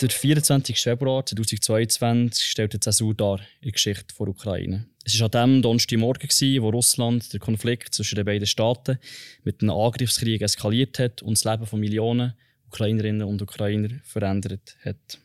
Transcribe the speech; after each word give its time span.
Der 0.00 0.08
24. 0.08 0.80
Februar 0.80 1.26
2022 1.26 2.42
stellt 2.42 2.72
die 2.72 2.80
Zäsur 2.80 3.14
dar 3.14 3.38
in 3.60 3.64
der 3.64 3.72
Geschichte 3.72 4.14
der 4.18 4.28
Ukraine. 4.28 4.86
Es 5.04 5.20
war 5.20 5.26
an 5.34 5.50
dem 5.50 5.62
Donnerstagmorgen, 5.62 6.30
wo 6.62 6.70
Russland 6.70 7.30
den 7.30 7.40
Konflikt 7.40 7.92
zwischen 7.92 8.14
den 8.14 8.24
beiden 8.24 8.46
Staaten 8.46 8.98
mit 9.44 9.60
einem 9.60 9.72
Angriffskrieg 9.72 10.40
eskaliert 10.40 10.98
hat 10.98 11.20
und 11.20 11.36
das 11.36 11.44
Leben 11.44 11.66
von 11.66 11.80
Millionen 11.80 12.32
Ukrainerinnen 12.68 13.28
und 13.28 13.42
Ukrainer 13.42 13.90
verändert 14.02 14.74
hat. 14.86 15.18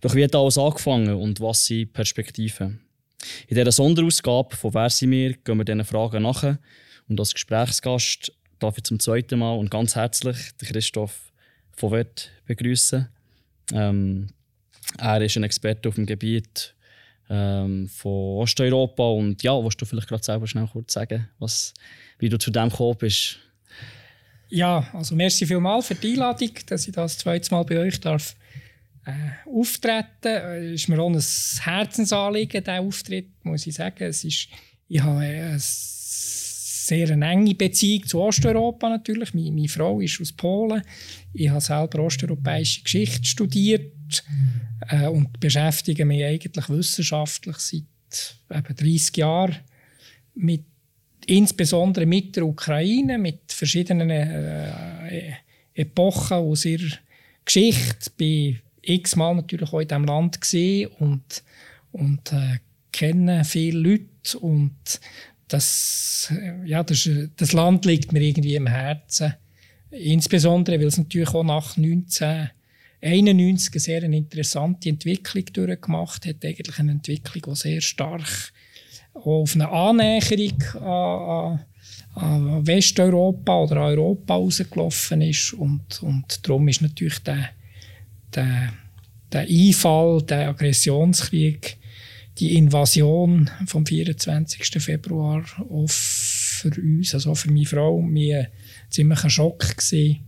Doch 0.00 0.14
wie 0.14 0.22
hat 0.22 0.36
alles 0.36 0.58
angefangen 0.58 1.14
und 1.14 1.40
was 1.40 1.66
sind 1.66 1.92
Perspektiven? 1.92 2.80
In 3.48 3.56
dieser 3.56 3.72
Sonderausgabe 3.72 4.54
von 4.54 4.74
«Wer 4.74 4.90
sind 4.90 5.10
wir?» 5.10 5.32
gehen 5.32 5.58
wir 5.58 5.64
diesen 5.64 5.84
Fragen 5.84 6.22
nach 6.22 6.56
und 7.08 7.18
als 7.18 7.34
Gesprächsgast 7.34 8.32
darf 8.60 8.78
ich 8.78 8.84
zum 8.84 9.00
zweiten 9.00 9.40
Mal 9.40 9.54
und 9.54 9.72
ganz 9.72 9.96
herzlich 9.96 10.36
Christoph 10.58 11.32
von 11.72 11.90
Wett 11.90 12.30
begrüßen. 12.46 13.08
Ähm, 13.72 14.28
er 14.98 15.20
ist 15.20 15.36
ein 15.36 15.42
Experte 15.42 15.88
auf 15.88 15.96
dem 15.96 16.06
Gebiet 16.06 16.74
ähm, 17.28 17.88
von 17.88 18.38
Osteuropa 18.42 19.08
und 19.10 19.42
ja, 19.42 19.52
willst 19.62 19.80
du 19.80 19.84
vielleicht 19.84 20.08
gerade 20.08 20.22
selber 20.22 20.46
schnell 20.46 20.68
kurz 20.72 20.92
sagen, 20.92 21.28
was, 21.38 21.74
wie 22.18 22.28
du 22.28 22.38
zu 22.38 22.50
dem 22.50 22.68
gekommen 22.68 22.96
bist? 22.98 23.38
Ja, 24.48 24.88
also 24.92 25.16
merci 25.16 25.44
vielmals 25.44 25.88
für 25.88 25.96
die 25.96 26.12
Einladung, 26.12 26.50
dass 26.66 26.86
ich 26.86 26.94
das 26.94 27.18
zweite 27.18 27.52
Mal 27.52 27.64
bei 27.64 27.78
euch 27.78 28.00
darf 28.00 28.36
äh, 29.04 29.12
auftreten. 29.48 30.06
Es 30.24 30.82
ist 30.82 30.88
mir 30.88 31.00
auch 31.00 31.10
ein 31.10 31.20
Herzensanliegen, 31.20 32.62
dieser 32.62 32.80
Auftritt, 32.80 33.44
muss 33.44 33.66
ich 33.66 33.74
sagen. 33.74 34.04
Es 34.04 34.22
ist, 34.22 34.48
ich 34.88 35.02
habe 35.02 35.18
eine 35.18 35.58
sehr 36.86 37.10
eine 37.10 37.28
enge 37.28 37.54
Beziehung 37.54 38.06
zu 38.06 38.20
Osteuropa 38.20 38.88
natürlich. 38.88 39.34
Meine, 39.34 39.50
meine 39.50 39.68
Frau 39.68 40.00
ist 40.00 40.20
aus 40.20 40.32
Polen. 40.32 40.82
Ich 41.32 41.48
habe 41.48 41.60
selber 41.60 42.00
osteuropäische 42.00 42.82
Geschichte 42.82 43.24
studiert 43.24 44.24
äh, 44.88 45.06
und 45.08 45.38
beschäftige 45.40 46.04
mich 46.04 46.24
eigentlich 46.24 46.68
wissenschaftlich 46.68 47.56
seit 47.56 47.84
eben 48.50 48.76
30 48.76 49.16
Jahren 49.16 49.56
mit 50.34 50.64
insbesondere 51.26 52.06
mit 52.06 52.36
der 52.36 52.46
Ukraine, 52.46 53.18
mit 53.18 53.52
verschiedenen 53.52 54.10
äh, 54.10 55.32
Epochen 55.74 56.36
aus 56.36 56.64
ihrer 56.64 56.96
Geschichte. 57.44 58.10
Bin 58.16 58.60
x-mal 58.80 59.34
natürlich 59.34 59.72
auch 59.72 59.80
in 59.80 59.88
diesem 59.88 60.04
Land 60.04 60.40
gesehen 60.40 60.90
und, 61.00 61.42
und 61.90 62.32
äh, 62.32 62.58
kenne 62.92 63.44
viele 63.44 63.78
Leute 63.78 64.38
und 64.38 65.00
das, 65.48 66.32
ja, 66.64 66.82
das, 66.82 67.08
das 67.36 67.52
Land 67.52 67.84
liegt 67.84 68.12
mir 68.12 68.20
irgendwie 68.20 68.56
im 68.56 68.66
Herzen. 68.66 69.34
Insbesondere, 69.90 70.78
weil 70.78 70.86
es 70.86 70.98
natürlich 70.98 71.28
auch 71.28 71.44
nach 71.44 71.76
1991 71.76 73.72
eine 73.72 73.80
sehr 73.80 74.02
interessante 74.02 74.88
Entwicklung 74.88 75.44
durchgemacht 75.52 76.26
hat. 76.26 76.44
Eigentlich 76.44 76.78
eine 76.78 76.92
Entwicklung, 76.92 77.54
die 77.54 77.58
sehr 77.60 77.80
stark 77.80 78.52
auf 79.14 79.54
eine 79.54 79.70
Annäherung 79.70 80.62
an, 80.82 81.64
an 82.14 82.66
Westeuropa 82.66 83.62
oder 83.62 83.76
an 83.76 83.98
Europa 83.98 84.34
rausgelaufen 84.34 85.22
ist. 85.22 85.52
Und, 85.52 86.02
und 86.02 86.46
darum 86.46 86.68
ist 86.68 86.82
natürlich 86.82 87.20
der, 87.20 87.50
der, 88.34 88.72
der 89.32 89.46
Einfall, 89.48 90.22
der 90.22 90.48
Aggressionskrieg, 90.48 91.78
die 92.38 92.56
Invasion 92.56 93.50
vom 93.66 93.86
24. 93.86 94.82
Februar 94.82 95.44
auch 95.70 95.88
für 95.88 96.70
uns, 96.80 97.14
also 97.14 97.32
auch 97.32 97.36
für 97.36 97.50
meine 97.50 97.66
Frau, 97.66 98.00
mir 98.00 98.50
ein 99.24 99.30
Schock 99.30 99.76
gewesen. 99.76 100.20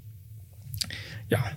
Ja, 1.29 1.53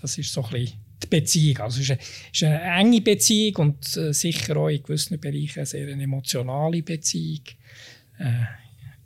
das 0.00 0.18
ist 0.18 0.32
so 0.32 0.44
ein 0.44 0.50
bisschen 0.50 0.78
die 1.02 1.06
Beziehung. 1.06 1.58
Also 1.58 1.80
es 1.80 1.88
ist 1.88 1.90
eine, 1.90 2.00
ist 2.32 2.42
eine 2.42 2.80
enge 2.80 3.00
Beziehung 3.00 3.56
und 3.56 3.96
äh, 3.96 4.12
sicher 4.12 4.56
auch 4.56 4.68
in 4.68 4.82
gewissen 4.82 5.18
Bereichen 5.18 5.60
eine 5.60 5.66
sehr 5.66 5.88
emotionale 5.88 6.82
Beziehung. 6.82 7.44
Äh, 8.18 8.44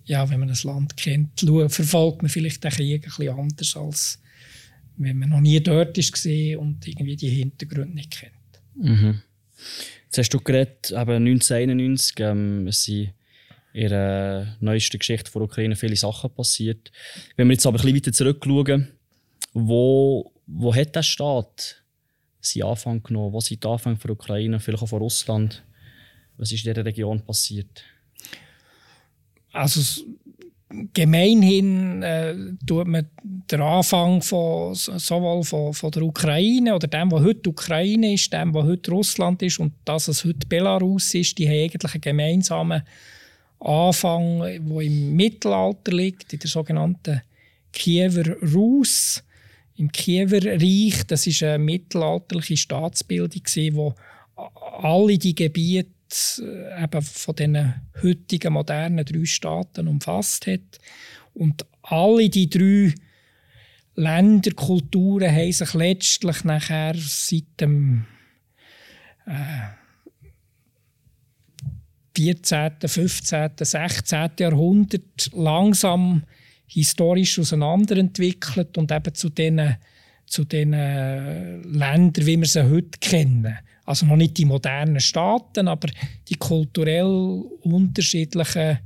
ja, 0.06 0.28
wenn 0.28 0.41
man 0.41 0.48
das 0.48 0.64
Land 0.64 0.97
kennt, 0.97 1.41
verfolgt 1.69 2.22
man 2.22 2.28
vielleicht 2.28 2.62
den 2.62 2.70
Krieg 2.70 3.04
ein 3.04 3.09
bisschen 3.16 3.38
anders, 3.38 3.76
als 3.76 4.19
wenn 4.97 5.19
man 5.19 5.30
noch 5.30 5.41
nie 5.41 5.60
dort 5.60 5.97
ist 5.97 6.14
und 6.26 6.86
irgendwie 6.86 7.16
die 7.16 7.30
Hintergründe 7.30 7.94
nicht 7.94 8.10
kennt. 8.10 8.32
Mhm. 8.76 9.22
Jetzt 10.14 10.26
hast 10.26 10.34
du 10.34 10.38
geredet, 10.38 10.92
eben 10.92 11.26
1991, 11.26 12.20
ähm, 12.20 12.69
es 12.69 12.84
sind 12.84 13.14
in 13.72 13.88
der 13.88 14.56
neuesten 14.60 15.00
Geschichte 15.00 15.32
der 15.32 15.42
Ukraine 15.42 15.75
viele 15.75 15.97
Sachen 15.97 16.32
passiert. 16.32 16.92
Wenn 17.34 17.48
wir 17.48 17.54
jetzt 17.54 17.66
aber 17.66 17.80
ein 17.80 17.82
bisschen 17.82 17.97
weiter 17.97 18.12
zurückschauen, 18.12 18.92
wo, 19.54 20.32
wo 20.47 20.72
hat 20.72 20.94
der 20.94 21.03
Staat 21.03 21.82
seinen 22.41 22.62
Anfang 22.62 23.03
genommen? 23.03 23.32
Wo 23.32 23.41
sind 23.41 23.64
die 23.64 23.66
Anfänge 23.66 23.97
der 23.97 24.10
Ukraine, 24.12 24.60
vielleicht 24.60 24.84
auch 24.84 24.88
von 24.88 25.03
Russland? 25.03 25.64
Was 26.36 26.53
ist 26.53 26.64
in 26.64 26.72
dieser 26.72 26.86
Region 26.86 27.20
passiert? 27.20 27.82
Also 29.50 30.04
gemeinhin 30.92 32.02
äh, 32.02 32.34
tut 32.66 32.86
man 32.86 33.08
den 33.20 33.60
Anfang 33.60 34.22
von, 34.22 34.75
sowohl 34.75 35.44
von, 35.44 35.75
von, 35.75 35.91
der 35.91 36.02
Ukraine 36.02 36.75
oder 36.75 36.88
dem, 36.88 37.12
was 37.12 37.22
heute 37.22 37.50
Ukraine 37.50 38.14
ist, 38.14 38.32
dem, 38.32 38.54
was 38.54 38.64
heute 38.64 38.91
Russland 38.91 39.42
ist 39.42 39.60
und 39.60 39.72
das, 39.84 40.08
was 40.08 40.24
heute 40.24 40.47
Belarus 40.48 41.14
ist, 41.14 41.38
die 41.38 41.47
haben 41.47 41.64
eigentlich 41.64 41.94
einen 41.94 42.00
gemeinsamen 42.00 42.82
Anfang, 43.60 44.41
der 44.41 44.80
im 44.80 45.14
Mittelalter 45.14 45.92
liegt, 45.92 46.32
in 46.32 46.38
der 46.38 46.50
sogenannten 46.50 47.22
Kiewer 47.72 48.36
Rus 48.54 49.22
im 49.76 49.91
Kiewer 49.91 50.44
Reich. 50.44 51.04
Das 51.06 51.26
ist 51.26 51.42
eine 51.42 51.58
mittelalterliche 51.58 52.56
Staatsbildung, 52.56 53.42
wo 53.72 53.94
alle 54.36 55.19
die 55.19 55.34
Gebiete 55.34 55.91
äh, 56.42 56.82
eben 56.82 57.02
von 57.02 57.36
den 57.36 57.75
heutigen 58.02 58.52
modernen 58.52 59.04
drei 59.04 59.25
Staaten 59.25 59.88
umfasst 59.88 60.47
hat. 60.47 60.78
Und 61.34 61.66
alle 61.82 62.28
die 62.28 62.48
drei 62.48 62.94
Länder, 63.97 64.50
Kulturen 64.53 65.30
haben 65.30 65.53
sich 65.53 65.74
letztlich 65.74 66.44
nachher 66.44 66.94
seit 66.97 67.60
dem 67.60 68.06
äh, 69.26 69.74
14., 72.16 72.72
15., 72.86 73.50
16. 73.58 74.30
Jahrhundert 74.38 75.30
langsam 75.32 76.22
historisch 76.66 77.38
auseinanderentwickelt 77.38 78.78
und 78.78 78.91
eben 78.91 79.14
zu 79.14 79.28
den 79.28 79.76
zu 80.26 80.44
den 80.44 80.70
Ländern, 80.72 82.26
wie 82.26 82.38
wir 82.38 82.47
sie 82.47 82.62
heute 82.62 82.98
kennen. 82.98 83.58
Also 83.84 84.06
noch 84.06 84.17
nicht 84.17 84.39
die 84.39 84.45
modernen 84.45 85.00
Staaten, 85.00 85.69
aber 85.69 85.89
die 86.28 86.37
kulturell 86.37 87.43
unterschiedlichen 87.62 88.78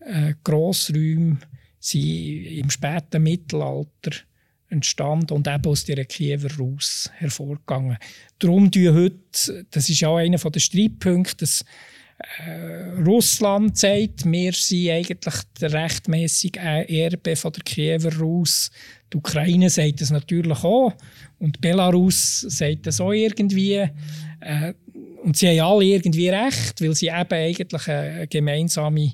äh, 0.00 0.34
Grossräume 0.42 1.38
sind 1.78 2.46
im 2.46 2.70
späten 2.70 3.22
Mittelalter 3.22 4.12
entstanden 4.68 5.34
und 5.34 5.46
eben 5.46 5.66
aus 5.66 5.84
dieser 5.84 6.04
Kiewer 6.04 6.50
raus 6.58 7.10
hervorgegangen. 7.14 7.98
Darum 8.38 8.70
tun 8.70 8.94
heute, 8.94 9.66
das 9.70 9.88
ist 9.88 10.04
auch 10.04 10.16
einer 10.16 10.38
der 10.38 10.60
Streitpunkte, 10.60 11.36
dass 11.38 11.64
Russland 13.04 13.76
sagt, 13.76 14.24
wir 14.24 14.52
sind 14.52 14.90
eigentlich 14.90 15.34
der 15.60 15.72
rechtmäßige 15.72 16.56
Erbe 16.56 17.36
von 17.36 17.52
der 17.52 17.62
Kiewer 17.62 18.16
Rus. 18.18 18.70
Die 19.12 19.16
Ukraine 19.16 19.68
sagt 19.70 20.00
das 20.00 20.10
natürlich 20.10 20.64
auch 20.64 20.92
und 21.38 21.60
Belarus 21.60 22.40
sagt 22.40 22.86
das 22.86 23.00
auch 23.00 23.12
irgendwie. 23.12 23.74
Äh, 24.40 24.74
und 25.22 25.36
sie 25.36 25.48
haben 25.48 25.72
alle 25.72 25.84
irgendwie 25.84 26.28
recht, 26.28 26.80
weil 26.80 26.94
sie 26.94 27.08
eben 27.08 27.32
eigentlich 27.32 27.88
eine 27.88 28.26
gemeinsame, 28.28 29.12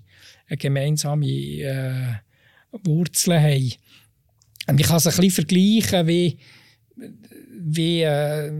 eine 0.48 0.56
gemeinsame 0.56 1.26
äh, 1.26 2.14
Wurzeln 2.84 3.42
haben. 3.42 3.72
Und 4.68 4.80
ich 4.80 4.86
kann 4.86 4.96
es 4.96 5.06
ein 5.06 5.16
bisschen 5.16 5.30
vergleichen 5.30 6.06
wie 6.06 6.38
wie 7.60 8.02
äh, 8.02 8.50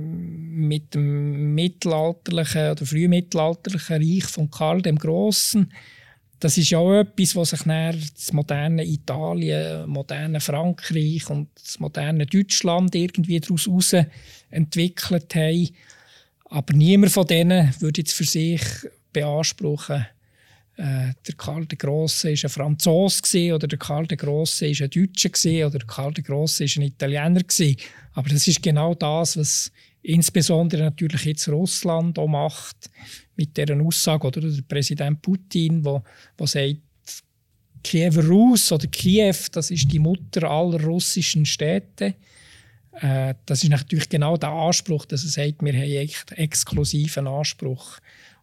mit 0.58 0.94
dem 0.94 1.55
mittelalterlichen 1.55 2.72
oder 2.72 2.87
frühmittelalterlichen 2.87 3.96
Reich 3.96 4.25
von 4.25 4.50
Karl 4.50 4.82
dem 4.82 4.99
Großen. 4.99 5.72
Das 6.40 6.56
ist 6.56 6.70
ja 6.70 6.78
auch 6.78 7.00
etwas, 7.00 7.34
was 7.34 7.50
sich 7.50 7.66
nach 7.66 7.94
das 7.94 8.32
moderne 8.32 8.84
Italien, 8.84 9.88
moderne 9.88 10.40
Frankreich 10.40 11.28
und 11.31 11.49
das 11.55 11.81
moderne 11.81 12.26
Deutschland 12.26 12.94
irgendwie 12.94 13.40
daraus 13.40 13.93
entwickelt 14.50 15.34
haben. 15.34 15.69
Aber 16.44 16.72
niemand 16.75 17.12
von 17.12 17.26
denen 17.26 17.75
würde 17.81 18.00
jetzt 18.00 18.14
für 18.14 18.25
sich 18.25 18.62
beanspruchen, 19.12 20.06
äh, 20.78 21.12
der 21.26 21.34
Karl 21.37 21.66
der 21.66 21.76
Grosse 21.76 22.28
war 22.28 22.44
ein 22.44 22.49
Franzose 22.49 23.52
oder 23.52 23.66
der 23.66 23.78
Karl 23.78 24.06
der 24.06 24.16
Grosse 24.16 24.66
war 24.66 24.87
ein 24.87 24.90
Deutscher 24.90 25.66
oder 25.66 25.78
der 25.78 25.87
Karl 25.88 26.12
der 26.14 26.22
Grosse 26.22 26.64
war 26.64 26.76
ein 26.76 26.87
Italiener. 26.87 27.43
Aber 28.12 28.28
das 28.28 28.46
ist 28.46 28.62
genau 28.62 28.94
das, 28.94 29.37
was 29.37 29.72
insbesondere 30.02 30.82
natürlich 30.82 31.24
jetzt 31.24 31.48
Russland 31.48 32.18
auch 32.18 32.28
macht 32.28 32.90
mit 33.36 33.56
deren 33.56 33.80
Aussage 33.80 34.26
oder 34.26 34.40
der 34.40 34.62
Präsident 34.62 35.22
Putin, 35.22 35.84
wo, 35.84 36.02
wo 36.36 36.46
sagt, 36.46 36.78
Kiewer 37.82 38.26
Rus 38.26 38.72
oder 38.72 38.86
Kiew, 38.88 39.36
das 39.52 39.70
ist 39.70 39.90
die 39.92 39.98
Mutter 39.98 40.50
aller 40.50 40.82
russischen 40.82 41.46
Städte. 41.46 42.14
Äh, 42.92 43.34
das 43.46 43.62
ist 43.62 43.70
natürlich 43.70 44.08
genau 44.08 44.36
der 44.36 44.50
Anspruch, 44.50 45.04
dass 45.06 45.22
er 45.24 45.30
sagt, 45.30 45.62
wir 45.62 45.72
haben 45.72 45.82
einen 45.82 46.38
exklusiven 46.38 47.26
Anspruch 47.26 47.98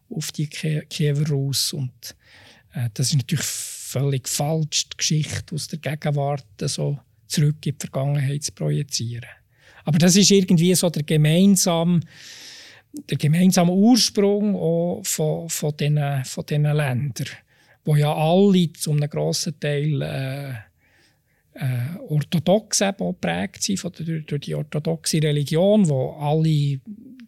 auf 0.08 0.32
die 0.32 0.46
Kiewer 0.46 1.28
Rus. 1.28 1.72
Und 1.72 2.16
äh, 2.72 2.88
das 2.94 3.08
ist 3.08 3.16
natürlich 3.16 3.44
völlig 3.44 4.28
falsch, 4.28 4.88
die 4.88 4.96
Geschichte 4.96 5.54
aus 5.54 5.68
der 5.68 5.78
Gegenwart 5.78 6.46
so 6.62 6.98
zurück 7.26 7.64
in 7.66 7.72
die 7.72 7.76
Vergangenheit 7.78 8.42
zu 8.42 8.52
projizieren. 8.52 9.28
Aber 9.86 9.98
das 9.98 10.16
ist 10.16 10.32
irgendwie 10.32 10.74
so 10.74 10.90
der 10.90 11.04
gemeinsame, 11.04 12.00
der 13.08 13.16
gemeinsame 13.16 13.72
Ursprung 13.72 14.56
auch 14.56 15.00
von, 15.04 15.48
von, 15.48 15.76
diesen, 15.76 16.24
von 16.24 16.44
diesen 16.44 16.64
Ländern, 16.64 17.28
wo 17.84 17.94
ja 17.94 18.12
alle 18.12 18.72
zu 18.72 18.90
einem 18.90 19.08
grossen 19.08 19.58
Teil 19.60 20.02
äh, 20.02 20.50
äh, 21.54 21.98
orthodox 22.08 22.80
geprägt 22.80 23.62
sind 23.62 23.78
von 23.78 23.92
der, 23.92 24.20
durch 24.20 24.40
die 24.40 24.56
orthodoxe 24.56 25.22
Religion, 25.22 25.88
wo 25.88 26.16
alle 26.18 26.80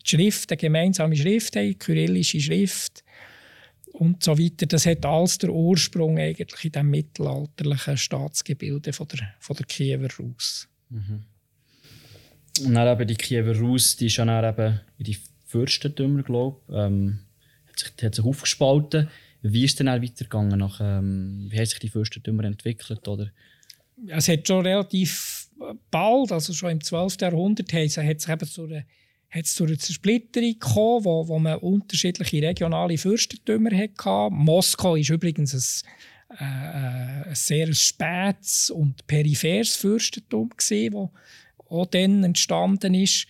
Schriften, 0.02 0.58
gemeinsame 0.58 1.14
Schrift 1.14 1.54
haben, 1.54 1.78
kyrillische 1.78 2.40
Schrift 2.40 3.04
und 3.92 4.24
so 4.24 4.36
weiter. 4.36 4.66
Das 4.66 4.84
hat 4.84 5.06
alles 5.06 5.38
der 5.38 5.50
Ursprung 5.50 6.18
eigentlich 6.18 6.64
in 6.64 6.72
dem 6.72 6.90
mittelalterlichen 6.90 7.96
Staatsgebilde 7.96 8.92
von 8.92 9.06
der, 9.06 9.34
von 9.38 9.54
der 9.54 9.66
Kiewer 9.66 10.08
Rus. 10.18 10.68
Mhm. 10.90 11.22
Und 12.60 12.74
dann 12.74 12.88
eben 12.88 13.08
die 13.08 13.14
Kiewer 13.14 13.56
Rus, 13.58 13.96
die 13.96 14.06
ist 14.06 14.16
ja 14.16 14.24
dann 14.24 14.44
eben 14.44 14.80
in 14.98 15.04
die 15.04 15.18
Fürstentümer, 15.46 16.22
glaube 16.22 16.58
ich, 16.68 16.74
ähm, 16.74 17.20
hat, 17.66 18.02
hat 18.02 18.14
sich 18.14 18.24
aufgespalten. 18.24 19.08
Wie 19.42 19.64
ist 19.64 19.72
es 19.80 19.84
dann 19.86 20.02
weitergegangen? 20.02 20.58
Nach, 20.58 20.80
ähm, 20.80 21.46
wie 21.48 21.56
haben 21.56 21.66
sich 21.66 21.78
die 21.78 21.88
Fürstentümer 21.88 22.44
entwickelt? 22.44 23.06
Oder? 23.06 23.30
Es 24.08 24.28
hat 24.28 24.46
schon 24.46 24.66
relativ 24.66 25.48
bald, 25.90 26.32
also 26.32 26.52
schon 26.52 26.70
im 26.70 26.82
12. 26.82 27.16
Jahrhundert, 27.20 27.72
hat 27.72 27.80
es 27.82 28.28
eben 28.28 28.46
zu 28.46 28.64
einer 28.64 28.84
hat 29.30 29.44
es 29.44 29.54
zu 29.54 29.64
einer 29.64 29.78
Zersplitterung 29.78 30.52
gekommen, 30.52 31.04
wo, 31.04 31.28
wo 31.28 31.38
man 31.38 31.58
unterschiedliche 31.58 32.42
regionale 32.42 32.96
Fürstentümer 32.96 33.70
hatte. 33.76 34.30
Moskau 34.30 34.96
ist 34.96 35.10
übrigens 35.10 35.52
ein, 35.54 36.36
äh, 36.38 37.28
ein 37.28 37.34
sehr 37.34 37.72
spätes 37.74 38.70
und 38.70 39.06
peripheres 39.06 39.76
Fürstentum, 39.76 40.50
das 40.56 40.70
auch 41.68 41.86
dann 41.86 42.24
entstanden 42.24 42.94
ist. 42.94 43.26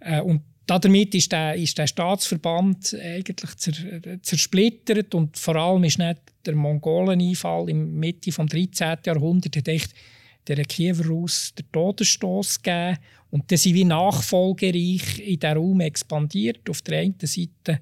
Äh, 0.00 0.20
und 0.20 0.42
damit 0.66 1.14
ist 1.14 1.32
der, 1.32 1.54
ist 1.54 1.76
der 1.76 1.86
Staatsverband 1.86 2.96
eigentlich 3.02 4.22
zersplittert 4.22 5.14
und 5.14 5.36
vor 5.36 5.56
allem 5.56 5.84
ist 5.84 5.98
nicht 5.98 6.20
der 6.46 6.54
Mongoleneinfall 6.54 7.68
im 7.68 7.98
Mitte 7.98 8.30
des 8.30 8.36
13. 8.36 8.98
Jahrhunderts 9.04 9.88
der 10.46 10.64
Kiewer 10.64 11.06
Rus 11.06 11.54
den 11.54 11.70
Todesstoß 11.70 12.62
gegeben 12.62 12.98
und 13.30 13.50
dann 13.50 13.58
sind 13.58 13.74
wie 13.74 13.84
nachfolgereich 13.84 15.18
in 15.20 15.40
diesem 15.40 15.56
Raum 15.56 15.80
expandiert. 15.80 16.68
Auf 16.68 16.82
der 16.82 17.00
einen 17.00 17.14
Seite 17.20 17.80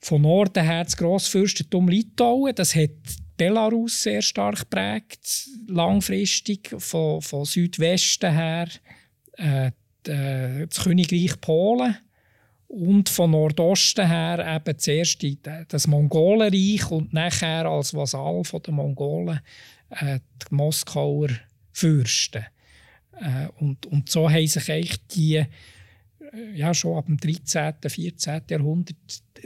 von 0.00 0.22
Norden 0.22 0.64
her 0.64 0.84
das 0.84 0.96
Grossfürstentum 0.96 1.88
Litauen, 1.88 2.54
das 2.54 2.74
hat 2.74 2.90
Belarus 3.42 4.04
sehr 4.04 4.22
stark 4.22 4.60
geprägt, 4.60 5.48
langfristig, 5.66 6.72
von, 6.78 7.20
von 7.20 7.44
Südwesten 7.44 8.32
her 8.32 8.68
äh, 9.32 9.72
das 10.04 10.84
Königreich 10.84 11.40
Polen 11.40 11.96
und 12.68 13.08
von 13.08 13.32
Nordosten 13.32 14.06
her 14.06 14.56
eben 14.56 14.78
zuerst 14.78 15.24
das 15.68 15.88
Mongolenreich 15.88 16.88
und 16.90 17.12
nachher 17.12 17.66
als 17.66 17.94
Vasall 17.94 18.44
von 18.44 18.62
den 18.62 18.74
Mongolen 18.74 19.40
äh, 19.90 20.20
die 20.20 20.54
Moskauer 20.54 21.30
Fürsten. 21.72 22.44
Äh, 23.20 23.48
und, 23.58 23.86
und 23.86 24.08
so 24.08 24.30
haben 24.30 24.46
sich 24.46 24.70
eigentlich 24.70 25.06
die 25.08 25.36
äh, 25.36 25.46
ja, 26.54 26.72
schon 26.72 26.96
ab 26.96 27.06
dem 27.06 27.16
13., 27.16 27.74
14. 27.88 28.42
Jahrhundert 28.48 28.96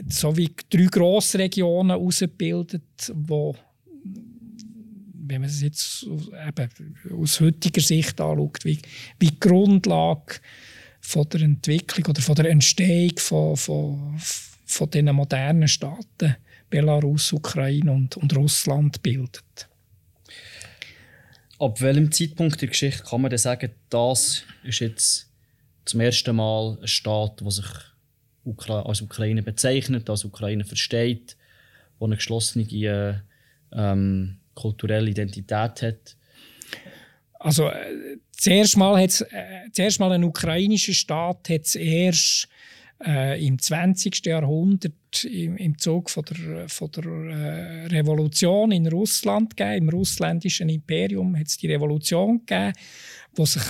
so 0.07 0.37
wie 0.37 0.53
drei 0.69 0.85
Grossregionen 0.85 1.97
ausgebildet, 1.97 3.11
wo 3.13 3.55
wenn 5.27 5.41
man 5.41 5.49
es 5.49 5.61
jetzt 5.61 6.03
eben 6.03 6.95
aus 7.19 7.39
heutiger 7.39 7.81
Sicht 7.81 8.19
anschaut, 8.21 8.63
wie, 8.63 8.79
wie 9.19 9.27
die 9.27 9.39
Grundlage 9.39 10.35
von 11.01 11.27
der 11.29 11.41
Entwicklung 11.41 12.07
oder 12.07 12.21
von 12.21 12.35
der 12.35 12.49
Entstehung 12.49 13.17
von, 13.17 13.57
von, 13.57 14.19
von 14.65 14.89
diesen 14.89 15.15
modernen 15.15 15.67
Staaten 15.67 16.35
Belarus, 16.69 17.31
Ukraine 17.31 17.91
und, 17.91 18.17
und 18.17 18.35
Russland 18.35 19.01
bildet. 19.01 19.69
Ab 21.59 21.81
welchem 21.81 22.11
Zeitpunkt 22.11 22.61
der 22.61 22.67
Geschichte 22.67 23.03
kann 23.03 23.21
man 23.21 23.29
denn 23.29 23.39
sagen, 23.39 23.71
das 23.89 24.43
ist 24.63 24.79
jetzt 24.79 25.31
zum 25.85 26.01
ersten 26.01 26.35
Mal 26.35 26.77
ein 26.81 26.87
Staat, 26.87 27.41
der 27.41 27.51
sich 27.51 27.65
als 28.69 29.01
Ukraine 29.01 29.43
bezeichnet, 29.43 30.09
als 30.09 30.25
Ukraine 30.25 30.65
versteht, 30.65 31.35
der 31.99 32.05
eine 32.05 32.15
geschlossene 32.15 33.23
ähm, 33.71 34.37
kulturelle 34.57 35.09
Identität 35.09 35.81
hat? 35.81 36.17
Also 37.39 37.69
äh, 37.69 38.17
zuerst 38.31 38.77
mal, 38.77 39.01
hat's, 39.01 39.21
äh, 39.21 39.69
zuerst 39.71 39.99
mal 39.99 40.11
ein 40.11 40.23
ukrainischer 40.23 40.93
Staat 40.93 41.49
hat 41.49 41.61
es 41.65 41.75
erst 41.75 42.47
äh, 43.05 43.45
im 43.45 43.59
20. 43.59 44.25
Jahrhundert 44.25 44.93
im, 45.25 45.57
im 45.57 45.77
Zug 45.77 46.09
von 46.09 46.23
der, 46.25 46.69
von 46.69 46.91
der 46.91 47.03
äh, 47.05 47.85
Revolution 47.87 48.71
in 48.71 48.87
Russland 48.87 49.55
gegeben. 49.55 49.83
Im 49.83 49.89
russländischen 49.89 50.69
Imperium 50.69 51.37
hat 51.37 51.47
es 51.47 51.57
die 51.57 51.67
Revolution 51.67 52.39
gegeben, 52.45 52.73
wo, 53.35 53.45
sich, 53.45 53.63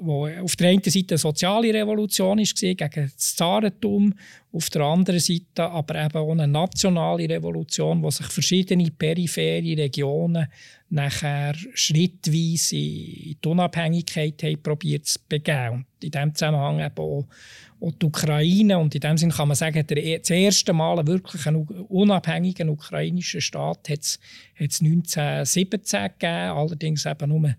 wo 0.00 0.26
auf 0.26 0.56
der 0.56 0.68
einen 0.68 0.82
Seite 0.82 1.14
eine 1.14 1.18
soziale 1.18 1.72
Revolution 1.72 2.38
ist 2.38 2.58
gegen 2.58 2.90
das 2.92 3.34
Zarentum, 3.34 4.14
auf 4.52 4.70
der 4.70 4.82
anderen 4.82 5.20
Seite 5.20 5.70
aber 5.70 6.04
eben 6.04 6.16
auch 6.16 6.30
eine 6.30 6.46
nationale 6.46 7.28
Revolution, 7.28 8.02
wo 8.02 8.10
sich 8.10 8.26
verschiedene 8.26 8.90
periphere 8.90 9.76
Regionen 9.76 10.46
nachher 10.88 11.54
schrittweise 11.74 12.76
in 12.76 13.36
die 13.42 13.48
Unabhängigkeit 13.48 14.42
haben 14.42 14.62
probiert 14.62 15.06
zu 15.06 15.18
begeben. 15.28 15.86
Und 15.94 16.04
in 16.04 16.10
diesem 16.10 16.34
Zusammenhang 16.34 16.80
eben 16.80 16.98
auch 16.98 17.26
auch 17.80 17.92
die 17.92 18.06
Ukraine. 18.06 18.78
Und 18.78 18.94
in 18.94 19.00
dem 19.00 19.16
Sinne 19.16 19.32
kann 19.32 19.48
man 19.48 19.56
sagen, 19.56 19.86
der, 19.86 20.18
das 20.18 20.30
erste 20.30 20.72
Mal 20.72 21.06
wirklich 21.06 21.46
einen 21.46 21.66
unabhängigen 21.66 22.68
ukrainischen 22.68 23.40
Staat 23.40 23.88
hat 23.88 24.00
es 24.00 24.18
1917 24.58 26.02
gegeben, 26.18 26.56
allerdings 26.56 27.06
eben 27.06 27.28
nur 27.28 27.54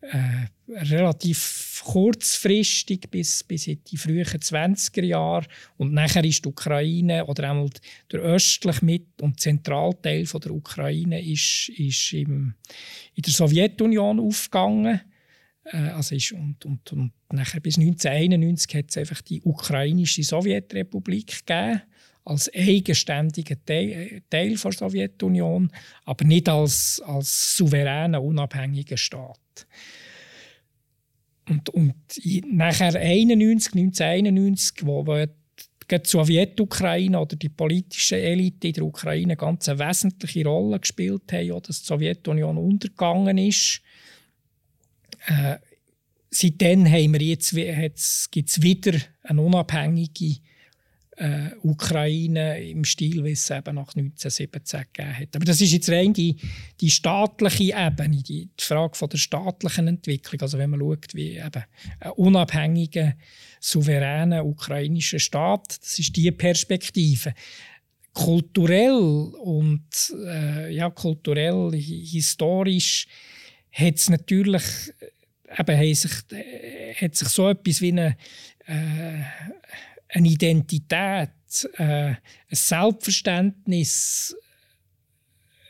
äh, 0.00 0.46
relativ 0.68 1.82
kurzfristig 1.84 3.10
bis, 3.10 3.42
bis 3.42 3.66
in 3.66 3.82
die 3.84 3.96
frühen 3.96 4.24
20er 4.24 5.04
Jahre. 5.04 5.46
Und 5.76 5.92
nachher 5.92 6.24
ist 6.24 6.44
die 6.44 6.48
Ukraine 6.48 7.24
oder 7.26 7.50
einmal 7.50 7.70
der 8.12 8.20
östliche 8.20 8.84
Mit- 8.84 9.20
und 9.20 9.40
Zentralteil 9.40 10.26
von 10.26 10.40
der 10.40 10.52
Ukraine 10.52 11.20
ist, 11.20 11.70
ist 11.70 12.12
im, 12.12 12.54
in 13.14 13.22
der 13.22 13.32
Sowjetunion 13.32 14.20
aufgegangen. 14.20 15.00
Äh, 15.64 15.76
also 15.76 16.14
ist, 16.14 16.32
und, 16.32 16.64
und, 16.64 16.92
und 16.92 17.12
nachher 17.32 17.60
bis 17.60 17.76
1991 17.78 18.74
hat 18.76 18.90
es 18.90 18.98
einfach 18.98 19.20
die 19.22 19.42
ukrainische 19.42 20.22
Sowjetrepublik 20.22 21.44
gegeben 21.46 21.82
als 22.28 22.52
eigenständiger 22.54 23.56
Teil, 23.64 24.22
der 24.30 24.56
Sowjetunion, 24.56 25.70
aber 26.04 26.24
nicht 26.26 26.48
als, 26.48 27.02
als 27.06 27.56
souveräner, 27.56 28.22
unabhängiger 28.22 28.98
Staat. 28.98 29.66
Und, 31.48 31.70
und 31.70 31.94
nachher 32.46 32.94
91, 32.94 33.72
1991, 33.72 34.86
wo, 34.86 35.06
wo 35.06 35.24
die 35.90 36.00
Sowjetukraine 36.04 37.18
oder 37.18 37.34
die 37.36 37.48
politische 37.48 38.20
Elite 38.20 38.68
in 38.68 38.74
der 38.74 38.84
Ukraine 38.84 39.34
ganz 39.34 39.66
eine 39.70 39.78
wesentliche 39.78 40.44
Rolle 40.44 40.78
gespielt 40.80 41.32
haben, 41.32 41.62
dass 41.62 41.80
die 41.80 41.86
Sowjetunion 41.86 42.58
untergegangen 42.58 43.38
ist, 43.38 43.80
äh, 45.28 45.56
seitdem 46.30 46.84
gibt 46.84 47.42
es 47.42 48.62
wieder 48.62 48.98
eine 49.22 49.40
unabhängige 49.40 50.36
äh, 51.18 51.50
Ukraine 51.62 52.62
im 52.62 52.84
Stil, 52.84 53.24
wie 53.24 53.32
es 53.32 53.50
eben 53.50 53.74
nach 53.74 53.94
1917 53.94 54.84
gegeben 54.92 55.18
hat. 55.18 55.36
Aber 55.36 55.44
das 55.44 55.60
ist 55.60 55.72
jetzt 55.72 55.90
rein 55.90 56.12
die, 56.12 56.36
die 56.80 56.90
staatliche 56.90 57.74
Ebene, 57.76 58.22
die, 58.22 58.48
Frage 58.58 58.96
von 58.96 59.08
der 59.08 59.18
staatlichen 59.18 59.88
Entwicklung. 59.88 60.40
Also 60.40 60.58
wenn 60.58 60.70
man 60.70 60.80
schaut, 60.80 61.14
wie 61.14 61.36
eben 61.36 61.64
ein 62.00 62.10
unabhängiger, 62.12 63.14
souveräner 63.60 64.44
ukrainischer 64.44 65.18
Staat, 65.18 65.78
das 65.80 65.98
ist 65.98 66.16
die 66.16 66.30
Perspektive 66.30 67.34
kulturell 68.12 69.32
und 69.42 69.86
äh, 70.26 70.72
ja, 70.72 70.90
kulturell, 70.90 71.72
historisch 71.72 73.06
hat 73.72 73.94
es 73.94 74.08
natürlich 74.08 74.62
eben, 75.56 75.94
sich, 75.94 76.12
äh, 76.32 76.94
hat 76.94 77.14
sich 77.14 77.28
so 77.28 77.48
etwas 77.48 77.80
wie 77.80 77.92
eine, 77.92 78.16
äh, 78.66 79.22
eine 80.08 80.28
Identität, 80.28 81.30
äh, 81.74 81.84
ein 81.84 82.18
Selbstverständnis, 82.50 84.36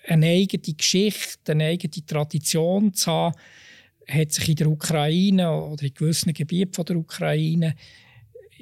eine 0.07 0.26
eigene 0.26 0.75
Geschichte, 0.75 1.52
eine 1.52 1.66
eigene 1.66 2.07
Tradition 2.07 2.95
zu 2.95 3.11
haben, 3.11 3.37
hat 4.09 4.33
sich 4.33 4.49
in 4.49 4.57
der 4.57 4.71
Ukraine 4.71 5.52
oder 5.52 5.85
in 5.85 5.95
gewissen 5.95 6.33
Gebieten 6.33 6.85
der 6.85 6.97
Ukraine 6.97 7.75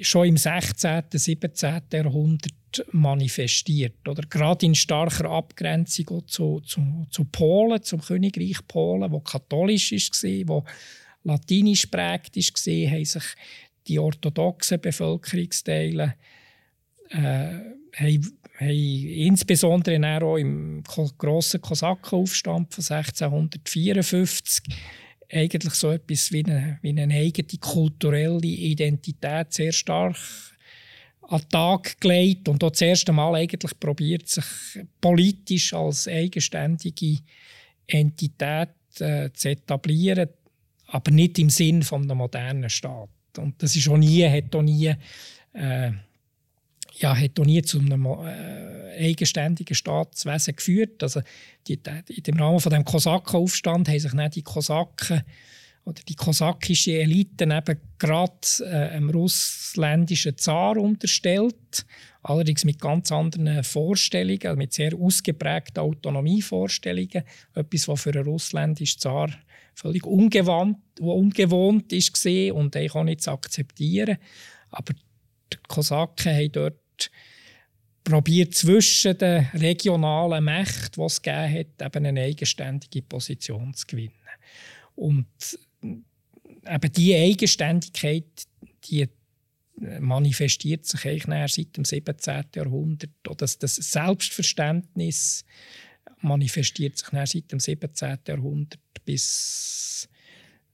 schon 0.01 0.27
im 0.27 0.37
16., 0.37 1.03
17. 1.11 1.81
Jahrhundert 1.91 2.53
manifestiert. 2.91 4.07
Oder 4.07 4.23
gerade 4.23 4.65
in 4.65 4.75
starker 4.75 5.29
Abgrenzung 5.29 6.27
zu, 6.27 6.59
zu, 6.61 7.07
zu 7.09 7.25
Polen, 7.25 7.81
zum 7.81 8.01
Königreich 8.01 8.59
Polen, 8.67 9.11
wo 9.11 9.19
katholisch 9.21 9.91
war, 9.91 10.47
wo 10.47 10.65
latinisch 11.23 11.87
prägt 11.87 12.35
war, 12.35 12.91
haben 12.91 13.05
sich 13.05 13.23
die 13.87 13.99
orthodoxen 13.99 14.81
Bevölkerungsteile 14.81 16.15
äh, 17.09 17.17
haben, 17.95 18.37
haben 18.59 18.69
insbesondere 18.69 20.23
auch 20.23 20.37
im 20.37 20.83
grossen 20.83 21.61
Kosakenaufstand 21.61 22.73
von 22.73 22.83
1654 22.83 24.63
eigentlich 25.31 25.73
so 25.73 25.91
etwas 25.91 26.31
wie 26.31 26.45
eine, 26.45 26.79
wie 26.81 26.89
eine 26.89 27.13
eigene 27.13 27.59
kulturelle 27.59 28.45
Identität 28.45 29.53
sehr 29.53 29.71
stark 29.71 30.15
an 31.29 31.41
den 31.41 31.49
Tag 31.49 31.99
gelegt 31.99 32.47
und 32.47 32.63
dort 32.63 32.75
das 32.75 32.81
erste 32.81 33.11
Mal 33.11 33.35
eigentlich 33.35 33.77
probiert, 33.79 34.27
sich 34.27 34.45
politisch 35.01 35.73
als 35.73 36.07
eigenständige 36.07 37.19
Entität 37.85 38.69
äh, 38.99 39.29
zu 39.33 39.49
etablieren, 39.49 40.29
aber 40.87 41.11
nicht 41.11 41.37
im 41.39 41.49
Sinn 41.49 41.83
von 41.83 42.07
modernen 42.07 42.69
Staat. 42.69 43.09
Und 43.37 43.61
das 43.61 43.75
ist 43.75 43.87
auch 43.87 43.97
nie, 43.97 44.27
hat 44.27 44.55
auch 44.55 44.61
nie, 44.61 44.93
äh, 45.53 45.91
ja, 46.99 47.15
hat 47.15 47.39
auch 47.39 47.45
nie 47.45 47.61
zu 47.61 47.79
einem 47.79 48.05
äh, 48.05 49.09
eigenständigen 49.09 49.75
Staatswesen 49.75 50.55
geführt. 50.55 51.03
Also 51.03 51.21
die, 51.67 51.77
die, 51.77 52.29
Im 52.29 52.39
Rahmen 52.39 52.59
von 52.59 52.71
dem 52.71 52.85
Kosakenaufstand 52.85 53.87
haben 53.89 53.99
sich 53.99 54.13
nicht 54.13 54.35
die 54.35 54.43
Kosaken 54.43 55.23
oder 55.87 56.01
die 56.07 56.15
kosakische 56.15 56.99
Elite 56.99 57.45
eben 57.45 57.79
gerade 57.97 58.33
äh, 58.59 58.95
einem 58.95 59.09
russländischen 59.09 60.37
Zar 60.37 60.75
unterstellt, 60.75 61.85
allerdings 62.23 62.65
mit 62.65 62.81
ganz 62.81 63.09
anderen 63.11 63.63
Vorstellungen, 63.63 64.45
also 64.45 64.57
mit 64.57 64.73
sehr 64.73 64.93
ausgeprägten 64.93 65.81
Autonomievorstellungen, 65.81 67.23
etwas, 67.53 67.87
was 67.87 68.01
für 68.01 68.09
einen 68.09 68.25
russländischen 68.25 68.99
Zar 68.99 69.29
völlig 69.77 70.05
ungewohnt, 70.05 70.79
ungewohnt 70.99 71.93
ist 71.93 72.25
und 72.25 72.75
ich 72.75 72.95
auch 72.95 73.03
nicht 73.03 73.27
akzeptieren. 73.27 74.17
Aber 74.71 74.93
die 75.53 75.57
Kosaken 75.67 76.33
haben 76.33 76.51
dort 76.51 77.11
probiert 78.03 78.55
zwischen 78.55 79.17
den 79.17 79.45
regionalen 79.53 80.43
Mächten, 80.43 80.93
die 80.95 81.05
es 81.05 81.21
gegeben 81.21 81.59
hat, 81.59 81.95
eben 81.95 82.05
eine 82.05 82.21
eigenständige 82.21 83.03
Position 83.03 83.73
zu 83.73 83.85
gewinnen. 83.85 84.13
Und 84.95 85.27
eben 85.83 86.91
diese 86.93 87.17
Eigenständigkeit, 87.17 88.47
die 88.85 89.07
manifestiert 89.99 90.85
sich 90.85 91.05
eigentlich 91.05 91.53
seit 91.53 91.77
dem 91.77 91.85
17. 91.85 92.45
Jahrhundert. 92.55 93.11
Oder 93.27 93.45
das 93.45 93.75
Selbstverständnis 93.75 95.45
manifestiert 96.21 96.97
sich 96.97 97.09
seit 97.11 97.51
dem 97.51 97.59
17. 97.59 98.17
Jahrhundert 98.27 98.79
bis 99.07 100.09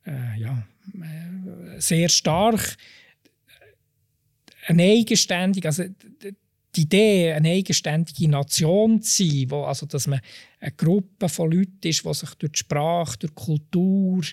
äh, 0.06 0.40
ja, 0.40 0.68
äh, 0.96 1.80
sehr 1.80 2.10
stark. 2.10 2.76
Eine 4.66 4.84
eigenständige, 4.84 5.68
also 5.68 5.84
die 6.76 6.82
Idee, 6.82 7.34
eine 7.34 7.50
eigenständige 7.50 8.28
Nation 8.28 9.02
zu 9.02 9.24
sein, 9.24 9.46
wo, 9.50 9.64
also 9.64 9.86
dass 9.86 10.08
man 10.08 10.20
eine 10.60 10.72
Gruppe 10.72 11.30
von 11.30 11.52
Leuten 11.52 11.88
ist, 11.88 12.04
die 12.04 12.14
sich 12.14 12.34
durch 12.36 12.52
die 12.54 12.60
Sprache, 12.60 13.18
durch 13.20 13.34
die 13.34 13.46
Kultur 13.46 14.24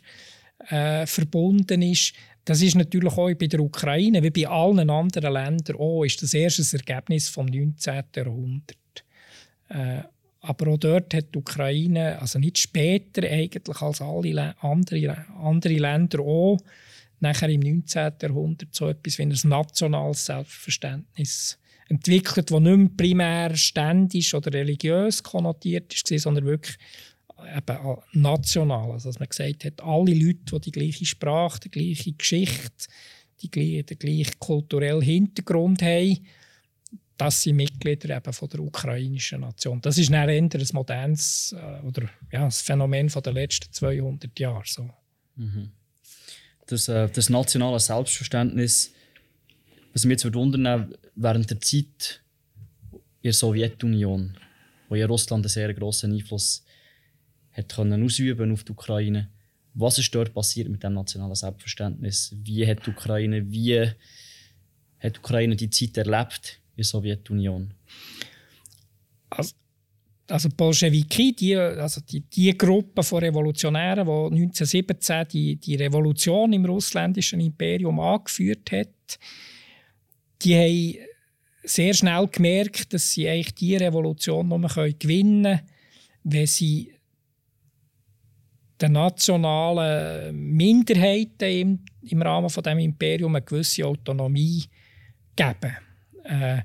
äh, 0.69 1.07
verbunden 1.07 1.83
ist, 1.83 2.15
das 2.45 2.63
ist 2.63 2.75
natürlich 2.75 3.13
auch 3.13 3.33
bei 3.35 3.47
der 3.47 3.61
Ukraine, 3.61 4.23
wie 4.23 4.31
bei 4.31 4.49
allen 4.49 4.89
anderen 4.89 5.33
Ländern 5.33 5.77
auch, 5.77 6.05
ist 6.05 6.23
das 6.23 6.33
erste 6.33 6.77
Ergebnis 6.77 7.29
vom 7.29 7.47
19. 7.47 8.03
Jahrhundert. 8.17 8.77
Äh, 9.69 10.03
aber 10.41 10.73
auch 10.73 10.79
dort 10.79 11.13
hat 11.13 11.35
die 11.35 11.39
Ukraine, 11.39 12.19
also 12.21 12.39
nicht 12.39 12.59
später 12.59 13.23
eigentlich 13.23 13.77
als 13.81 14.01
alle 14.01 14.55
andere, 14.63 15.27
andere 15.39 15.75
Länder 15.75 16.21
auch, 16.21 16.59
nachher 17.21 17.51
im 17.51 17.61
19. 17.61 18.13
Jahrhundert 18.23 18.75
so 18.75 18.89
etwas 18.89 19.19
wie 19.19 19.23
ein 19.23 19.39
nationales 19.45 20.25
Selbstverständnis 20.25 21.59
entwickelt, 21.89 22.51
das 22.51 22.61
nicht 22.61 22.77
mehr 22.77 22.91
primär 22.97 23.57
ständisch 23.57 24.33
oder 24.33 24.53
religiös 24.53 25.23
konnotiert 25.23 25.93
war, 25.93 26.19
sondern 26.19 26.45
wirklich 26.47 26.79
eben 27.57 27.97
national. 28.13 28.93
Also, 28.93 29.09
dass 29.11 29.19
man 29.19 29.29
gesagt 29.29 29.65
hat, 29.65 29.83
alle 29.83 30.15
Leute, 30.15 30.45
die 30.53 30.61
die 30.61 30.73
gleiche 30.73 31.05
Sprache, 31.05 31.61
die 31.61 31.71
gleiche 31.71 32.13
Geschichte, 32.13 32.87
die, 33.43 33.83
den 33.83 33.99
gleichen 33.99 34.39
kulturellen 34.39 35.03
Hintergrund 35.03 35.83
haben, 35.83 36.19
das 37.21 37.43
sind 37.43 37.57
Mitglieder 37.57 38.17
eben 38.17 38.33
von 38.33 38.49
der 38.49 38.61
ukrainischen 38.61 39.43
Nation. 39.43 39.79
Das 39.83 39.99
ist 39.99 40.11
eher 40.11 40.23
ein 40.23 40.49
modernes 40.73 41.55
äh, 41.55 41.87
oder 41.87 42.09
ja, 42.33 42.47
das 42.47 42.63
Phänomen 42.63 43.09
der 43.09 43.33
letzten 43.33 43.71
200 43.71 44.39
Jahre. 44.39 44.63
So. 44.65 44.89
Mhm. 45.37 45.71
Das, 46.67 46.89
äh, 46.89 47.11
das 47.11 47.29
nationale 47.29 47.79
Selbstverständnis, 47.79 48.95
was 49.93 50.07
mich 50.07 50.23
jetzt 50.23 50.35
wundern 50.35 50.95
während 51.15 51.51
der 51.51 51.61
Zeit 51.61 52.23
in 52.93 53.01
der 53.25 53.33
Sowjetunion, 53.35 54.39
wo 54.89 54.95
ja 54.95 55.07
Russland 55.07 55.45
einen 55.45 55.51
sehr 55.51 55.75
grossen 55.75 56.15
Einfluss 56.15 56.65
hat 57.53 57.75
können 57.75 58.03
ausüben 58.03 58.51
auf 58.51 58.65
die 58.65 58.73
Ukraine. 58.73 59.29
Was 59.75 59.99
ist 59.99 60.15
dort 60.15 60.33
passiert 60.33 60.71
mit 60.71 60.83
dem 60.83 60.95
nationalen 60.95 61.35
Selbstverständnis? 61.35 62.35
Wie 62.45 62.67
hat 62.67 62.87
die 62.87 62.91
Ukraine, 62.91 63.51
wie 63.51 63.91
hat 64.99 65.17
die 65.17 65.19
Ukraine 65.19 65.55
die 65.55 65.69
Zeit 65.69 65.99
erlebt? 65.99 66.61
Der 66.77 66.85
Sowjetunion? 66.85 67.73
Also, 69.31 69.55
also 70.29 70.49
Bolschewiki, 70.57 71.35
die, 71.35 71.57
also 71.57 72.01
die, 72.01 72.21
die 72.21 72.57
Gruppe 72.57 73.03
von 73.03 73.19
Revolutionären, 73.19 74.07
die 74.07 74.43
1917 74.43 75.29
die, 75.29 75.57
die 75.57 75.75
Revolution 75.77 76.53
im 76.53 76.65
russländischen 76.65 77.41
Imperium 77.41 77.99
angeführt 78.01 78.71
hat, 78.73 79.19
die 80.43 80.55
haben 80.55 81.07
sehr 81.63 81.95
schnell 81.95 82.27
gemerkt, 82.29 82.93
dass 82.93 83.13
sie 83.13 83.29
eigentlich 83.29 83.55
die 83.55 83.77
Revolution 83.77 84.49
nur 84.49 84.61
gewinnen 84.61 85.43
können, 85.43 85.61
wenn 86.25 86.47
sie 86.47 86.93
den 88.81 88.93
nationalen 88.93 90.35
Minderheiten 90.35 91.51
im, 91.51 91.85
im 92.03 92.23
Rahmen 92.23 92.49
von 92.49 92.63
dem 92.63 92.79
Imperium 92.79 93.35
eine 93.37 93.45
gewisse 93.45 93.85
Autonomie 93.85 94.65
geben. 95.37 95.77
Äh, 96.31 96.63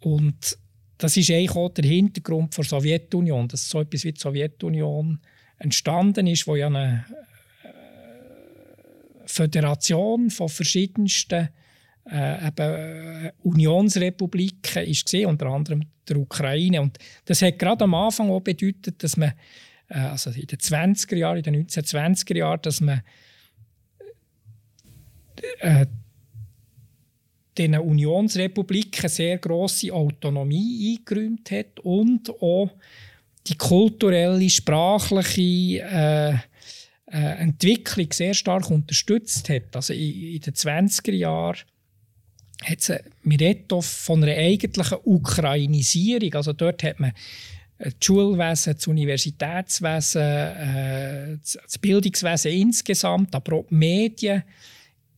und 0.00 0.58
das 0.98 1.16
ist 1.16 1.30
eigentlich 1.30 1.56
auch 1.56 1.70
der 1.70 1.84
Hintergrund 1.84 2.56
der 2.56 2.64
Sowjetunion, 2.64 3.48
dass 3.48 3.68
so 3.68 3.80
etwas 3.80 4.04
wie 4.04 4.12
die 4.12 4.20
Sowjetunion 4.20 5.20
entstanden 5.58 6.26
ist, 6.26 6.46
wo 6.46 6.56
ja 6.56 6.66
eine 6.66 7.04
äh, 7.62 7.68
Föderation 9.26 10.30
von 10.30 10.48
verschiedensten 10.48 11.48
äh, 12.10 12.48
eben, 12.48 13.26
äh, 13.26 13.32
Unionsrepubliken 13.42 14.84
ist 14.84 15.04
gesehen, 15.04 15.26
unter 15.26 15.46
anderem 15.46 15.82
der 16.08 16.16
Ukraine. 16.16 16.80
Und 16.80 16.98
das 17.26 17.42
hat 17.42 17.58
gerade 17.58 17.84
am 17.84 17.94
Anfang 17.94 18.30
auch 18.30 18.40
bedeutet, 18.40 19.02
dass 19.02 19.16
man 19.16 19.32
äh, 19.88 19.98
also 19.98 20.30
in 20.30 20.46
den 20.46 20.58
20er 20.58 21.16
Jahren, 21.16 21.38
in 21.38 21.42
den 21.42 21.66
1920er 21.66 22.36
Jahren, 22.36 22.62
dass 22.62 22.80
man 22.80 23.02
äh, 25.60 25.86
den 27.58 27.76
Unionsrepubliken 27.76 29.08
sehr 29.08 29.38
große 29.38 29.92
Autonomie 29.92 30.98
eingeräumt 30.98 31.50
hat 31.50 31.80
und 31.80 32.30
auch 32.40 32.70
die 33.46 33.56
kulturelle, 33.56 34.48
sprachliche 34.48 35.82
äh, 35.82 36.34
äh, 37.10 37.38
Entwicklung 37.38 38.12
sehr 38.12 38.34
stark 38.34 38.70
unterstützt 38.70 39.48
hat. 39.48 39.74
Also 39.74 39.92
in, 39.92 40.34
in 40.34 40.40
den 40.40 40.54
20er 40.54 41.12
Jahren 41.12 41.58
hat 42.64 42.78
es 42.78 42.92
Mireto 43.22 43.80
von 43.80 44.22
einer 44.22 44.36
eigentlichen 44.36 44.98
Ukrainisierung. 45.04 46.34
Also 46.34 46.52
dort 46.52 46.82
hat 46.82 47.00
man 47.00 47.12
das 47.78 47.94
Schulwesen, 48.02 48.74
das 48.74 48.86
Universitätswesen, 48.86 50.22
äh, 50.22 51.38
das 51.42 51.78
Bildungswesen 51.78 52.52
insgesamt, 52.52 53.34
aber 53.34 53.56
auch 53.56 53.66
die 53.70 53.74
Medien 53.74 54.42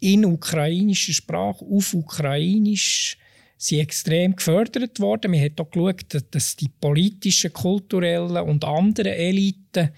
in 0.01 0.25
ukrainischer 0.25 1.13
Sprache, 1.13 1.65
auf 1.65 1.95
Ukrainisch, 1.95 3.19
sind 3.57 3.81
extrem 3.81 4.35
gefördert 4.35 4.99
worden. 5.01 5.33
Man 5.33 5.43
hat 5.43 5.61
auch 5.61 5.71
geschaut, 5.71 6.25
dass 6.31 6.57
die 6.57 6.71
politischen, 6.81 7.53
kulturellen 7.53 8.39
und 8.39 8.65
anderen 8.65 9.13
Eliten, 9.13 9.91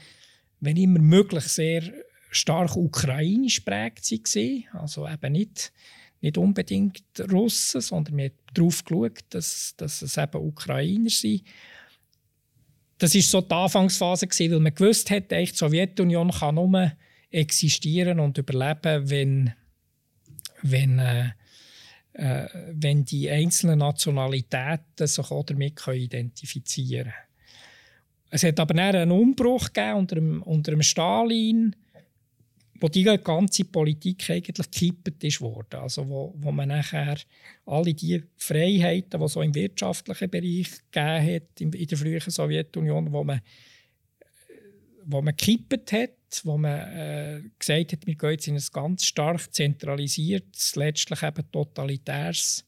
wenn 0.60 0.76
immer 0.76 0.98
möglich, 0.98 1.44
sehr 1.44 1.84
stark 2.30 2.76
ukrainisch 2.76 3.60
prägt 3.60 4.10
waren. 4.10 4.64
Also 4.72 5.08
eben 5.08 5.32
nicht, 5.32 5.72
nicht 6.20 6.38
unbedingt 6.38 7.04
Russen, 7.30 7.80
sondern 7.80 8.16
man 8.16 8.24
hat 8.26 8.32
darauf 8.52 8.84
geschaut, 8.84 9.24
dass, 9.30 9.74
dass 9.76 10.02
es 10.02 10.16
eben 10.16 10.42
Ukrainer 10.42 11.10
sind. 11.10 11.42
Das 12.98 13.14
war 13.14 13.22
so 13.22 13.40
die 13.40 13.54
Anfangsphase, 13.54 14.26
weil 14.26 14.60
man 14.60 14.74
gewusst 14.74 15.10
hat, 15.10 15.30
die 15.30 15.46
Sowjetunion 15.46 16.30
kann 16.32 16.56
nur 16.56 16.92
existieren 17.30 18.20
und 18.20 18.38
überleben, 18.38 19.08
wenn, 19.08 19.52
wenn, 20.62 20.98
äh, 20.98 21.30
äh, 22.14 22.48
wenn 22.72 23.04
die 23.04 23.30
einzelnen 23.30 23.78
Nationalitäten 23.78 25.06
sich 25.06 25.30
auch 25.30 25.44
damit 25.44 25.80
identifizieren 25.86 27.04
können. 27.04 27.32
Es 28.30 28.42
hat 28.44 28.58
aber 28.60 28.72
dann 28.72 28.96
einen 28.96 29.10
Umbruch 29.10 29.72
gegeben 29.72 29.98
unter 29.98 30.14
dem, 30.14 30.42
unter 30.42 30.70
dem 30.70 30.82
Stalin, 30.82 31.76
wo 32.80 32.88
die 32.88 33.04
ganze 33.04 33.64
Politik 33.64 34.28
eigentlich 34.30 34.70
gekippt 34.70 35.22
ist 35.22 35.40
worden. 35.40 35.80
Also 35.80 36.08
wo, 36.08 36.34
wo 36.38 36.50
man 36.50 36.68
nachher 36.68 37.18
alle 37.66 37.94
die 37.94 38.22
Freiheiten, 38.36 39.20
die 39.20 39.24
es 39.24 39.32
so 39.32 39.42
im 39.42 39.54
wirtschaftlichen 39.54 40.30
Bereich 40.30 40.70
gegeben 40.90 41.34
hat 41.34 41.60
in, 41.60 41.72
in 41.72 41.86
der 41.86 41.98
frühen 41.98 42.20
Sowjetunion, 42.20 43.12
wo 43.12 43.22
man, 43.22 43.40
wo 45.04 45.20
man 45.20 45.36
gekippt 45.36 45.92
hat, 45.92 46.10
wo 46.44 46.58
man 46.58 46.80
äh, 46.80 47.42
gesagt 47.58 47.92
hat, 47.92 48.06
wir 48.06 48.14
gehen 48.14 48.30
jetzt 48.30 48.48
in 48.48 48.56
ein 48.56 48.64
ganz 48.72 49.04
stark 49.04 49.52
zentralisiertes, 49.52 50.76
letztlich 50.76 51.22
eben 51.22 51.50
totalitäres, 51.50 52.64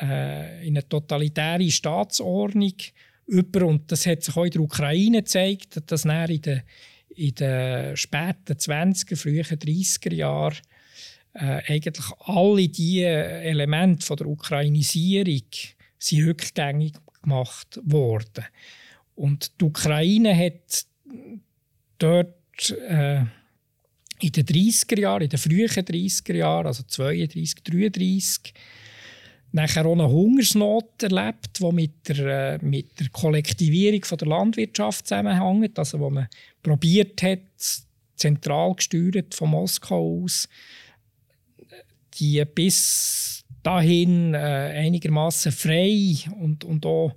äh, 0.00 0.66
in 0.66 0.76
eine 0.76 0.88
totalitäre 0.88 1.70
Staatsordnung 1.70 2.74
über. 3.26 3.66
Und 3.66 3.90
das 3.90 4.06
hat 4.06 4.22
sich 4.22 4.36
auch 4.36 4.44
in 4.44 4.50
der 4.50 4.60
Ukraine 4.60 5.18
gezeigt, 5.18 5.76
dass 5.76 6.04
das 6.04 6.04
in 6.04 6.42
den 6.42 6.62
in 7.16 7.34
den 7.34 7.96
späten 7.96 8.54
20er, 8.54 9.16
frühen 9.16 9.44
30er 9.44 10.14
Jahren 10.14 10.58
äh, 11.34 11.62
eigentlich 11.66 12.06
alle 12.20 12.68
diese 12.68 13.06
Elemente 13.06 14.04
von 14.04 14.16
der 14.16 14.26
Ukrainisierung 14.26 15.42
sind 15.98 16.26
rückgängig 16.26 16.94
gemacht 17.22 17.80
worden. 17.84 18.44
Und 19.14 19.60
die 19.60 19.64
Ukraine 19.64 20.36
hat 20.36 20.86
dort 21.98 22.34
äh, 22.88 23.24
in 24.20 24.32
den 24.32 24.46
30er 24.46 25.00
Jahren, 25.00 25.22
in 25.22 25.28
den 25.28 25.38
frühen 25.38 25.68
30er 25.68 26.34
Jahren, 26.34 26.66
also 26.66 26.82
32, 26.84 27.62
33, 27.62 28.54
nachher 29.52 29.86
auch 29.86 29.92
eine 29.92 30.08
Hungersnot 30.08 31.02
erlebt, 31.02 31.60
die 31.60 31.72
mit 31.72 32.08
der, 32.08 32.54
äh, 32.54 32.58
mit 32.64 32.98
der 32.98 33.08
Kollektivierung 33.10 34.04
von 34.04 34.18
der 34.18 34.28
Landwirtschaft 34.28 35.06
zusammenhängt, 35.06 35.78
also 35.78 36.00
wo 36.00 36.10
man 36.10 36.28
probiert 36.62 37.22
hat, 37.22 37.40
zentral 38.16 38.74
gesteuert 38.74 39.34
von 39.34 39.50
Moskau 39.50 40.22
aus, 40.22 40.48
die 42.14 42.44
bis 42.44 43.44
dahin 43.62 44.34
äh, 44.34 44.38
einigermaßen 44.38 45.52
frei 45.52 46.16
und, 46.38 46.64
und 46.64 46.84
auch 46.86 47.12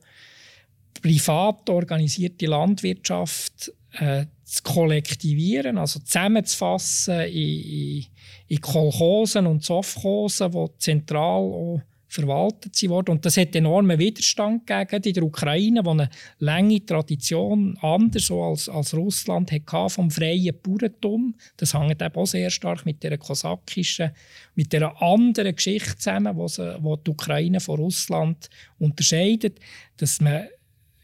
privat 1.02 1.70
organisierte 1.70 2.48
Landwirtschaft 2.48 3.72
äh, 3.94 4.26
zu 4.48 4.64
kollektivieren, 4.64 5.78
also 5.78 6.00
zusammenzufassen 6.00 7.22
in, 7.22 7.62
in, 7.62 8.06
in 8.48 8.62
Kolchosen 8.62 9.46
und 9.46 9.64
Sovchosen, 9.64 10.52
die 10.52 10.68
zentral 10.78 11.42
auch 11.42 11.82
verwaltet 12.08 12.82
worden. 12.88 13.12
Und 13.12 13.26
das 13.26 13.36
hat 13.36 13.54
enormen 13.56 14.00
Widerstand 14.00 14.66
gegeben 14.66 15.04
in 15.04 15.14
der 15.14 15.24
Ukraine, 15.24 15.84
wo 15.84 15.92
eine 15.92 16.10
lange 16.40 16.86
Tradition 16.86 17.78
anders 17.82 18.32
als, 18.32 18.70
als 18.70 18.94
Russland 18.94 19.52
hatte 19.52 19.90
vom 19.90 20.10
freien 20.10 20.56
Bauerntum. 20.64 21.36
Das 21.58 21.74
hängt 21.74 22.02
eben 22.02 22.16
auch 22.16 22.26
sehr 22.26 22.50
stark 22.50 22.86
mit 22.86 23.04
der 23.04 23.18
kosakischen, 23.18 24.12
mit 24.56 24.72
der 24.72 25.02
anderen 25.02 25.56
Geschichte 25.56 25.98
zusammen, 25.98 26.48
sie, 26.48 26.78
wo 26.80 26.96
die 26.96 27.12
Ukraine 27.12 27.60
von 27.60 27.80
Russland 27.82 28.50
unterscheidet, 28.80 29.60
dass 29.98 30.22
man 30.22 30.48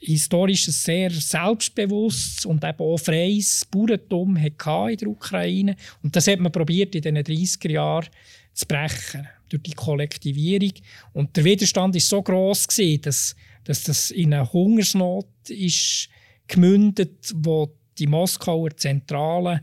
historisch 0.06 0.68
ein 0.68 0.72
sehr 0.72 1.12
selbstbewusstes 1.12 2.46
und 2.46 2.64
eben 2.64 2.80
auch 2.80 2.98
freies 2.98 3.66
Bauerntum 3.66 4.38
hatte 4.38 4.92
in 4.92 4.98
der 4.98 5.08
Ukraine. 5.08 5.76
Und 6.02 6.16
das 6.16 6.28
hat 6.28 6.40
man 6.40 6.52
probiert 6.52 6.96
in 6.96 7.02
den 7.02 7.18
30er 7.18 7.72
Jahren 7.72 8.10
zu 8.54 8.66
brechen 8.66 9.28
durch 9.50 9.64
die 9.64 9.72
Kollektivierung. 9.72 10.74
Und 11.14 11.36
der 11.36 11.44
Widerstand 11.46 11.96
ist 11.96 12.10
so 12.10 12.22
groß 12.22 12.68
dass, 13.02 13.36
dass 13.64 13.84
das 13.84 14.12
in 14.12 14.34
eine 14.34 14.52
Hungersnot 14.52 15.28
ist 15.48 16.10
gemündet, 16.48 17.32
wo 17.36 17.74
die 17.98 18.08
Moskauer 18.08 18.76
Zentrale 18.76 19.62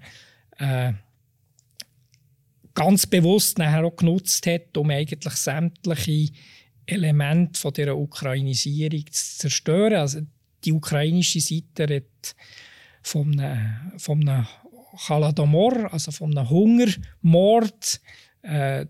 äh, 0.59 0.93
ganz 2.75 3.07
bewusst 3.07 3.59
nachher 3.59 3.85
auch 3.85 3.97
genutzt 3.97 4.47
hat, 4.47 4.77
um 4.77 4.91
eigentlich 4.91 5.35
sämtliche 5.35 6.33
Elemente 6.87 7.61
von 7.61 7.73
der 7.75 7.97
Ukrainisierung 7.97 9.05
zu 9.11 9.39
zerstören. 9.39 9.95
Also 9.95 10.21
die 10.65 10.73
ukrainische 10.73 11.41
Seite 11.41 11.89
redet 11.89 12.35
von 13.03 13.39
einem, 13.39 13.99
von 13.99 14.29
einem 14.29 14.47
Holodomor, 15.09 15.93
also 15.93 16.11
von 16.11 16.37
einem 16.37 16.51
Hungermord. 16.51 18.01
Äh, 18.43 18.87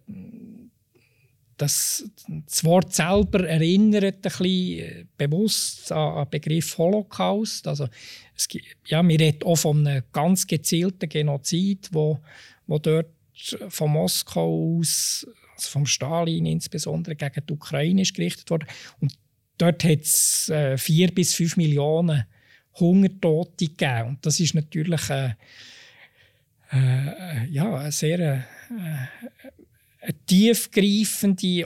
das, 1.56 2.11
das 2.46 2.64
Wort 2.64 2.94
selber 2.94 3.46
erinnert 3.46 4.14
ein 4.14 4.20
bisschen 4.22 4.78
äh, 4.78 5.04
bewusst 5.18 5.92
an 5.92 6.24
den 6.24 6.30
Begriff 6.30 6.78
Holocaust. 6.78 7.66
Also 7.66 7.87
es, 8.35 8.48
ja, 8.87 9.06
wir 9.06 9.20
reden 9.20 9.42
auch 9.44 9.56
von 9.56 9.87
einem 9.87 10.02
ganz 10.12 10.46
gezielten 10.46 11.09
Genozid, 11.09 11.90
wo, 11.92 12.18
wo 12.66 12.78
dort 12.78 13.11
von 13.68 13.90
Moskau 13.90 14.78
aus, 14.78 15.26
also 15.54 15.70
vom 15.70 15.87
Stalin 15.87 16.46
insbesondere, 16.46 17.14
gegen 17.14 17.46
die 17.46 17.52
Ukraine 17.52 18.02
ist 18.02 18.14
gerichtet 18.14 18.50
wurde. 18.50 18.66
Und 19.00 19.12
dort 19.61 19.85
hat 19.85 20.03
es 20.03 20.49
äh, 20.49 20.79
vier 20.79 21.12
bis 21.12 21.35
fünf 21.35 21.57
Millionen 21.57 22.25
Hungertote 22.79 23.66
gegeben. 23.66 24.09
Und 24.09 24.27
das 24.27 24.40
ist 24.40 24.55
natürlich 24.55 25.11
äh, 25.11 25.35
äh, 26.73 27.46
ja, 27.51 27.75
eine 27.77 27.92
sehr 27.92 28.20
äh, 28.20 28.40
eine 30.03 30.14
tiefgreifende 30.27 31.61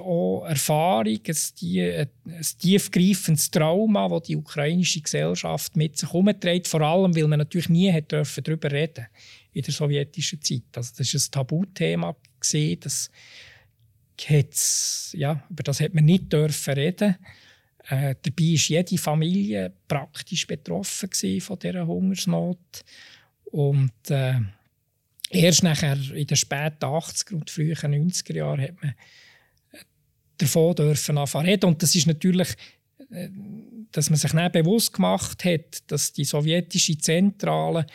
Erfahrung, 0.48 1.20
ein, 1.26 2.08
ein 2.26 2.46
tiefgreifendes 2.58 3.50
Trauma, 3.50 4.08
das 4.08 4.22
die 4.24 4.36
ukrainische 4.36 5.00
Gesellschaft 5.00 5.76
mit 5.76 5.96
sich 5.96 6.08
herumträgt. 6.08 6.66
Vor 6.66 6.80
allem, 6.80 7.14
weil 7.14 7.28
man 7.28 7.38
natürlich 7.38 7.68
nie 7.68 7.92
darüber 8.08 8.72
reden 8.72 9.06
in 9.52 9.62
der 9.62 9.72
sowjetischen 9.72 10.42
Zeit. 10.42 10.62
Also 10.74 10.92
das 10.98 11.14
war 11.14 11.20
ein 11.20 11.30
Tabuthema. 11.30 12.16
Das 12.80 13.10
ja, 15.12 15.42
über 15.48 15.62
das 15.62 15.80
hat 15.80 15.94
man 15.94 16.04
nicht 16.04 16.32
dürfen 16.32 16.74
reden. 16.74 17.16
Äh, 17.88 18.14
dabei 18.22 18.44
war 18.44 18.68
jede 18.68 18.98
Familie 18.98 19.72
praktisch 19.86 20.46
betroffen 20.46 21.10
von 21.40 21.58
dieser 21.58 21.86
Hungersnot. 21.86 22.84
Und 23.44 23.92
äh, 24.08 24.40
erst 25.30 25.62
nachher 25.62 25.98
in 26.14 26.26
den 26.26 26.36
späten 26.36 26.84
80er 26.84 27.34
und 27.34 27.50
frühen 27.50 27.76
90er 27.76 28.36
Jahren 28.36 28.60
hat 28.62 28.82
man 28.82 28.90
äh, 28.90 29.84
davon 30.38 30.74
dürfen 30.74 31.18
reden. 31.18 31.66
Und 31.66 31.82
das 31.82 31.94
ist 31.94 32.06
natürlich, 32.06 32.48
äh, 33.10 33.28
dass 33.92 34.10
man 34.10 34.18
sich 34.18 34.32
dann 34.32 34.52
bewusst 34.52 34.92
gemacht 34.92 35.44
hat, 35.44 35.90
dass 35.90 36.12
die 36.12 36.24
sowjetische 36.24 36.96
Zentrale 36.98 37.86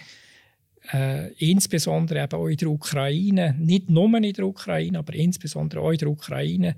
äh, 0.94 1.34
insbesondere 1.34 2.24
eben 2.24 2.40
auch 2.40 2.48
in 2.48 2.58
der 2.58 2.70
Ukraine, 2.70 3.56
nicht 3.60 3.90
nur 3.90 4.14
in 4.18 4.34
der 4.34 4.46
Ukraine, 4.46 5.00
aber 5.00 5.14
insbesondere 5.14 5.82
auch 5.82 5.92
in 5.92 5.98
der 5.98 6.10
Ukraine, 6.10 6.76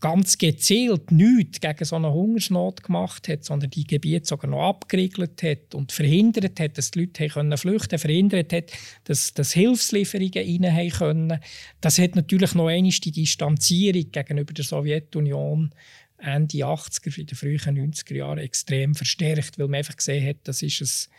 ganz 0.00 0.38
gezielt 0.38 1.12
nichts 1.12 1.60
gegen 1.60 1.84
so 1.84 1.96
eine 1.96 2.12
Hungersnot 2.12 2.82
gemacht 2.82 3.28
hat, 3.28 3.44
sondern 3.44 3.70
die 3.70 3.86
Gebiete 3.86 4.26
sogar 4.26 4.50
noch 4.50 4.66
abgeriegelt 4.66 5.42
hat 5.42 5.74
und 5.74 5.92
verhindert 5.92 6.58
hat, 6.58 6.78
dass 6.78 6.90
die 6.90 7.00
Leute 7.00 7.28
können 7.28 7.56
flüchten 7.56 7.98
verhindert 7.98 8.52
hat, 8.52 8.72
dass, 9.04 9.34
dass 9.34 9.52
Hilfslieferungen 9.52 10.64
rein 10.64 10.90
können. 10.90 11.40
Das 11.80 11.98
hat 11.98 12.16
natürlich 12.16 12.54
noch 12.54 12.68
einmal 12.68 12.90
die 12.90 13.12
Distanzierung 13.12 14.10
gegenüber 14.10 14.54
der 14.54 14.64
Sowjetunion 14.64 15.74
Ende 16.18 16.58
80er, 16.58 17.18
in 17.18 17.26
den 17.26 17.36
frühen 17.36 17.92
90er 17.92 18.14
Jahren 18.14 18.38
extrem 18.38 18.94
verstärkt, 18.94 19.58
weil 19.58 19.68
man 19.68 19.78
einfach 19.78 19.96
gesehen 19.96 20.26
hat, 20.26 20.36
das 20.44 20.62
ist 20.62 20.80
ein, 20.80 21.12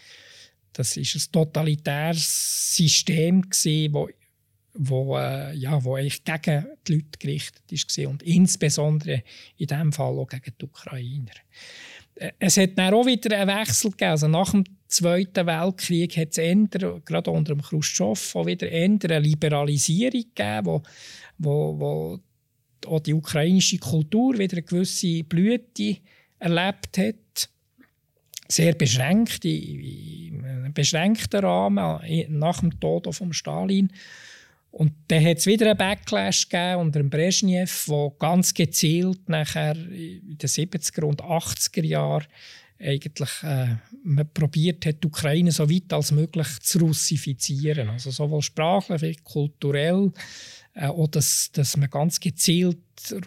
das 0.74 0.98
ist 0.98 1.16
ein 1.16 1.32
totalitäres 1.32 2.76
System 2.76 3.42
gewesen, 3.42 3.94
wo, 4.74 5.18
äh, 5.18 5.54
ja, 5.56 5.84
wo 5.84 5.96
eigentlich 5.96 6.24
gegen 6.24 6.66
die 6.88 6.94
Leute 6.94 7.20
gerichtet 7.20 7.64
war 7.70 8.10
und 8.10 8.24
insbesondere 8.24 9.24
in 9.58 9.68
diesem 9.68 9.92
Fall 9.92 10.18
auch 10.18 10.28
gegen 10.28 10.54
die 10.60 10.66
Ukrainer. 10.66 11.32
Äh, 12.16 12.32
es 12.40 12.58
hat 12.58 12.78
dann 12.78 12.94
auch 12.94 13.06
wieder 13.06 13.38
einen 13.38 13.60
Wechsel 13.60 13.92
gegeben. 13.92 14.12
Also 14.12 14.28
nach 14.28 14.52
dem 14.52 14.64
Zweiten 14.88 15.46
Weltkrieg 15.46 16.18
hat 16.18 16.32
es 16.32 16.38
eher, 16.38 16.56
gerade 17.06 17.32
unter 17.32 17.54
dem 17.54 17.62
Khrushchev 17.62 18.38
auch 18.38 18.46
wieder 18.46 18.70
eher 18.70 18.86
eine 18.86 19.20
Liberalisierung 19.20 20.26
gegeben, 20.36 20.66
wo, 20.66 20.84
wo, 21.38 21.80
wo 21.80 22.20
auch 22.88 23.00
die 23.00 23.14
ukrainische 23.14 23.78
Kultur 23.78 24.38
wieder 24.38 24.58
eine 24.58 24.64
gewisse 24.64 25.24
Blüte 25.24 25.98
erlebt 26.40 26.98
hat. 26.98 27.50
Sehr 28.48 28.74
beschränkt, 28.74 29.46
in 29.46 30.44
einem 30.44 30.74
beschränkten 30.74 31.40
Rahmen 31.40 32.02
nach 32.38 32.60
dem 32.60 32.78
Tod 32.80 33.14
von 33.16 33.32
Stalin. 33.32 33.92
Und 34.72 34.94
dann 35.10 35.24
hat 35.26 35.38
es 35.38 35.46
wieder 35.46 35.68
einen 35.68 35.78
Backlash 35.78 36.48
gegeben 36.48 36.80
unter 36.80 37.00
dem 37.00 37.10
Brezhnev, 37.10 37.86
der 37.88 38.12
ganz 38.18 38.54
gezielt 38.54 39.28
nachher 39.28 39.76
in 39.76 40.38
den 40.38 40.50
70er 40.50 41.04
und 41.04 41.22
80er 41.22 41.86
Jahren 41.86 42.26
eigentlich 42.80 43.44
äh, 43.44 43.76
probiert 44.34 44.86
hat, 44.86 45.04
die 45.04 45.08
Ukraine 45.08 45.52
so 45.52 45.70
weit 45.70 45.92
als 45.94 46.12
möglich 46.12 46.48
zu 46.62 46.80
russifizieren. 46.80 47.90
Also 47.90 48.12
sowohl 48.12 48.42
sprachlich 48.42 49.02
wie 49.02 49.16
kulturell. 49.24 50.12
Äh, 50.74 50.88
auch, 50.88 51.08
dass, 51.08 51.52
dass 51.52 51.76
man 51.76 51.90
ganz 51.90 52.20
gezielt 52.20 52.78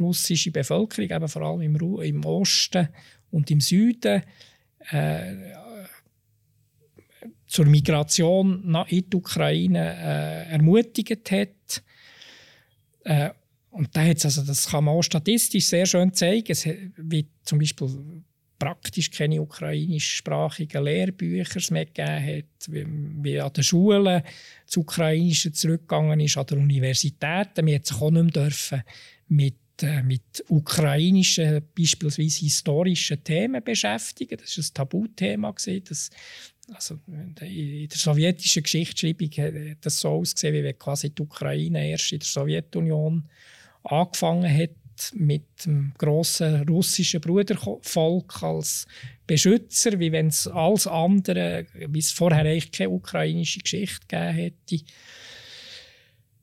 russische 0.00 0.50
Bevölkerung, 0.50 1.11
eben 1.11 1.28
vor 1.28 1.42
allem 1.42 1.61
im, 1.61 1.76
im 2.00 2.24
Osten 2.24 2.88
und 3.30 3.50
im 3.50 3.61
Süden, 3.61 4.22
äh, 4.90 5.35
zur 7.54 7.66
Migration 7.66 8.64
in 8.88 9.08
die 9.08 9.16
Ukraine 9.16 9.78
äh, 9.78 10.52
ermutigt 10.54 11.30
hat. 11.30 11.82
Äh, 13.04 13.30
und 13.70 13.96
da 13.96 14.02
also, 14.24 14.42
das 14.42 14.68
kann 14.68 14.82
man 14.82 14.96
auch 14.96 15.02
statistisch 15.02 15.66
sehr 15.66 15.86
schön 15.86 16.12
zeigen, 16.12 16.50
es, 16.50 16.68
zum 17.44 17.60
Beispiel 17.60 17.88
praktisch 18.58 19.08
keine 19.08 19.40
ukrainischsprachigen 19.40 20.82
Lehrbücher 20.82 21.60
mehr 21.72 21.86
gegeben 21.86 22.26
hat, 22.26 22.72
wie, 22.72 22.86
wie 23.22 23.40
an 23.40 23.52
den 23.52 23.62
Schulen 23.62 24.22
das 24.66 24.76
Ukrainische 24.76 25.52
zurückgegangen 25.52 26.18
ist, 26.18 26.36
an 26.36 26.46
den 26.46 26.58
Universitäten. 26.58 27.66
Wir 27.66 27.80
sich 27.84 28.00
auch 28.00 28.10
nicht 28.10 28.34
dürfen 28.34 28.82
mit, 29.28 29.54
äh, 29.80 30.02
mit 30.02 30.44
ukrainischen, 30.48 31.62
beispielsweise 31.78 32.40
historischen 32.40 33.22
Themen 33.22 33.62
beschäftigen. 33.62 34.38
Das 34.40 34.56
war 34.56 34.64
ein 34.64 34.74
Tabuthema. 34.74 35.54
Das, 35.84 36.10
also 36.72 36.98
in 37.07 37.35
der 37.88 37.98
sowjetischen 37.98 38.62
Geschichtsschreibung 38.62 39.31
hat 39.31 39.79
das 39.83 40.00
so 40.00 40.11
ausgesehen, 40.11 40.55
wie 40.55 40.64
wenn 40.64 40.79
quasi 40.79 41.11
die 41.11 41.22
Ukraine 41.22 41.90
erst 41.90 42.12
in 42.12 42.20
der 42.20 42.27
Sowjetunion 42.27 43.29
angefangen 43.83 44.53
hat 44.53 44.70
mit 45.14 45.66
dem 45.66 45.92
grossen 45.98 46.66
russischen 46.68 47.20
Brudervolk 47.20 48.42
als 48.42 48.87
Beschützer, 49.27 49.98
wie 49.98 50.12
wenn 50.12 50.29
es 50.29 50.46
alles 50.46 50.87
andere, 50.87 51.66
wie 51.74 51.98
es 51.98 52.12
vorher 52.12 52.40
eigentlich 52.40 52.72
keine 52.72 52.90
ukrainische 52.90 53.61
Geschichte 53.61 54.07
gegeben 54.07 54.35
hätte. 54.35 54.85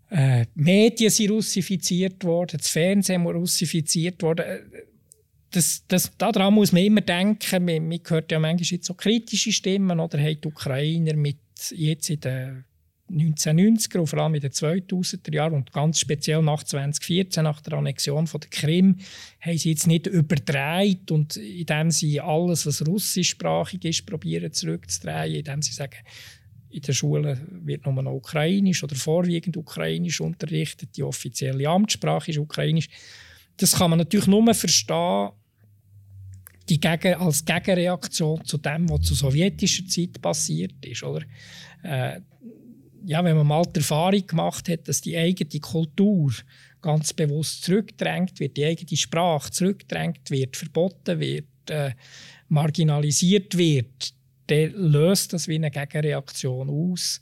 Äh, 0.09 0.45
die 0.55 0.61
Medien 0.61 1.09
sind 1.09 1.31
russifiziert 1.31 2.23
worden, 2.23 2.57
das 2.57 2.67
Fernsehen 2.67 3.25
ist 3.25 3.33
russifiziert 3.33 4.21
worden. 4.21 4.45
Das, 5.51 5.83
das, 5.87 6.11
daran 6.17 6.53
muss 6.53 6.71
man 6.71 6.83
immer 6.83 7.01
denken. 7.01 7.65
Man, 7.65 7.89
man 7.89 7.99
hört 8.07 8.31
ja 8.31 8.39
manchmal 8.39 8.77
jetzt 8.77 8.85
so 8.85 8.93
kritische 8.93 9.51
Stimmen 9.51 9.99
oder 9.99 10.17
haben 10.17 10.39
die 10.41 10.47
Ukrainer 10.47 11.15
mit 11.15 11.37
jetzt 11.71 12.09
in 12.09 12.19
den 12.21 12.65
1990er 13.11 13.99
und 13.99 14.07
vor 14.07 14.19
allem 14.19 14.35
in 14.35 14.41
den 14.41 14.51
2000er 14.51 15.33
Jahren 15.33 15.53
und 15.53 15.71
ganz 15.71 15.99
speziell 15.99 16.41
nach 16.41 16.63
2014, 16.63 17.43
nach 17.43 17.61
der 17.61 17.73
Annexion 17.73 18.27
von 18.27 18.39
der 18.39 18.49
Krim, 18.49 18.97
haben 19.39 19.57
sie 19.57 19.71
jetzt 19.71 19.87
nicht 19.87 20.07
überdreht 20.07 21.11
und 21.11 21.35
indem 21.35 21.91
sie 21.91 22.21
alles, 22.21 22.65
was 22.65 22.85
russischsprachig 22.85 23.83
ist, 23.85 24.05
probieren 24.05 24.53
zurückzudrehen, 24.53 25.35
indem 25.35 25.61
sie 25.61 25.73
sagen, 25.73 25.97
in 26.69 26.81
den 26.81 26.93
Schulen 26.93 27.65
wird 27.65 27.85
nur 27.85 28.01
noch 28.01 28.13
Ukrainisch 28.13 28.83
oder 28.83 28.95
vorwiegend 28.95 29.57
Ukrainisch 29.57 30.21
unterrichtet, 30.21 30.95
die 30.95 31.03
offizielle 31.03 31.67
Amtssprache 31.67 32.31
ist 32.31 32.37
Ukrainisch. 32.37 32.87
Das 33.57 33.75
kann 33.75 33.89
man 33.89 33.99
natürlich 33.99 34.27
nur 34.27 34.53
verstehen, 34.53 35.29
die 36.71 36.79
Gegen 36.79 37.15
als 37.15 37.43
Gegenreaktion 37.43 38.45
zu 38.45 38.57
dem, 38.57 38.89
was 38.89 39.01
zu 39.01 39.13
sowjetischer 39.13 39.85
Zeit 39.87 40.21
passiert 40.21 40.85
ist. 40.85 41.03
Oder? 41.03 41.25
Äh, 41.83 42.21
ja, 43.05 43.23
wenn 43.23 43.35
man 43.35 43.47
mal 43.47 43.65
die 43.65 43.79
Erfahrung 43.79 44.25
gemacht 44.25 44.69
hat, 44.69 44.87
dass 44.87 45.01
die 45.01 45.17
eigene 45.17 45.59
Kultur 45.59 46.31
ganz 46.81 47.11
bewusst 47.11 47.65
zurückdrängt 47.65 48.39
wird, 48.39 48.55
die 48.55 48.65
eigene 48.65 48.95
Sprache 48.97 49.51
zurückdrängt 49.51 50.31
wird, 50.31 50.55
verboten 50.55 51.19
wird, 51.19 51.69
äh, 51.69 51.91
marginalisiert 52.47 53.57
wird, 53.57 54.13
dann 54.47 54.71
löst 54.71 55.33
das 55.33 55.49
wie 55.49 55.55
eine 55.55 55.71
Gegenreaktion 55.71 56.69
aus, 56.69 57.21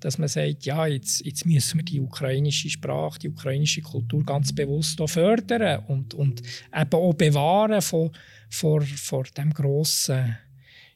dass 0.00 0.18
man 0.18 0.28
sagt, 0.28 0.64
ja, 0.64 0.86
jetzt, 0.86 1.24
jetzt 1.24 1.46
müssen 1.46 1.78
wir 1.78 1.84
die 1.84 2.00
ukrainische 2.00 2.70
Sprache, 2.70 3.18
die 3.18 3.28
ukrainische 3.28 3.82
Kultur 3.82 4.24
ganz 4.24 4.52
bewusst 4.52 5.00
auch 5.00 5.08
fördern 5.08 5.84
und, 5.86 6.14
und 6.14 6.42
eben 6.74 6.92
auch 6.92 7.14
bewahren 7.14 7.82
vor, 7.82 8.10
vor, 8.48 8.82
vor 8.82 9.24
dem 9.36 9.52
grossen, 9.52 10.36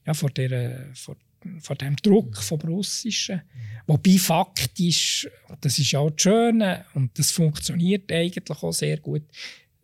ja, 0.07 0.15
vor 0.15 0.31
der, 0.31 0.88
vor 0.95 1.17
von 1.61 1.77
dem 1.77 1.97
Druck 1.97 2.37
vom 2.37 2.61
Russischen. 2.61 3.43
Wobei 3.87 4.19
faktisch, 4.19 5.29
das 5.61 5.79
ist 5.79 5.93
ja 5.93 5.99
auch 5.99 6.11
das 6.11 6.23
Schöne 6.23 6.85
und 6.95 7.19
das 7.19 7.31
funktioniert 7.31 8.11
eigentlich 8.12 8.49
auch 8.51 8.73
sehr 8.73 8.99
gut, 8.99 9.25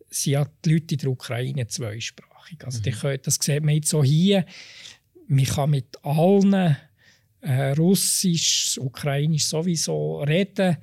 sind 0.09 0.33
ja 0.33 0.47
die 0.65 0.73
Leute 0.73 0.95
in 0.95 0.99
der 0.99 1.09
Ukraine 1.09 1.67
zweisprachig. 1.67 2.63
Also 2.63 2.79
mhm. 2.79 2.93
können, 2.93 3.19
das 3.23 3.35
sieht 3.35 3.63
man 3.63 3.75
jetzt 3.75 3.89
so 3.89 4.03
hier. 4.03 4.45
Man 5.27 5.45
kann 5.45 5.69
mit 5.69 6.03
allen 6.03 6.77
äh, 7.41 7.71
Russisch, 7.71 8.77
Ukrainisch 8.81 9.45
sowieso 9.45 10.21
reden. 10.21 10.77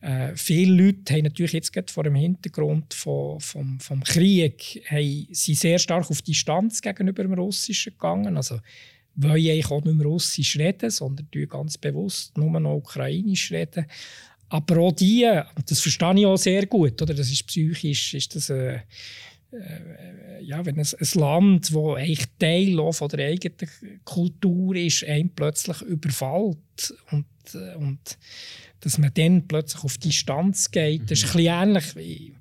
Äh, 0.00 0.36
viele 0.36 0.84
Leute 0.84 1.14
haben 1.14 1.24
natürlich 1.24 1.52
jetzt 1.52 1.72
gerade 1.72 1.92
vor 1.92 2.04
dem 2.04 2.14
Hintergrund 2.14 2.94
von, 2.94 3.40
vom, 3.40 3.80
vom 3.80 4.02
Krieg 4.04 4.82
haben, 4.88 5.26
sehr 5.30 5.78
stark 5.78 6.10
auf 6.10 6.22
Distanz 6.22 6.80
gegenüber 6.80 7.22
dem 7.22 7.34
Russischen 7.34 7.92
gegangen. 7.92 8.36
Also 8.36 8.60
wollen 9.16 9.32
eigentlich 9.32 9.70
auch 9.70 9.82
nicht 9.82 9.96
mehr 9.96 10.06
Russisch 10.06 10.56
reden, 10.56 10.90
sondern 10.90 11.26
ganz 11.48 11.76
bewusst 11.76 12.38
nur 12.38 12.60
noch 12.60 12.76
Ukrainisch 12.76 13.50
reden. 13.50 13.86
Aber 14.48 14.78
auch 14.78 14.92
die, 14.92 15.28
das 15.66 15.80
verstehe 15.80 16.14
ich 16.18 16.26
auch 16.26 16.36
sehr 16.36 16.66
gut, 16.66 17.02
oder? 17.02 17.12
das 17.12 17.30
ist 17.30 17.46
psychisch, 17.46 18.14
ist 18.14 18.34
das 18.34 18.48
äh, 18.48 18.78
ja, 20.40 20.64
wenn 20.64 20.78
ein, 20.78 20.86
ein 20.86 21.20
Land, 21.20 21.70
das 21.70 21.76
eigentlich 21.76 22.24
Teil 22.38 22.78
auch 22.80 22.92
von 22.92 23.08
der 23.08 23.28
eigenen 23.28 24.00
Kultur 24.04 24.76
ist, 24.76 25.04
einen 25.04 25.30
plötzlich 25.30 25.80
überfällt 25.82 26.94
und, 27.10 27.26
äh, 27.54 27.74
und 27.76 28.18
dass 28.80 28.98
man 28.98 29.12
dann 29.14 29.48
plötzlich 29.48 29.84
auf 29.84 29.98
Distanz 29.98 30.70
geht, 30.70 31.02
mhm. 31.02 31.06
das 31.06 31.18
ist 31.20 31.24
ein 31.24 31.36
bisschen 31.36 31.62
ähnlich 31.62 31.96
wie 31.96 32.34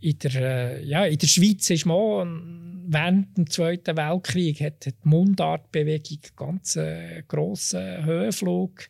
in 0.00 0.18
der, 0.18 0.34
äh, 0.34 0.84
ja, 0.84 1.04
in 1.06 1.18
der 1.18 1.26
Schweiz 1.26 1.70
ist 1.70 1.86
man 1.86 2.84
während 2.86 3.36
dem 3.36 3.50
Zweiten 3.50 3.96
Weltkrieg 3.96 4.60
hat, 4.60 4.86
hat 4.86 4.94
die 5.04 5.08
Mundartbewegung 5.08 6.20
ganz 6.36 6.76
äh, 6.76 7.22
grossen 7.26 8.04
Höhenflug 8.04 8.88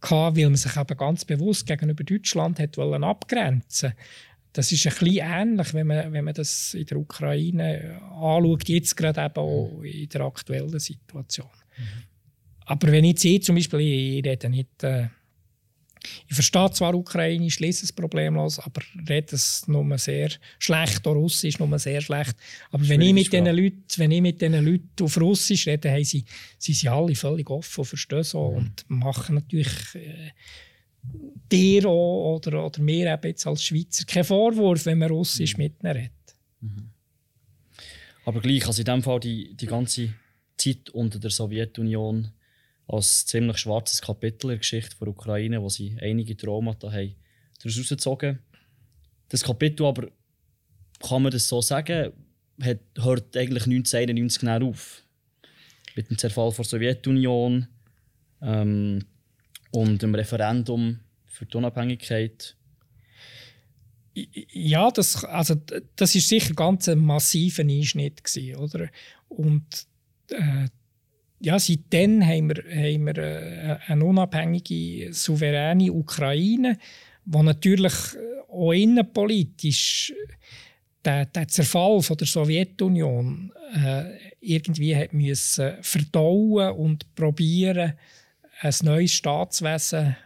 gehabt, 0.00 0.36
weil 0.36 0.44
man 0.44 0.56
sich 0.56 0.76
eben 0.76 0.96
ganz 0.96 1.24
bewusst 1.24 1.66
gegenüber 1.66 2.04
Deutschland 2.04 2.58
hat 2.58 2.76
wollen 2.76 3.04
abgrenzen 3.04 3.94
das 4.52 4.70
ist 4.70 4.86
ein 4.86 4.92
bisschen 4.92 5.26
ähnlich, 5.26 5.74
wenn 5.74 5.86
man, 5.86 6.12
wenn 6.12 6.24
man 6.24 6.34
das 6.34 6.74
in 6.74 6.86
der 6.86 6.98
Ukraine 6.98 8.00
anschaut, 8.10 8.68
jetzt 8.68 8.96
gerade 8.96 9.24
eben 9.24 9.36
auch 9.36 9.82
in 9.82 10.08
der 10.08 10.20
aktuellen 10.22 10.78
Situation. 10.78 11.48
Mhm. 11.76 11.84
Aber 12.66 12.92
wenn 12.92 13.04
ich 13.04 13.18
sehe, 13.18 13.40
zum 13.40 13.56
Beispiel, 13.56 13.80
ich, 13.80 14.18
ich 14.18 14.24
rede 14.24 14.50
nicht 14.50 14.82
äh, 14.82 15.08
ich 16.28 16.34
verstehe 16.34 16.70
zwar 16.72 16.94
Ukrainisch, 16.94 17.60
lese 17.60 17.84
es 17.84 17.92
problemlos, 17.92 18.58
aber 18.58 18.82
rede 19.08 19.36
es 19.36 19.66
nur 19.68 19.98
sehr 19.98 20.30
schlecht, 20.58 21.06
auch 21.06 21.14
Russisch 21.14 21.58
nur 21.58 21.78
sehr 21.78 22.00
schlecht. 22.00 22.34
Aber 22.70 22.88
wenn 22.88 23.00
ich, 23.00 23.12
mit 23.12 23.32
diesen 23.32 23.46
Leuten, 23.46 23.84
wenn 23.96 24.10
ich 24.10 24.22
mit 24.22 24.40
diesen 24.40 24.64
Leuten 24.64 25.02
auf 25.02 25.20
Russisch 25.20 25.66
rede, 25.66 25.90
haben 25.90 26.04
sie, 26.04 26.24
sie 26.58 26.72
sind 26.72 26.90
alle 26.90 27.14
völlig 27.14 27.48
offen 27.50 27.80
und 27.80 27.86
verstehen 27.86 28.24
so 28.24 28.50
mhm. 28.50 28.56
und 28.56 28.84
machen 28.88 29.36
natürlich 29.36 29.94
äh, 29.94 30.30
dir 31.50 31.86
auch, 31.86 32.36
oder, 32.36 32.64
oder 32.64 32.80
mir 32.80 33.12
eben 33.12 33.26
jetzt 33.26 33.46
als 33.46 33.62
Schweizer 33.62 34.04
keinen 34.04 34.24
Vorwurf, 34.24 34.86
wenn 34.86 34.98
man 34.98 35.10
Russisch 35.10 35.56
mhm. 35.56 35.62
mit 35.62 35.82
ihnen 35.82 35.92
redet. 35.92 36.36
Mhm. 36.60 36.90
Aber 38.24 38.40
gleich, 38.40 38.66
also 38.66 38.80
in 38.80 38.86
dem 38.86 39.02
Fall 39.02 39.20
die, 39.20 39.54
die 39.54 39.66
ganze 39.66 40.14
Zeit 40.56 40.90
unter 40.90 41.18
der 41.18 41.30
Sowjetunion 41.30 42.28
als 42.86 43.26
ziemlich 43.26 43.58
schwarzes 43.58 44.00
Kapitel 44.00 44.46
in 44.46 44.50
der 44.50 44.58
Geschichte 44.58 44.96
der 44.98 45.08
Ukraine, 45.08 45.62
wo 45.62 45.68
sie 45.68 45.96
einige 46.00 46.36
Traumata 46.36 46.90
haben 46.92 47.14
daraus 47.58 47.74
herausgezogen. 47.76 48.38
Das 49.28 49.42
Kapitel 49.42 49.86
aber, 49.86 50.10
kann 51.00 51.22
man 51.22 51.32
das 51.32 51.48
so 51.48 51.60
sagen, 51.60 52.12
hat, 52.60 52.80
hört 52.98 53.36
eigentlich 53.36 53.64
1991 53.64 54.40
genau 54.40 54.68
auf. 54.68 55.02
Mit 55.96 56.10
dem 56.10 56.18
Zerfall 56.18 56.52
der 56.52 56.64
Sowjetunion 56.64 57.66
ähm, 58.40 59.04
und 59.72 60.02
dem 60.02 60.14
Referendum 60.14 61.00
für 61.26 61.46
die 61.46 61.56
Unabhängigkeit. 61.56 62.56
Ja, 64.14 64.90
das, 64.90 65.24
also, 65.24 65.56
das 65.96 66.14
ist 66.14 66.28
sicher 66.28 66.54
ganz 66.54 66.88
ein 66.88 66.98
massiver 66.98 67.62
Einschnitt 67.62 68.22
gewesen, 68.22 68.56
oder? 68.56 68.88
Und 69.28 69.86
äh, 70.28 70.68
ja, 71.40 71.58
seitdem 71.58 72.22
haben 72.22 72.50
wir, 72.50 72.62
haben 72.70 73.06
wir 73.06 73.18
äh, 73.18 73.78
eine 73.86 74.04
unabhängige, 74.04 75.12
souveräne 75.12 75.92
Ukraine, 75.92 76.78
die 77.24 77.42
natürlich 77.42 77.94
auch 78.48 78.72
innenpolitisch 78.72 80.12
den, 81.04 81.26
den 81.32 81.48
Zerfall 81.48 82.02
von 82.02 82.16
der 82.16 82.26
Sowjetunion 82.26 83.52
äh, 83.74 84.32
irgendwie 84.40 84.94
hat 84.94 85.12
müssen 85.12 85.82
verdauen 85.82 86.72
und 86.72 87.14
probieren, 87.14 87.94
ein 88.62 88.74
neues 88.82 89.12
Staatswesen 89.12 90.16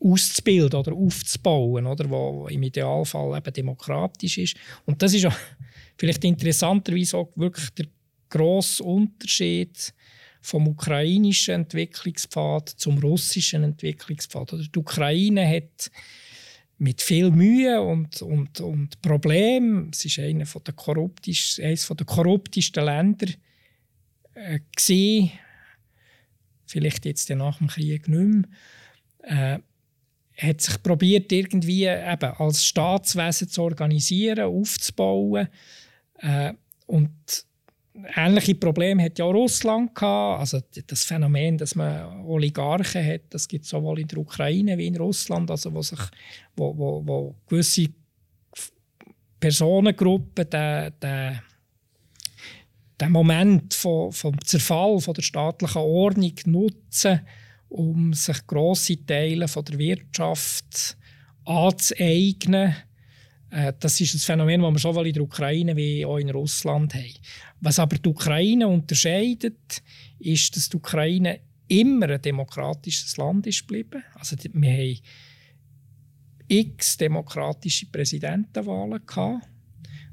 auszubilden 0.00 0.78
oder 0.78 0.92
aufzubauen, 0.92 1.86
oder, 1.86 2.08
wo 2.08 2.46
im 2.48 2.62
Idealfall 2.62 3.36
eben 3.36 3.52
demokratisch 3.52 4.38
ist. 4.38 4.56
Und 4.84 5.02
das 5.02 5.14
ist 5.14 5.26
auch 5.26 5.36
vielleicht 5.96 6.24
interessanterweise 6.24 7.16
auch 7.16 7.32
wirklich 7.36 7.70
der 7.70 7.86
grossen 8.28 8.86
Unterschied 8.86 9.92
vom 10.40 10.68
ukrainischen 10.68 11.54
Entwicklungspfad 11.54 12.68
zum 12.68 12.98
russischen 12.98 13.64
Entwicklungspfad. 13.64 14.52
Oder 14.52 14.64
die 14.64 14.78
Ukraine 14.78 15.48
hat 15.48 15.90
mit 16.78 17.02
viel 17.02 17.30
Mühe 17.30 17.80
und, 17.80 18.22
und, 18.22 18.60
und 18.60 19.00
Problemen, 19.02 19.90
es 19.92 20.04
ist 20.04 20.20
einer 20.20 20.44
der 20.44 20.74
eines 21.64 21.88
der 21.88 22.06
korruptesten 22.06 22.84
Länder 22.84 23.26
äh, 24.34 24.60
gewesen, 24.76 25.32
vielleicht 26.70 27.04
jetzt 27.04 27.28
nach 27.30 27.58
dem 27.58 27.68
Krieg 27.68 28.08
nicht 28.08 28.46
mehr, 29.26 29.58
äh, 29.58 29.58
hat 30.40 30.60
sich 30.60 30.82
probiert 30.82 31.32
irgendwie 31.32 31.86
eben 31.86 32.32
als 32.38 32.64
Staatswesen 32.64 33.48
zu 33.48 33.62
organisieren, 33.62 34.44
aufzubauen 34.44 35.48
äh, 36.18 36.52
und 36.86 37.10
ähnliche 38.16 38.54
Probleme 38.54 39.02
hat 39.02 39.18
ja 39.18 39.24
auch 39.24 39.34
Russland 39.34 39.94
gehabt. 39.94 40.40
Also 40.40 40.60
das 40.86 41.04
Phänomen, 41.04 41.58
dass 41.58 41.74
man 41.74 42.24
Oligarchen 42.24 43.04
hat, 43.04 43.22
das 43.30 43.48
gibt 43.48 43.64
es 43.64 43.70
sowohl 43.70 44.00
in 44.00 44.08
der 44.08 44.18
Ukraine 44.18 44.78
wie 44.78 44.86
in 44.86 44.96
Russland, 44.96 45.50
also 45.50 45.72
wo 45.74 45.82
sich 45.82 45.98
wo, 46.56 46.76
wo, 46.76 47.02
wo 47.04 47.34
gewisse 47.48 47.86
Personengruppen 49.40 50.48
den, 50.50 50.92
den, 51.02 51.40
den 53.00 53.12
Moment 53.12 53.74
vom, 53.74 54.12
vom 54.12 54.34
Zerfall 54.44 55.00
von 55.00 55.14
der 55.14 55.22
staatlichen 55.22 55.82
Ordnung 55.82 56.34
nutzen, 56.46 57.20
um 57.68 58.12
sich 58.12 58.46
grosse 58.46 59.04
Teile 59.04 59.48
von 59.48 59.64
der 59.64 59.78
Wirtschaft 59.78 60.96
anzueignen 61.44 62.74
äh, 63.50 63.72
das 63.78 64.00
ist 64.00 64.14
ein 64.14 64.18
Phänomen, 64.18 64.60
das 64.62 64.72
wir 64.72 64.78
sowohl 64.78 65.06
in 65.06 65.14
der 65.14 65.22
Ukraine 65.22 65.76
wie 65.76 66.04
auch 66.04 66.18
in 66.18 66.30
Russland 66.30 66.94
haben. 66.94 67.14
Was 67.60 67.78
aber 67.78 67.96
die 67.96 68.08
Ukraine 68.08 68.68
unterscheidet, 68.68 69.82
ist, 70.18 70.56
dass 70.56 70.68
die 70.68 70.76
Ukraine 70.76 71.40
immer 71.68 72.08
ein 72.08 72.22
demokratisches 72.22 73.16
Land 73.16 73.46
ist 73.46 73.66
geblieben. 73.66 74.02
Also 74.14 74.36
wir 74.52 74.70
haben 74.72 74.98
x 76.48 76.96
demokratische 76.96 77.86
Präsidentenwahlen 77.86 79.04
gehabt. 79.06 79.46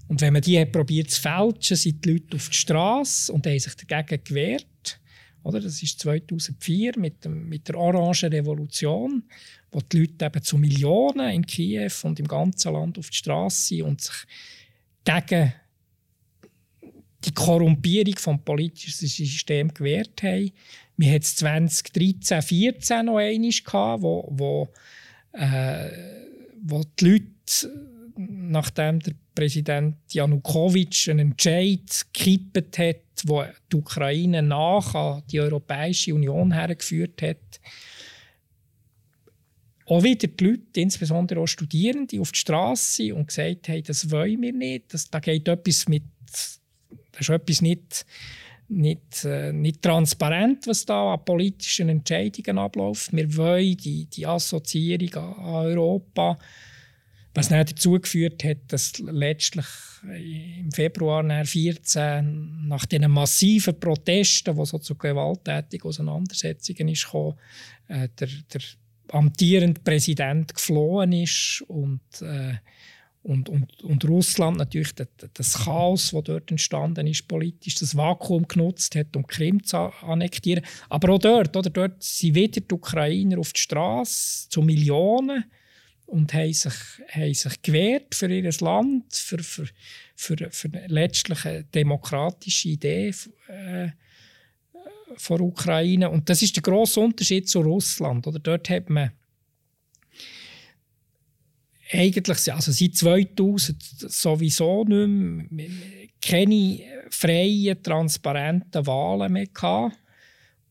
Und 0.08 0.22
wenn 0.22 0.34
man 0.34 0.42
die 0.42 0.60
hat 0.60 0.72
probiert 0.72 1.10
zu 1.10 1.22
fälschen, 1.22 1.78
sind 1.78 2.06
die 2.06 2.14
Leute 2.14 2.36
auf 2.36 2.50
die 2.50 2.58
Straße 2.58 3.32
und 3.32 3.46
haben 3.48 3.60
sich 3.60 3.74
dagegen 3.76 4.24
gewehrt. 4.24 5.00
Oder? 5.44 5.60
Das 5.60 5.82
ist 5.82 6.00
2004 6.00 6.94
mit, 6.98 7.24
dem, 7.24 7.48
mit 7.48 7.68
der 7.68 7.78
Orange 7.78 8.32
Revolution, 8.32 9.24
wo 9.72 9.80
die 9.82 10.00
Leute 10.00 10.26
eben 10.26 10.44
zu 10.44 10.58
Millionen 10.58 11.30
in 11.30 11.46
Kiew 11.46 11.92
und 12.04 12.20
im 12.20 12.28
ganzen 12.28 12.74
Land 12.74 12.98
auf 12.98 13.10
die 13.10 13.18
Straße 13.18 13.68
sind 13.68 13.84
und 13.84 14.02
sich 14.02 14.16
gegen 15.04 15.54
die 17.24 17.34
Korrumpierung 17.34 18.14
des 18.14 18.46
politischen 18.46 19.08
Systems 19.08 19.74
gewehrt 19.74 20.22
haben. 20.24 20.52
Wir 20.98 21.10
hatten 21.10 21.24
es 21.24 21.36
2013, 21.36 22.22
2014 22.22 23.06
noch 23.06 23.18
einmal, 23.18 24.02
wo, 24.02 24.28
wo, 24.32 24.70
äh, 25.34 25.90
wo 26.62 26.84
die 27.00 27.06
Leute 27.06 27.26
nachdem 28.18 29.00
der 29.00 29.14
Präsident 29.36 29.98
Janukowitsch 30.12 31.10
einen 31.10 31.32
Entscheid 31.32 32.06
gekippt 32.14 32.78
hat, 32.80 33.02
wo 33.26 33.44
die 33.72 33.76
Ukraine 33.76 34.42
nach 34.42 34.96
an 34.96 35.24
die 35.30 35.40
Europäische 35.40 36.16
Union 36.16 36.52
hergeführt 36.52 37.22
hat, 37.22 37.60
auch 39.88 40.04
wieder 40.04 40.28
die 40.28 40.44
Leute, 40.44 40.82
insbesondere 40.82 41.40
auch 41.40 41.48
Studierende, 41.48 42.20
auf 42.20 42.32
die 42.32 42.40
Straße 42.40 43.14
und 43.14 43.28
gesagt 43.28 43.70
haben, 43.70 43.84
das 43.84 44.10
wollen 44.10 44.42
wir 44.42 44.54
nicht, 44.54 44.94
das, 44.94 45.10
da 45.10 45.20
geht 45.20 45.48
etwas 45.48 45.88
mit, 45.88 46.04
das 46.32 46.60
ist 47.20 47.30
etwas 47.30 47.62
nicht, 47.62 48.06
nicht, 48.68 49.26
äh, 49.26 49.54
nicht 49.54 49.84
transparent, 49.84 50.66
was 50.66 50.86
da 50.86 51.14
an 51.14 51.24
politischen 51.24 51.90
Entscheidungen 51.90 52.58
abläuft. 52.58 53.14
Wir 53.16 53.36
wollen 53.38 53.78
die, 53.78 54.06
die 54.06 54.26
Assoziierung 54.26 55.14
an, 55.16 55.44
Europa 55.68 56.38
was 57.36 57.50
dann 57.50 57.66
dazu 57.66 58.00
geführt 58.00 58.44
hat, 58.46 58.58
dass 58.70 58.98
letztlich 59.00 59.66
im 60.04 60.72
Februar 60.72 61.22
2014 61.22 62.68
nach 62.68 62.86
diesen 62.86 63.12
massiven 63.12 63.78
Protesten, 63.80 64.56
die 64.56 64.66
so 64.66 64.80
zu 64.80 64.96
gewalttätigen 64.96 65.88
Auseinandersetzungen 65.88 66.88
ist, 66.88 67.10
kam, 67.12 67.34
äh, 67.90 68.08
der, 68.18 68.30
der 68.54 68.62
amtierende 69.10 69.82
Präsident 69.82 70.54
geflohen 70.56 71.12
ist 71.12 71.64
und, 71.68 72.02
äh, 72.22 72.56
und, 73.24 73.50
und, 73.50 73.84
und 73.84 74.06
Russland 74.06 74.58
natürlich 74.58 74.94
das, 74.94 75.08
das 75.34 75.66
Chaos, 75.66 76.12
das 76.12 76.24
dort 76.24 76.52
entstanden 76.52 77.08
ist, 77.08 77.28
politisch, 77.28 77.76
das 77.76 77.98
Vakuum 77.98 78.48
genutzt 78.48 78.96
hat, 78.96 79.16
um 79.16 79.24
die 79.24 79.36
Krim 79.36 79.64
zu 79.64 79.78
annektieren. 79.78 80.64
Aber 80.90 81.14
auch 81.14 81.20
dort, 81.20 81.58
oder, 81.58 81.70
dort 81.70 82.02
sind 82.02 82.36
wieder 82.36 82.62
die 82.62 82.74
Ukrainer 82.74 83.40
auf 83.40 83.52
die 83.52 83.62
Straße 83.62 84.48
zu 84.50 84.62
Millionen 84.62 85.44
und 86.06 86.34
haben 86.34 86.54
sich, 86.54 86.74
haben 87.10 87.34
sich 87.34 87.62
gewehrt 87.62 88.16
für 88.16 88.28
ihr 88.28 88.52
Land, 88.60 89.14
für, 89.14 89.40
für, 89.40 89.68
für, 90.16 90.50
für 90.52 90.68
letztlich 90.88 91.46
eine 91.46 91.64
demokratische 91.64 92.70
Idee 92.70 93.14
äh, 93.48 93.90
Ukraine. 95.30 96.10
Und 96.10 96.30
das 96.30 96.42
ist 96.42 96.56
der 96.56 96.64
grosse 96.64 97.00
Unterschied 97.00 97.50
zu 97.50 97.62
Russland. 97.62 98.28
Oder 98.28 98.40
dort 98.40 98.70
hat 98.70 98.90
man 98.90 99.12
eigentlich 101.92 102.52
also 102.52 102.72
seit 102.72 102.96
2000 102.96 103.82
sowieso 104.12 104.84
nicht 104.84 105.52
mehr, 105.52 105.68
keine 106.22 106.80
freien, 107.10 107.82
transparenten 107.82 108.86
Wahlen 108.88 109.34
mehr 109.34 109.48
gehabt. 109.48 109.96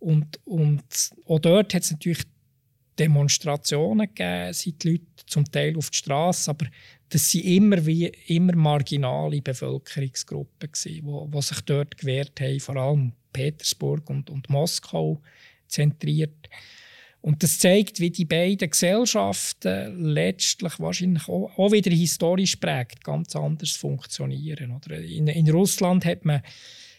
Und, 0.01 0.39
und 0.45 0.83
auch 1.27 1.39
dort 1.39 1.73
hat 1.75 1.83
es 1.83 1.93
natürlich 1.93 2.25
Demonstrationen 2.99 4.09
gegeben, 4.09 4.53
sind 4.53 4.83
die 4.83 4.93
Leute 4.93 5.05
zum 5.27 5.45
Teil 5.45 5.77
auf 5.77 5.91
die 5.91 5.99
Straße, 5.99 6.51
aber 6.51 6.67
das 7.09 7.31
sind 7.31 7.45
immer 7.45 7.87
immer 8.27 8.57
marginale 8.57 9.41
Bevölkerungsgruppen 9.41 10.71
wo, 11.03 11.29
wo 11.31 11.41
sich 11.41 11.61
dort 11.63 11.97
gewehrt 11.97 12.41
haben, 12.41 12.61
vor 12.61 12.77
allem 12.77 13.13
Petersburg 13.33 14.09
und, 14.11 14.31
und 14.31 14.49
Moskau 14.49 15.21
zentriert. 15.67 16.49
Und 17.21 17.43
das 17.43 17.59
zeigt, 17.59 18.01
wie 18.01 18.11
die 18.11 18.27
beiden 18.27 18.69
Gesellschaften 18.69 20.13
letztlich 20.13 20.79
wahrscheinlich 20.79 21.27
auch, 21.27 21.57
auch 21.57 21.73
wieder 21.73 21.91
historisch 21.91 22.57
prägt, 22.57 23.03
ganz 23.03 23.35
anders 23.35 23.71
funktionieren. 23.71 24.73
Oder 24.73 24.99
in, 24.99 25.29
in 25.29 25.49
Russland 25.49 26.05
hat 26.05 26.27
man 26.27 26.43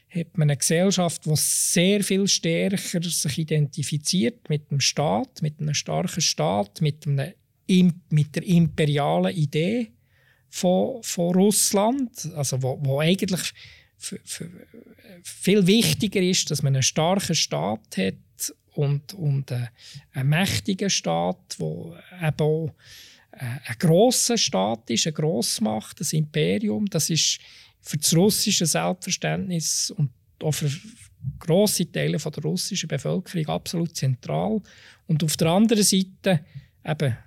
hat 0.09 0.37
man 0.37 0.49
eine 0.49 0.57
Gesellschaft, 0.57 1.25
die 1.25 1.35
sehr 1.35 2.03
viel 2.03 2.27
stärker 2.27 3.03
sich 3.03 3.37
identifiziert 3.37 4.49
mit 4.49 4.71
dem 4.71 4.79
Staat, 4.79 5.41
mit 5.41 5.59
einem 5.59 5.73
starken 5.73 6.21
Staat, 6.21 6.81
mit, 6.81 7.05
einem, 7.05 8.01
mit 8.09 8.35
der 8.35 8.43
imperialen 8.43 9.35
Idee 9.35 9.91
von, 10.49 11.03
von 11.03 11.35
Russland, 11.35 12.29
also 12.35 12.61
wo, 12.63 12.79
wo 12.81 12.99
eigentlich 12.99 13.53
für, 13.97 14.19
für 14.23 14.49
viel 15.23 15.67
wichtiger 15.67 16.21
ist, 16.21 16.51
dass 16.51 16.61
man 16.61 16.75
einen 16.75 16.83
starken 16.83 17.35
Staat 17.35 17.97
hat 17.97 18.15
und, 18.73 19.13
und 19.13 19.51
äh, 19.51 19.67
einen 20.13 20.29
mächtigen 20.29 20.89
Staat, 20.89 21.57
der 21.59 22.03
eben 22.21 22.41
auch 22.41 22.73
äh, 23.31 23.45
ein 23.65 23.75
grosser 23.79 24.37
Staat 24.37 24.89
ist, 24.89 25.07
eine 25.07 25.13
Grossmacht, 25.13 25.99
ein 26.01 26.17
Imperium. 26.17 26.85
Das 26.85 27.09
ist 27.09 27.39
für 27.86 27.98
das 27.98 28.15
russische 28.15 28.65
Selbstverständnis 28.65 29.91
und 29.91 30.10
auch 30.41 30.52
für 30.52 30.71
grosse 31.39 31.89
Teile 31.91 32.17
der 32.17 32.43
russischen 32.43 32.88
Bevölkerung 32.88 33.48
absolut 33.48 33.95
zentral. 33.95 34.60
Und 35.06 35.24
auf 35.24 35.38
der 35.38 35.48
anderen 35.50 35.84
Seite 35.84 36.41
eben 36.84 37.17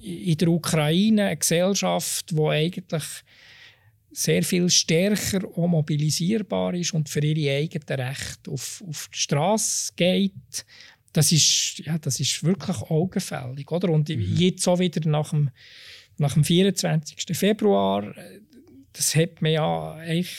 in 0.00 0.36
der 0.36 0.48
Ukraine 0.48 1.26
eine 1.26 1.36
Gesellschaft, 1.36 2.30
die 2.30 2.40
eigentlich 2.40 3.04
sehr 4.10 4.42
viel 4.42 4.68
stärker 4.70 5.46
auch 5.46 5.68
mobilisierbar 5.68 6.74
ist 6.74 6.94
und 6.94 7.08
für 7.08 7.24
ihre 7.24 7.58
eigenen 7.58 8.00
Rechte 8.00 8.50
auf, 8.50 8.82
auf 8.88 9.08
die 9.14 9.18
Straße 9.18 9.92
geht. 9.94 10.64
Das 11.12 11.30
ist, 11.30 11.78
ja, 11.84 11.96
das 11.98 12.18
ist 12.18 12.42
wirklich 12.42 12.76
augenfällig. 12.78 13.70
Oder? 13.70 13.90
Und 13.90 14.08
mhm. 14.08 14.36
jetzt 14.36 14.66
auch 14.66 14.80
wieder 14.80 15.08
nach 15.08 15.30
dem, 15.30 15.50
nach 16.16 16.34
dem 16.34 16.42
24. 16.42 17.36
Februar 17.36 18.12
das 18.98 19.14
hat 19.14 19.40
man 19.40 19.52
ja 19.52 19.92
eigentlich, 19.94 20.36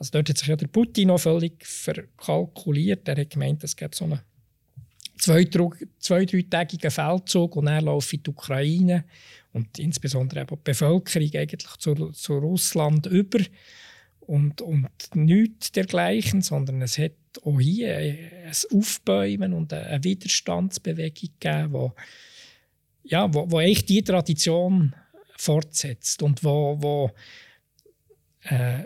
also 0.00 0.10
dort 0.10 0.28
hat 0.28 0.38
sich 0.38 0.48
ja 0.48 0.56
der 0.56 0.66
Putin 0.66 1.08
noch 1.08 1.20
völlig 1.20 1.64
verkalkuliert. 1.64 3.06
Er 3.06 3.16
hat 3.20 3.30
gemeint, 3.30 3.62
es 3.62 3.76
gibt 3.76 3.94
so 3.94 4.04
einen 4.04 4.18
zwei-, 5.16 5.48
zwei 6.00 6.24
dreitägigen 6.24 6.90
Feldzug 6.90 7.54
und 7.54 7.68
er 7.68 7.80
läuft 7.80 8.12
in 8.12 8.24
die 8.24 8.30
Ukraine 8.30 9.04
und 9.52 9.78
insbesondere 9.78 10.40
eben 10.40 10.56
die 10.56 10.62
Bevölkerung 10.64 11.30
eigentlich 11.34 11.76
zu, 11.78 11.94
zu 12.10 12.38
Russland 12.38 13.06
über 13.06 13.38
und, 14.18 14.60
und 14.60 14.88
nichts 15.14 15.70
dergleichen, 15.70 16.42
sondern 16.42 16.82
es 16.82 16.98
hat 16.98 17.12
auch 17.44 17.60
hier 17.60 17.96
ein 17.96 18.52
Aufbäumen 18.72 19.52
und 19.52 19.72
eine 19.72 20.02
Widerstandsbewegung 20.02 21.30
gegeben, 21.38 21.72
wo, 21.72 21.94
ja, 23.04 23.32
wo, 23.32 23.48
wo 23.48 23.58
eigentlich 23.58 23.84
die 23.84 24.02
Tradition 24.02 24.96
fortsetzt 25.36 26.24
und 26.24 26.42
wo, 26.42 26.76
wo 26.80 27.12
äh, 28.44 28.84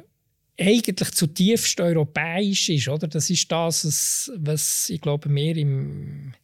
eigentlich 0.61 1.11
zutiefst 1.12 1.81
europäisch 1.81 2.68
ist. 2.68 2.88
Oder? 2.88 3.07
Das 3.07 3.31
ist 3.31 3.51
das, 3.51 4.31
was 4.37 4.90
ich 4.90 5.01
glaube, 5.01 5.33
wir 5.33 5.57
im, 5.57 6.35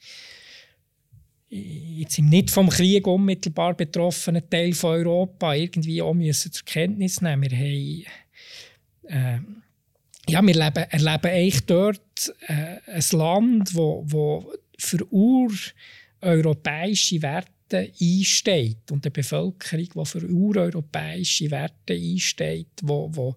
jetzt 1.49 2.19
im 2.19 2.29
nicht 2.29 2.51
vom 2.51 2.69
Krieg 2.69 3.07
unmittelbar 3.07 3.75
betroffenen 3.75 4.49
Teil 4.49 4.73
von 4.73 4.91
Europa 4.91 5.55
irgendwie 5.55 6.01
auch 6.03 6.15
müssen 6.15 6.53
zur 6.53 6.65
Kenntnis 6.65 7.21
nehmen. 7.21 7.43
Wir 7.43 7.59
haben, 7.59 8.05
äh, 9.09 9.41
ja, 10.29 10.41
wir 10.43 10.55
leben, 10.55 10.85
erleben 10.91 11.27
eigentlich 11.27 11.67
dort 11.67 12.35
äh, 12.47 12.79
ein 12.87 13.05
Land, 13.13 13.75
wo, 13.75 14.05
wo 14.07 14.53
für 14.79 15.07
ureuropäische 16.21 17.21
Werte 17.23 17.51
einsteht 17.79 18.91
und 18.91 19.05
eine 19.05 19.11
Bevölkerung, 19.11 19.89
die 19.95 20.07
für 20.07 20.27
ureuropäische 20.27 21.51
Werte 21.51 21.95
einsteht, 21.95 22.69
wo, 22.83 23.11
wo, 23.13 23.37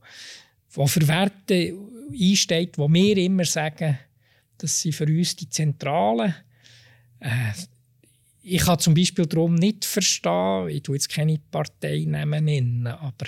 wo 0.71 0.88
für 0.88 1.08
Werte 1.08 1.73
einsteht, 2.12 2.78
wo 2.78 2.91
wir 2.91 3.17
immer 3.17 3.45
sagen, 3.45 3.97
das 4.58 4.82
sind 4.82 4.95
für 4.95 5.06
uns 5.06 5.36
die 5.36 5.50
zentralen. 5.50 6.34
Äh, 7.19 7.52
ich 8.41 8.62
kann 8.62 8.80
zum 8.80 8.93
Beispiel 8.93 9.26
darum 9.26 9.56
nicht 9.56 9.84
verstehen, 9.84 10.69
ich 10.69 10.82
tue 10.82 10.95
jetzt 10.95 11.10
keine 11.10 11.38
Parteinamen 11.52 12.45
nennen, 12.45 12.88
aber 12.88 13.28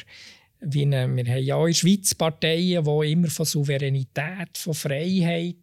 wie 0.62 0.84
eine, 0.84 1.14
wir 1.16 1.26
haben 1.26 1.44
ja 1.44 1.56
auch 1.56 1.66
in 1.66 1.72
der 1.72 1.78
Schweiz 1.78 2.16
Parteien, 2.16 2.84
die 2.84 3.12
immer 3.12 3.30
von 3.30 3.46
Souveränität, 3.46 4.58
von 4.58 4.74
Freiheit 4.74 5.56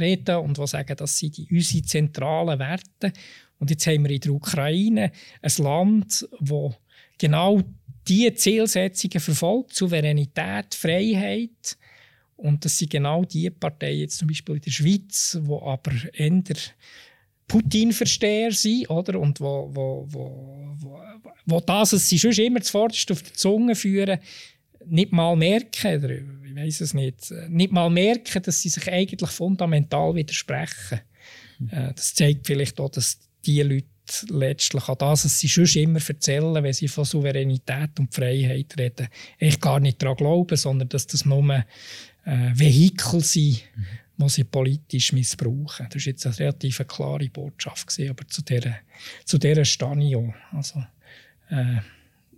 reden 0.00 0.36
und 0.36 0.58
die 0.58 0.66
sagen, 0.66 0.96
das 0.96 1.18
sind 1.18 1.38
unsere 1.50 1.84
zentralen 1.84 2.58
Werte. 2.58 3.12
Und 3.64 3.70
jetzt 3.70 3.86
haben 3.86 4.04
wir 4.04 4.10
in 4.10 4.20
der 4.20 4.32
Ukraine 4.32 5.10
ein 5.40 5.52
Land, 5.56 6.28
das 6.38 6.74
genau 7.16 7.62
diese 8.06 8.34
Zielsetzungen 8.34 9.20
verfolgt, 9.20 9.74
Souveränität, 9.74 10.74
Freiheit. 10.74 11.78
Und 12.36 12.62
das 12.62 12.76
sind 12.76 12.90
genau 12.90 13.24
die 13.24 13.48
Parteien, 13.48 14.00
jetzt 14.00 14.18
zum 14.18 14.28
Beispiel 14.28 14.56
in 14.56 14.60
der 14.60 14.70
Schweiz, 14.70 15.40
die 15.42 15.50
aber 15.50 15.92
eher 16.12 16.42
Putin-Versteher 17.48 18.52
sind, 18.52 18.90
oder? 18.90 19.18
Und 19.18 19.40
wo, 19.40 19.70
wo, 19.72 20.06
wo, 20.10 20.76
wo, 20.76 21.00
wo 21.46 21.60
das, 21.60 21.94
was 21.94 22.06
sie 22.06 22.18
schon 22.18 22.32
immer 22.32 22.60
zuvorderst 22.60 23.12
auf 23.12 23.22
die 23.22 23.32
Zunge 23.32 23.74
führen, 23.74 24.18
nicht 24.84 25.10
mal 25.10 25.34
merken, 25.36 26.04
oder 26.04 26.10
ich 26.10 26.54
weiß 26.54 26.82
es 26.82 26.92
nicht, 26.92 27.32
nicht 27.48 27.72
mal 27.72 27.88
merken, 27.88 28.42
dass 28.42 28.60
sie 28.60 28.68
sich 28.68 28.92
eigentlich 28.92 29.30
fundamental 29.30 30.14
widersprechen. 30.14 31.00
Mhm. 31.60 31.92
Das 31.96 32.14
zeigt 32.14 32.46
vielleicht 32.46 32.78
auch, 32.78 32.90
dass 32.90 33.20
die 33.46 33.62
Leute 33.62 33.86
letztlich 34.28 34.88
an 34.88 34.96
das, 34.98 35.24
was 35.24 35.38
sie 35.38 35.48
schon 35.48 35.66
immer 35.82 36.00
erzählen, 36.06 36.62
wenn 36.62 36.72
sie 36.72 36.88
von 36.88 37.04
Souveränität 37.04 37.98
und 37.98 38.14
Freiheit 38.14 38.74
reden, 38.78 39.08
echt 39.38 39.60
gar 39.60 39.80
nicht 39.80 40.02
daran 40.02 40.16
glauben, 40.16 40.56
sondern 40.56 40.88
dass 40.88 41.06
das 41.06 41.24
nur 41.24 41.54
äh, 41.54 42.50
Vehikel 42.54 43.20
sind, 43.20 43.62
mhm 43.74 43.84
die 44.16 44.28
sie 44.28 44.44
politisch 44.44 45.12
missbrauchen. 45.12 45.86
Das 45.90 46.02
war 46.02 46.10
jetzt 46.10 46.26
eine 46.26 46.38
relativ 46.38 46.86
klare 46.86 47.28
Botschaft, 47.28 47.88
gewesen, 47.88 48.10
aber 48.10 48.26
zu 48.28 48.42
dieser, 48.42 48.76
zu 49.24 49.38
dieser 49.38 49.64
stehe 49.64 50.08
ich 50.08 50.16
auch. 50.16 50.34
Also, 50.52 50.84
äh, 51.50 51.80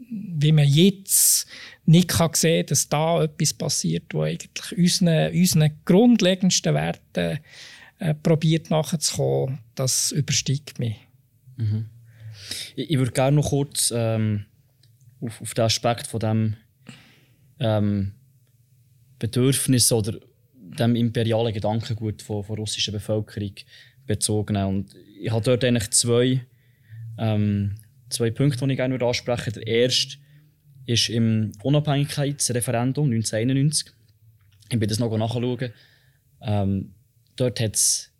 wie 0.09 0.53
man 0.53 0.69
jetzt 0.69 1.47
nicht 1.85 2.09
kann 2.09 2.33
sehen 2.35 2.61
kann, 2.61 2.67
dass 2.69 2.89
da 2.89 3.25
etwas 3.25 3.53
passiert, 3.53 4.05
wo 4.13 4.23
eigentlich 4.23 4.79
unseren, 4.79 5.35
unseren 5.35 5.81
grundlegendsten 5.85 6.75
Werten 6.75 7.41
äh, 7.99 8.15
probiert 8.15 8.71
nachzukommen, 8.71 9.61
das 9.75 10.13
übersteigt 10.13 10.79
mich. 10.79 10.97
Mhm. 11.57 11.87
Ich, 12.77 12.91
ich 12.91 12.99
würde 12.99 13.13
gerne 13.13 13.37
noch 13.37 13.51
kurz 13.51 13.93
ähm, 13.95 14.47
auf, 15.21 15.41
auf 15.41 15.55
den 15.55 15.65
Aspekt 15.65 16.07
von 16.07 16.21
dem 16.21 16.57
ähm, 17.59 18.13
Bedürfnis 19.19 19.91
oder 19.93 20.19
dem 20.55 20.95
imperialen 20.95 21.55
Gedankengut 21.55 22.23
von, 22.23 22.45
von 22.45 22.59
russischer 22.59 22.93
Bevölkerung 22.93 23.55
bezogen. 24.07 24.57
Und 24.57 24.95
ich 25.21 25.31
habe 25.31 25.45
dort 25.45 25.65
eigentlich 25.65 25.91
zwei, 25.91 26.45
ähm, 27.19 27.77
zwei 28.11 28.31
Punkte, 28.31 28.67
die 28.67 28.73
ich 28.73 28.77
gerne 28.77 29.03
ansprechen 29.03 29.47
würde. 29.47 29.61
Der 29.61 29.67
erste 29.67 30.19
ist 30.87 31.09
im 31.09 31.53
Unabhängigkeitsreferendum 31.63 33.07
1991. 33.07 33.93
Ich 34.71 34.79
bin 34.79 34.89
das 34.89 34.99
noch 34.99 35.17
nachschauen. 35.17 35.73
Ähm, 36.43 36.95
dort 37.37 37.61
hat's, 37.61 38.13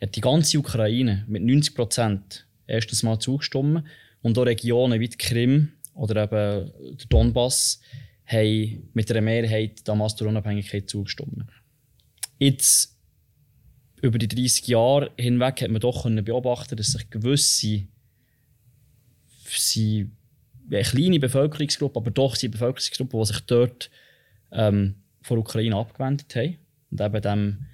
hat 0.00 0.16
die 0.16 0.20
ganze 0.20 0.58
Ukraine 0.58 1.24
mit 1.28 1.42
90 1.42 1.74
Prozent 1.74 2.46
erstes 2.66 3.02
Mal 3.02 3.18
zugestimmt. 3.18 3.84
Und 4.22 4.38
auch 4.38 4.46
Regionen 4.46 5.00
wie 5.00 5.08
die 5.08 5.18
Krim 5.18 5.72
oder 5.94 6.24
eben 6.24 6.72
der 6.98 7.06
Donbass 7.08 7.80
haben 8.24 8.88
mit 8.94 9.10
einer 9.10 9.20
Mehrheit 9.20 9.86
damals 9.86 10.14
der 10.16 10.28
Unabhängigkeit 10.28 10.88
zugestimmt. 10.88 11.44
Jetzt, 12.38 12.96
über 14.00 14.18
die 14.18 14.28
30 14.28 14.68
Jahre 14.68 15.10
hinweg, 15.16 15.62
hat 15.62 15.70
man 15.70 15.80
doch 15.80 16.04
beobachten 16.04 16.76
dass 16.76 16.92
sich 16.92 17.10
gewisse 17.10 17.86
sie, 19.58 20.10
eine 20.70 20.82
kleine 20.82 21.20
Bevölkerungsgruppe, 21.20 21.98
aber 21.98 22.10
doch 22.10 22.36
sie 22.36 22.48
Bevölkerungsgruppe, 22.48 23.18
die 23.18 23.24
sich 23.26 23.40
dort 23.40 23.90
ähm, 24.50 24.94
von 25.22 25.36
der 25.36 25.42
Ukraine 25.42 25.76
abgewendet 25.76 26.34
haben 26.34 26.58
und 26.90 27.00
eben 27.00 27.22
dem, 27.22 27.66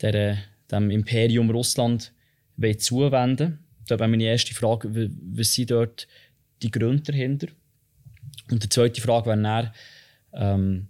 der, 0.00 0.38
dem 0.70 0.90
Imperium 0.90 1.50
Russland 1.50 2.12
zuwenden 2.78 3.58
Da 3.86 3.98
wäre 3.98 4.08
meine 4.08 4.24
erste 4.24 4.54
Frage, 4.54 4.88
was 4.92 5.52
sind 5.52 5.70
dort 5.70 6.08
die 6.62 6.70
Gründe 6.70 7.02
dahinter? 7.02 7.48
Und 8.50 8.62
die 8.62 8.68
zweite 8.68 9.00
Frage 9.00 9.26
wäre 9.26 9.42
dann, 9.42 9.72
ähm, 10.32 10.88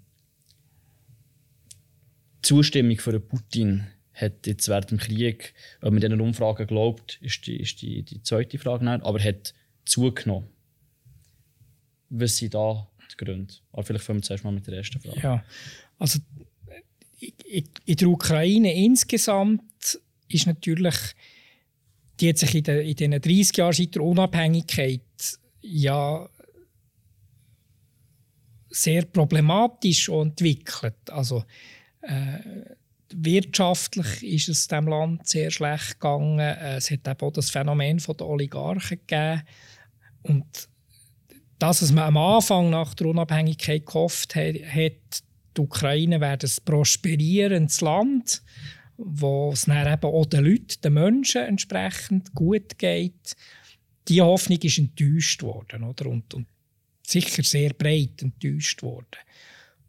Zustimmung 2.43 2.99
für 2.99 3.19
Putin 3.19 3.87
hat 4.13 4.47
jetzt 4.47 4.69
während 4.69 4.91
dem 4.91 4.99
Krieg, 4.99 5.53
ob 5.83 5.93
man 5.93 6.01
diesen 6.01 6.21
Umfragen 6.21 6.67
glaubt, 6.67 7.19
ist 7.21 7.47
die, 7.47 7.57
ist 7.57 7.83
die, 7.83 8.03
die 8.03 8.23
zweite 8.23 8.59
Frage, 8.59 8.85
nicht, 8.85 9.05
aber 9.05 9.23
hat 9.23 9.53
zugenommen. 9.85 10.49
Was 12.09 12.37
sind 12.37 12.55
da 12.55 12.89
die 13.13 13.25
Gründe? 13.25 13.53
Aber 13.73 13.83
vielleicht 13.83 14.05
fangen 14.05 14.21
wir 14.21 14.23
zuerst 14.23 14.45
mal 14.45 14.53
mit 14.53 14.67
der 14.67 14.75
ersten 14.79 15.01
Frage. 15.01 15.21
Ja, 15.21 15.45
also 15.99 16.21
in 17.18 17.96
der 17.96 18.09
Ukraine 18.09 18.74
insgesamt 18.74 20.00
ist 20.29 20.46
natürlich, 20.46 20.96
die 22.20 22.29
hat 22.29 22.38
sich 22.38 22.55
in, 22.55 22.64
den, 22.64 22.87
in 22.87 22.94
diesen 22.94 23.20
30 23.20 23.57
Jahren 23.57 23.72
seit 23.72 23.94
der 23.94 24.02
Unabhängigkeit 24.02 25.00
ja 25.62 26.29
sehr 28.70 29.05
problematisch 29.07 30.09
entwickelt. 30.09 31.11
Also 31.11 31.44
äh, 32.02 32.38
wirtschaftlich 33.14 34.22
ist 34.22 34.48
es 34.48 34.68
dem 34.68 34.88
Land 34.88 35.26
sehr 35.26 35.50
schlecht 35.50 36.00
gegangen. 36.00 36.38
Äh, 36.38 36.76
es 36.76 36.90
hat 36.90 37.22
auch 37.22 37.33
das 37.33 37.50
Phänomen 37.50 37.98
der 37.98 38.26
Oligarchen 38.26 39.00
gegeben. 39.07 39.42
Und 40.22 40.68
das, 41.59 41.83
was 41.83 41.92
man 41.92 42.05
am 42.05 42.16
Anfang 42.16 42.70
nach 42.70 42.94
der 42.94 43.07
Unabhängigkeit 43.07 43.87
gehofft 43.87 44.35
hat 44.35 45.22
die 45.57 45.61
Ukraine 45.61 46.21
wäre 46.21 46.38
ein 46.42 46.64
prosperierendes 46.64 47.81
Land, 47.81 48.42
wo 48.97 49.51
es 49.53 49.62
dann 49.62 49.92
eben 49.92 50.05
auch 50.05 50.27
den 50.27 50.45
Leuten, 50.45 50.81
den 50.83 50.95
Menschen 50.95 51.42
entsprechend 51.42 52.35
gut 52.35 52.79
geht. 52.79 53.37
Die 54.09 54.23
Hoffnung 54.23 54.59
ist 54.62 54.79
enttäuscht 54.79 55.42
worden 55.42 55.83
oder? 55.85 56.07
Und, 56.07 56.33
und 56.35 56.47
sicher 57.07 57.42
sehr 57.42 57.71
breit 57.71 58.23
enttäuscht 58.23 58.83
worden. 58.83 59.19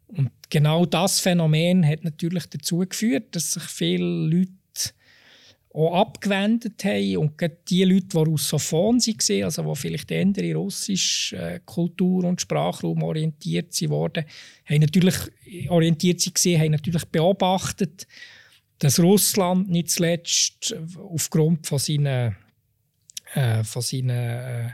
Und 0.08 0.30
genau 0.48 0.86
das 0.86 1.20
Phänomen 1.20 1.86
hat 1.86 2.04
natürlich 2.04 2.46
dazu 2.46 2.78
geführt, 2.78 3.36
dass 3.36 3.52
sich 3.52 3.62
viele 3.64 4.04
Leute 4.04 4.52
auch 5.78 5.94
abgewendet 5.94 6.84
haben. 6.84 7.16
Und 7.18 7.40
die 7.68 7.84
Leute, 7.84 8.06
die 8.06 8.16
Russophon 8.16 8.98
waren, 8.98 9.44
also 9.44 9.62
die 9.62 9.76
vielleicht 9.76 10.10
eher 10.10 10.22
in 10.22 10.56
russisch 10.56 11.32
äh, 11.32 11.60
Kultur 11.64 12.24
und 12.24 12.40
Sprachraum 12.40 13.02
orientiert 13.02 13.80
waren, 13.88 14.24
haben 14.64 14.80
natürlich 14.80 15.16
orientiert 15.68 16.20
waren, 16.20 16.60
haben 16.60 16.72
natürlich 16.72 17.04
beobachtet, 17.06 18.06
dass 18.78 19.00
Russland 19.00 19.70
nicht 19.70 19.90
zuletzt 19.90 20.74
aufgrund 20.98 21.66
von 21.66 21.78
seinen, 21.78 22.36
äh, 23.34 23.64
von 23.64 23.82
seinen 23.82 24.10
äh, 24.10 24.70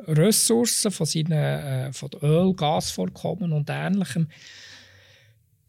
Ressourcen, 0.00 0.90
von 0.90 1.06
seinen 1.06 1.32
äh, 1.32 1.92
von 1.92 2.10
Öl, 2.22 2.54
Gasvorkommen 2.54 3.52
und 3.52 3.70
Ähnlichem 3.70 4.28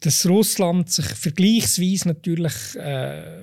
dass 0.02 0.26
Russland 0.26 0.90
sich 0.90 1.06
vergleichsweise 1.06 2.08
natürlich 2.08 2.54
äh, 2.78 3.42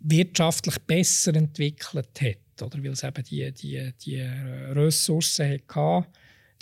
wirtschaftlich 0.00 0.78
besser 0.80 1.34
entwickelt 1.34 2.20
hat, 2.20 2.62
oder? 2.62 2.82
weil 2.82 2.92
es 2.92 3.02
eben 3.02 3.24
die, 3.24 3.52
die, 3.52 3.92
die 4.04 4.20
Ressourcen 4.20 5.60
hatte, 5.68 6.08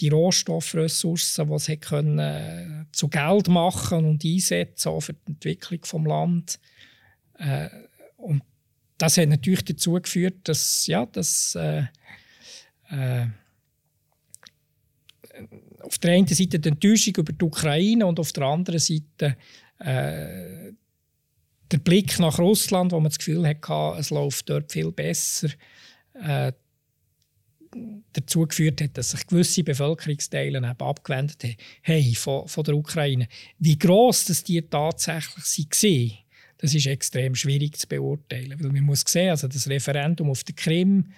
die 0.00 0.08
Rohstoffressourcen, 0.08 1.48
die 1.48 1.72
hat 1.72 1.80
können, 1.80 2.18
äh, 2.18 2.84
zu 2.92 3.08
Geld 3.08 3.48
machen 3.48 4.04
und 4.04 4.24
einsetzen 4.24 4.88
auch 4.90 5.00
für 5.00 5.14
die 5.14 5.32
Entwicklung 5.32 5.80
des 5.80 5.92
Landes. 5.92 6.60
Äh, 7.38 7.68
und 8.16 8.42
das 8.96 9.16
hat 9.16 9.28
natürlich 9.28 9.64
dazu 9.64 9.92
geführt, 9.92 10.36
dass, 10.44 10.86
ja, 10.86 11.06
dass 11.06 11.54
äh, 11.54 11.84
äh 12.90 13.26
auf 15.82 15.98
der 15.98 16.12
einen 16.14 16.26
Seite 16.26 16.58
die 16.58 16.68
Enttäuschung 16.68 17.14
über 17.18 17.32
die 17.32 17.44
Ukraine 17.44 18.04
und 18.04 18.18
auf 18.18 18.32
der 18.32 18.44
anderen 18.44 18.80
Seite 18.80 19.36
äh, 19.78 20.72
der 21.70 21.78
Blick 21.78 22.18
nach 22.18 22.38
Russland, 22.38 22.92
wo 22.92 23.00
man 23.00 23.10
das 23.10 23.18
Gefühl 23.18 23.46
hatte, 23.46 23.98
es 23.98 24.10
läuft 24.10 24.48
dort 24.48 24.72
viel 24.72 24.90
besser, 24.90 25.48
äh, 26.14 26.52
dazu 28.12 28.46
geführt 28.46 28.80
hat, 28.80 28.96
dass 28.96 29.10
sich 29.10 29.26
gewisse 29.26 29.62
Bevölkerungsteile 29.62 30.62
abgewendet 30.78 31.58
haben 31.82 32.14
von, 32.14 32.48
von 32.48 32.64
der 32.64 32.74
Ukraine. 32.74 33.28
Wie 33.58 33.78
gross 33.78 34.24
das 34.24 34.42
die 34.42 34.62
tatsächlich 34.62 35.68
waren, 35.82 36.18
das 36.58 36.74
ist 36.74 36.86
extrem 36.86 37.34
schwierig 37.34 37.78
zu 37.78 37.86
beurteilen. 37.86 38.58
Weil 38.58 38.72
man 38.72 38.82
muss 38.82 39.04
sehen, 39.06 39.30
also 39.30 39.48
das 39.48 39.68
Referendum 39.68 40.30
auf 40.30 40.44
der 40.44 40.56
Krim 40.56 41.12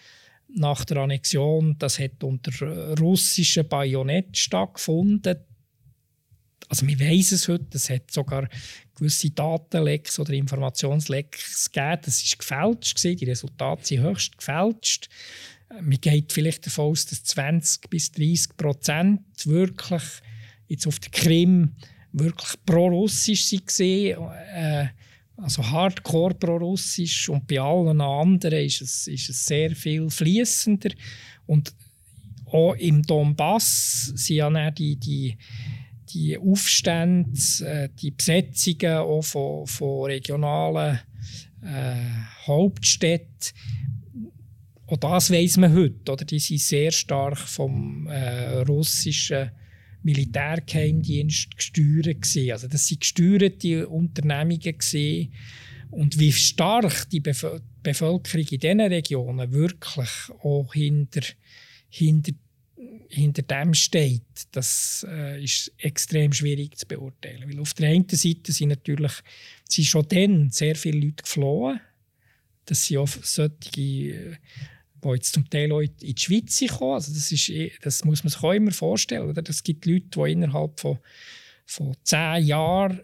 nach 0.49 0.85
der 0.85 0.99
Annexion, 0.99 1.77
das 1.79 1.99
hat 1.99 2.23
unter 2.23 2.53
russischen 2.99 3.67
Bajonett 3.67 4.37
stattgefunden. 4.37 5.37
Also 6.69 6.87
wir 6.87 6.99
wissen 6.99 7.35
es 7.35 7.49
heute, 7.49 7.67
es 7.73 7.89
hat 7.89 8.11
sogar 8.11 8.49
gewisse 9.01 9.31
Datenlecks 9.31 10.19
oder 10.19 10.33
Informationslecks 10.33 11.73
gegeben. 11.73 12.03
Das 12.05 12.23
war 12.23 12.39
gefälscht, 12.39 13.21
die 13.21 13.25
Resultate 13.25 13.85
sind 13.85 14.03
höchst 14.03 14.39
gefälscht. 14.39 15.09
Man 15.81 16.01
geht 16.01 16.33
vielleicht 16.33 16.67
davon 16.67 16.93
aus, 16.93 17.07
dass 17.07 17.25
20 17.25 17.91
bis 17.91 18.13
30 18.13 18.57
Prozent 18.57 19.23
wirklich 19.45 20.03
jetzt 20.69 20.87
auf 20.87 20.99
der 20.99 21.11
Krim 21.11 21.75
wirklich 22.13 22.55
pro-russisch 22.65 23.53
waren. 23.53 24.33
Äh, 24.55 24.89
also 25.37 25.67
hardcore 25.67 26.35
pro-russisch 26.35 27.29
und 27.29 27.47
bei 27.47 27.61
allen 27.61 28.01
anderen 28.01 28.65
ist 28.65 28.83
es, 28.83 29.07
ist 29.07 29.31
es 29.31 29.47
sehr 29.47 29.75
viel 29.75 30.11
fließender. 30.11 30.91
Und 31.47 31.73
auch 32.47 32.75
im 32.75 33.03
Donbass 33.03 34.13
sind 34.15 34.37
ja 34.37 34.71
die, 34.71 34.97
die, 34.97 35.39
die 36.13 36.39
Aufstände, 36.39 37.39
äh, 37.65 37.89
die 38.01 38.11
Besetzungen 38.11 38.97
auch 38.97 39.23
von, 39.23 39.67
von 39.67 40.07
regionalen 40.07 41.01
äh, 41.63 41.95
Hauptstädten, 42.47 43.55
auch 44.91 44.97
das 44.97 45.31
weiß 45.31 45.59
man 45.59 45.73
heute. 45.73 46.13
Oder? 46.13 46.25
Die 46.25 46.41
sind 46.41 46.61
sehr 46.61 46.91
stark 46.91 47.39
vom 47.39 48.09
äh, 48.09 48.59
russischen 48.63 49.51
Militärgeheimdienst 50.03 51.57
gesteuert. 51.57 52.53
Also 52.53 52.67
das 52.67 52.89
sind 52.89 53.01
gesteuerte 53.01 53.89
Unternehmungen. 53.89 55.33
Und 55.91 56.19
wie 56.19 56.33
stark 56.33 57.09
die 57.11 57.21
Bevölkerung 57.21 58.47
in 58.51 58.59
diesen 58.59 58.81
Regionen 58.81 59.53
wirklich 59.53 60.11
auch 60.43 60.73
hinter, 60.73 61.23
hinter, 61.89 62.33
hinter 63.11 63.43
dem 63.43 63.75
steht, 63.75 64.23
das 64.53 65.05
äh, 65.09 65.43
ist 65.43 65.73
extrem 65.79 66.33
schwierig 66.33 66.79
zu 66.79 66.87
beurteilen. 66.87 67.51
Weil 67.51 67.61
auf 67.61 67.75
der 67.75 67.91
einen 67.91 68.09
Seite 68.09 68.53
sind 68.53 68.69
natürlich 68.69 69.13
sind 69.69 69.87
schon 69.87 70.07
dann 70.09 70.51
sehr 70.51 70.77
viele 70.77 71.01
Leute 71.01 71.23
geflohen. 71.23 71.81
Das 72.67 72.87
sind 72.87 72.99
auch 72.99 73.09
solche 73.09 73.81
äh, 73.81 74.37
die 75.03 75.09
jetzt 75.09 75.33
zum 75.33 75.49
Teil 75.49 75.73
auch 75.73 75.81
in 75.81 75.95
die 76.01 76.15
Schweiz 76.17 76.63
kommen. 76.77 76.95
Also 76.95 77.13
das, 77.13 77.33
ist, 77.33 77.49
eh, 77.49 77.73
das 77.83 78.05
muss 78.05 78.23
man 78.23 78.31
sich 78.31 78.43
auch 78.43 78.53
immer 78.53 78.73
vorstellen. 78.73 79.35
Es 79.49 79.63
gibt 79.63 79.87
Leute, 79.87 80.07
die 80.09 80.33
innerhalb 80.33 80.79
von, 80.79 80.99
von 81.67 81.97
zehn 82.05 82.45
Jahren 82.45 83.01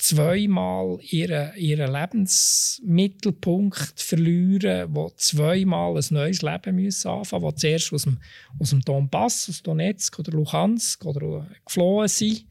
zweimal 0.00 0.98
ihren, 1.02 1.54
ihren 1.56 1.92
Lebensmittelpunkt 1.92 4.00
verlieren, 4.00 4.94
die 4.94 5.06
zweimal 5.16 5.96
ein 5.96 6.04
neues 6.10 6.42
Leben 6.42 6.76
müssen 6.76 7.08
anfangen 7.08 7.44
müssen, 7.44 7.56
die 7.56 7.60
zuerst 7.60 7.92
aus 7.92 8.02
dem, 8.02 8.18
aus 8.58 8.70
dem 8.70 8.80
Donbass, 8.80 9.48
aus 9.48 9.62
Donetsk 9.62 10.18
oder 10.18 10.32
Luhansk 10.32 11.04
oder 11.04 11.46
geflohen 11.64 12.08
sind 12.08 12.46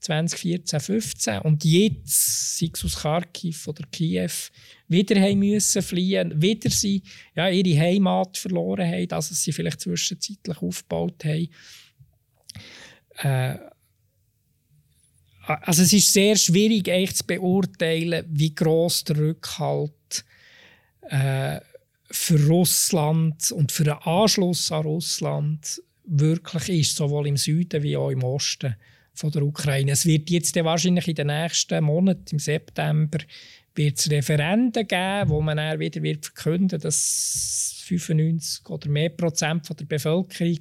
2014, 0.00 0.80
15 0.80 1.38
und 1.40 1.62
jetzt, 1.64 2.58
sei 2.58 2.70
es 2.72 2.84
aus 2.84 3.02
Kharkiv 3.02 3.68
oder 3.68 3.84
Kiew, 3.90 4.30
wieder 4.88 5.20
haben 5.20 5.38
müssen 5.38 5.82
fliehen, 5.82 6.42
wieder 6.42 6.70
sie 6.70 7.02
ja, 7.36 7.48
ihre 7.48 7.80
Heimat 7.80 8.36
verloren 8.36 8.86
haben, 8.86 9.08
dass 9.08 9.28
sie 9.28 9.52
vielleicht 9.52 9.80
zwischenzeitlich 9.80 10.60
aufgebaut 10.60 11.24
haben. 11.24 11.48
Äh, 13.18 13.71
also 15.46 15.82
es 15.82 15.92
ist 15.92 16.12
sehr 16.12 16.36
schwierig 16.36 16.88
eigentlich 16.90 17.16
zu 17.16 17.26
beurteilen, 17.26 18.24
wie 18.28 18.54
groß 18.54 19.04
der 19.04 19.16
Rückhalt 19.16 20.24
äh, 21.08 21.60
für 22.10 22.46
Russland 22.46 23.50
und 23.52 23.72
für 23.72 23.84
den 23.84 23.94
Anschluss 23.94 24.70
an 24.70 24.82
Russland 24.82 25.82
wirklich 26.04 26.68
ist, 26.68 26.96
sowohl 26.96 27.28
im 27.28 27.36
Süden 27.36 27.82
wie 27.82 27.96
auch 27.96 28.10
im 28.10 28.22
Osten 28.22 28.76
von 29.14 29.30
der 29.30 29.42
Ukraine. 29.42 29.92
Es 29.92 30.06
wird 30.06 30.30
jetzt 30.30 30.54
wahrscheinlich 30.56 31.08
in 31.08 31.14
den 31.14 31.26
nächsten 31.28 31.84
Monaten, 31.84 32.24
im 32.32 32.38
September, 32.38 33.18
wird 33.74 33.98
es 33.98 34.10
Referenden 34.10 34.86
geben, 34.86 35.30
wo 35.30 35.40
man 35.40 35.56
dann 35.56 35.80
wieder 35.80 36.02
wird 36.02 36.26
verkünden 36.26 36.78
dass 36.78 37.82
95 37.86 38.68
oder 38.68 38.88
mehr 38.88 39.08
Prozent 39.08 39.66
von 39.66 39.76
der 39.76 39.86
Bevölkerung 39.86 40.58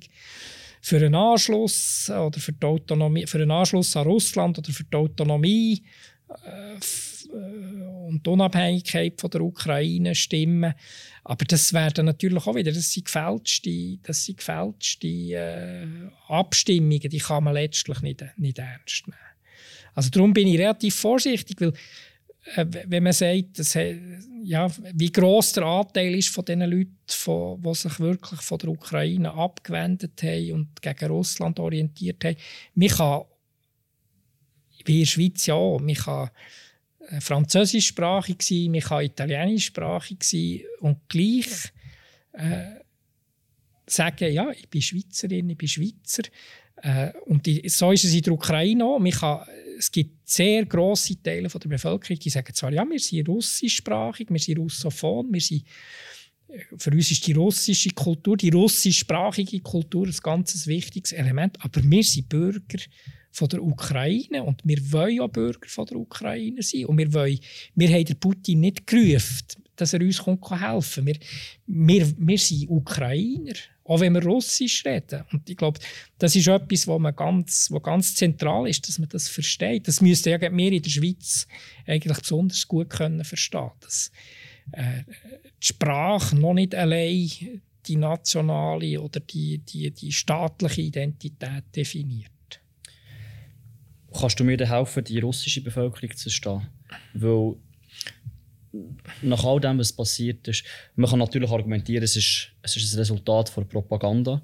für 0.82 0.98
einen 0.98 1.16
Anschluss 1.16 2.10
oder 2.10 2.40
für, 2.40 2.54
die 2.54 2.66
Autonomie, 2.66 3.28
für 3.28 3.38
einen 3.38 3.52
Anschluss 3.52 3.96
an 3.96 4.08
Russland 4.08 4.58
oder 4.58 4.72
für 4.72 4.84
die 4.84 4.98
Autonomie 4.98 5.84
äh, 6.30 6.76
äh, 6.76 8.08
und 8.08 8.26
die 8.26 8.30
Unabhängigkeit 8.30 9.20
von 9.20 9.30
der 9.30 9.42
Ukraine 9.42 10.16
stimmen. 10.16 10.74
Aber 11.24 11.46
das 11.46 11.72
werden 11.74 12.08
natürlich 12.08 12.46
auch 12.46 12.56
wieder, 12.56 12.72
das 12.72 12.92
sind 12.92 13.06
gefälschte, 13.06 14.00
das 14.04 14.26
sind 14.26 14.38
gefälschte 14.38 15.08
äh, 15.08 15.88
Abstimmungen, 16.28 17.10
die 17.10 17.20
kann 17.20 17.44
man 17.44 17.54
letztlich 17.54 18.02
nicht, 18.02 18.24
nicht 18.38 18.60
ernst 18.60 19.08
nehmen. 19.08 19.18
Also 19.94 20.10
darum 20.10 20.34
bin 20.34 20.48
ich 20.48 20.60
relativ 20.60 20.96
vorsichtig, 20.96 21.60
weil 21.62 21.70
äh, 21.70 21.74
wenn 22.56 23.04
man 23.04 23.14
sagt, 23.14 23.60
dass, 23.60 23.76
ja, 24.44 24.68
wie 24.94 25.12
groß 25.12 25.54
der 25.54 25.64
Anteil 25.64 26.16
ist 26.16 26.30
von 26.30 26.44
den 26.44 26.62
Leuten, 26.62 26.98
von, 27.08 27.62
die 27.62 27.74
sich 27.76 28.00
wirklich 28.00 28.42
von 28.42 28.58
der 28.58 28.70
Ukraine 28.70 29.34
abgewendet 29.34 30.22
haben 30.24 30.52
und 30.54 30.82
gegen 30.82 31.12
Russland 31.12 31.60
orientiert 31.60 32.24
haben, 32.26 32.38
man 32.74 32.90
kann, 32.90 33.22
wie 34.86 34.94
in 34.94 35.00
der 35.02 35.06
Schweiz 35.06 35.46
ja 35.46 35.54
auch, 35.54 35.80
man 35.80 35.94
kann 35.94 36.30
äh, 37.10 37.22
französischsprachig 37.22 38.42
sein, 38.42 38.72
man 38.72 38.82
kann 38.82 39.06
italienischsprachig 39.06 40.24
sein 40.24 40.62
und 40.80 41.08
gleich 41.08 41.72
äh, 42.34 42.82
sagen, 43.86 44.34
ja, 44.34 44.50
ich 44.52 44.68
bin 44.68 44.82
Schweizerin, 44.82 45.50
ich 45.50 45.58
bin 45.58 45.68
Schweizer. 45.68 46.24
Äh, 46.78 47.12
und 47.26 47.46
die, 47.46 47.68
so 47.70 47.92
ist 47.92 48.06
es 48.06 48.14
in 48.14 48.22
der 48.22 48.34
Ukraine 48.34 48.84
auch. 48.84 49.00
Man 49.00 49.12
kann, 49.12 49.46
es 49.82 49.92
gibt 49.92 50.30
sehr 50.30 50.66
grosse 50.66 51.22
Teile 51.22 51.50
von 51.50 51.60
der 51.60 51.70
Bevölkerung, 51.70 52.20
die 52.20 52.30
sagen 52.30 52.54
zwar, 52.54 52.72
ja, 52.72 52.88
wir 52.88 53.00
sind 53.00 53.28
russischsprachig, 53.28 54.30
wir 54.30 54.40
sind 54.40 54.60
russophon, 54.60 55.34
wir 55.34 55.42
sind 55.42 55.66
äh, 56.48 56.60
für 56.78 56.92
uns 56.92 57.10
ist 57.10 57.26
die 57.26 57.34
russische 57.34 57.90
Kultur, 57.90 58.38
die 58.38 58.50
russischsprachige 58.50 59.60
Kultur 59.62 60.06
ein 60.06 60.16
ganz 60.22 60.68
wichtiges 60.68 61.14
Element, 61.14 61.58
aber 61.62 61.82
wir 61.84 62.04
sind 62.04 62.30
Bürger 62.30 62.78
von 63.32 63.50
der 63.50 63.64
Ukraine 63.64 64.44
und 64.44 64.62
wir 64.64 64.92
wollen 64.92 65.22
auch 65.22 65.30
Bürger 65.30 65.68
von 65.68 65.86
der 65.88 65.98
Ukraine 65.98 66.62
sein. 66.62 66.86
Und 66.86 66.98
wir, 66.98 67.12
wollen, 67.14 67.40
wir 67.74 67.90
haben 67.90 68.20
Putin 68.20 68.60
nicht 68.60 68.86
gerufen, 68.86 69.48
dass 69.76 69.94
er 69.94 70.02
uns 70.02 70.24
helfen 70.24 71.08
wir, 71.08 71.18
wir, 71.66 72.14
wir 72.18 72.38
sind 72.38 72.70
Ukrainer, 72.70 73.54
auch 73.84 74.00
wenn 74.00 74.14
wir 74.14 74.24
Russisch 74.24 74.86
reden. 74.86 75.24
Und 75.32 75.50
ich 75.50 75.58
glaube, 75.58 75.80
das 76.20 76.36
ist 76.36 76.48
etwas, 76.48 76.88
was 76.88 77.00
man 77.00 77.16
ganz, 77.16 77.70
was 77.72 77.84
ganz 77.84 78.16
zentral 78.16 78.68
ist, 78.68 78.88
dass 78.88 79.00
man 79.00 79.10
das 79.10 79.28
versteht. 79.28 79.88
Das 79.88 80.02
müssten 80.02 80.30
ja 80.30 80.38
wir 80.40 80.72
in 80.72 80.82
der 80.82 80.90
Schweiz 80.90 81.48
eigentlich 81.86 82.18
besonders 82.18 82.68
gut 82.68 82.90
können 82.90 83.24
verstehen 83.24 83.72
dass 83.80 84.12
äh, 84.72 85.04
die 85.62 85.68
Sprache 85.68 86.36
noch 86.36 86.54
nicht 86.54 86.76
allein 86.76 87.30
die 87.88 87.96
nationale 87.96 89.02
oder 89.02 89.20
die, 89.20 89.58
die, 89.58 89.92
die 89.92 90.12
staatliche 90.12 90.82
Identität 90.82 91.64
definiert. 91.76 92.30
Kannst 94.14 94.40
du 94.40 94.44
mir 94.44 94.58
helfen, 94.58 95.04
die 95.04 95.20
russische 95.20 95.62
Bevölkerung 95.62 96.16
zu 96.16 96.30
verstehen? 96.30 96.68
Weil 97.14 97.56
nach 99.22 99.44
all 99.44 99.60
dem, 99.60 99.80
was 99.80 99.94
passiert 99.94 100.48
ist, 100.48 100.64
man 100.96 101.10
kann 101.10 101.20
natürlich 101.20 101.50
argumentieren, 101.50 102.04
es 102.04 102.16
ist, 102.16 102.52
es 102.62 102.78
ist 102.78 102.94
ein 102.94 103.00
Resultat 103.00 103.50
von 103.50 103.68
Propaganda. 103.68 104.42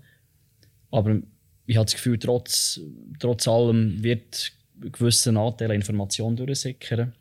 Aber 0.92 1.20
ich 1.66 1.76
habe 1.76 1.86
das 1.86 1.96
Gefühl, 1.96 2.18
trotz, 2.20 2.80
trotz 3.20 3.48
allem 3.48 4.02
wird 4.04 4.52
ein 4.82 4.92
gewisser 4.92 5.36
Anteil 5.36 5.72
an 5.72 5.78
Informationen 5.78 6.36
durchsickern. 6.36 7.14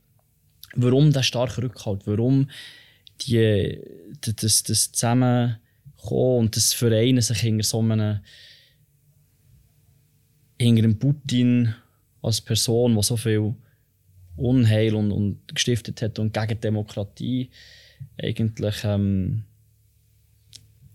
Warum 0.74 1.12
der 1.12 1.22
starke 1.22 1.62
Rückhalt? 1.62 2.06
Warum 2.06 2.50
die, 3.22 3.80
das, 4.20 4.62
das 4.62 4.92
Zusammenkommen 4.92 5.58
und 6.38 6.56
das 6.56 6.72
Vereinen 6.72 7.22
sich 7.22 7.38
hinter 7.38 7.64
so 7.64 7.80
einem, 7.80 8.20
hinter 10.60 10.94
Putin 10.94 11.74
als 12.22 12.40
Person, 12.40 12.94
die 12.96 13.02
so 13.02 13.16
viel 13.16 13.54
Unheil 14.36 14.94
und, 14.94 15.12
und 15.12 15.54
gestiftet 15.54 16.02
hat 16.02 16.18
und 16.18 16.32
gegen 16.32 16.60
Demokratie 16.60 17.50
eigentlich 18.20 18.84
ähm, 18.84 19.44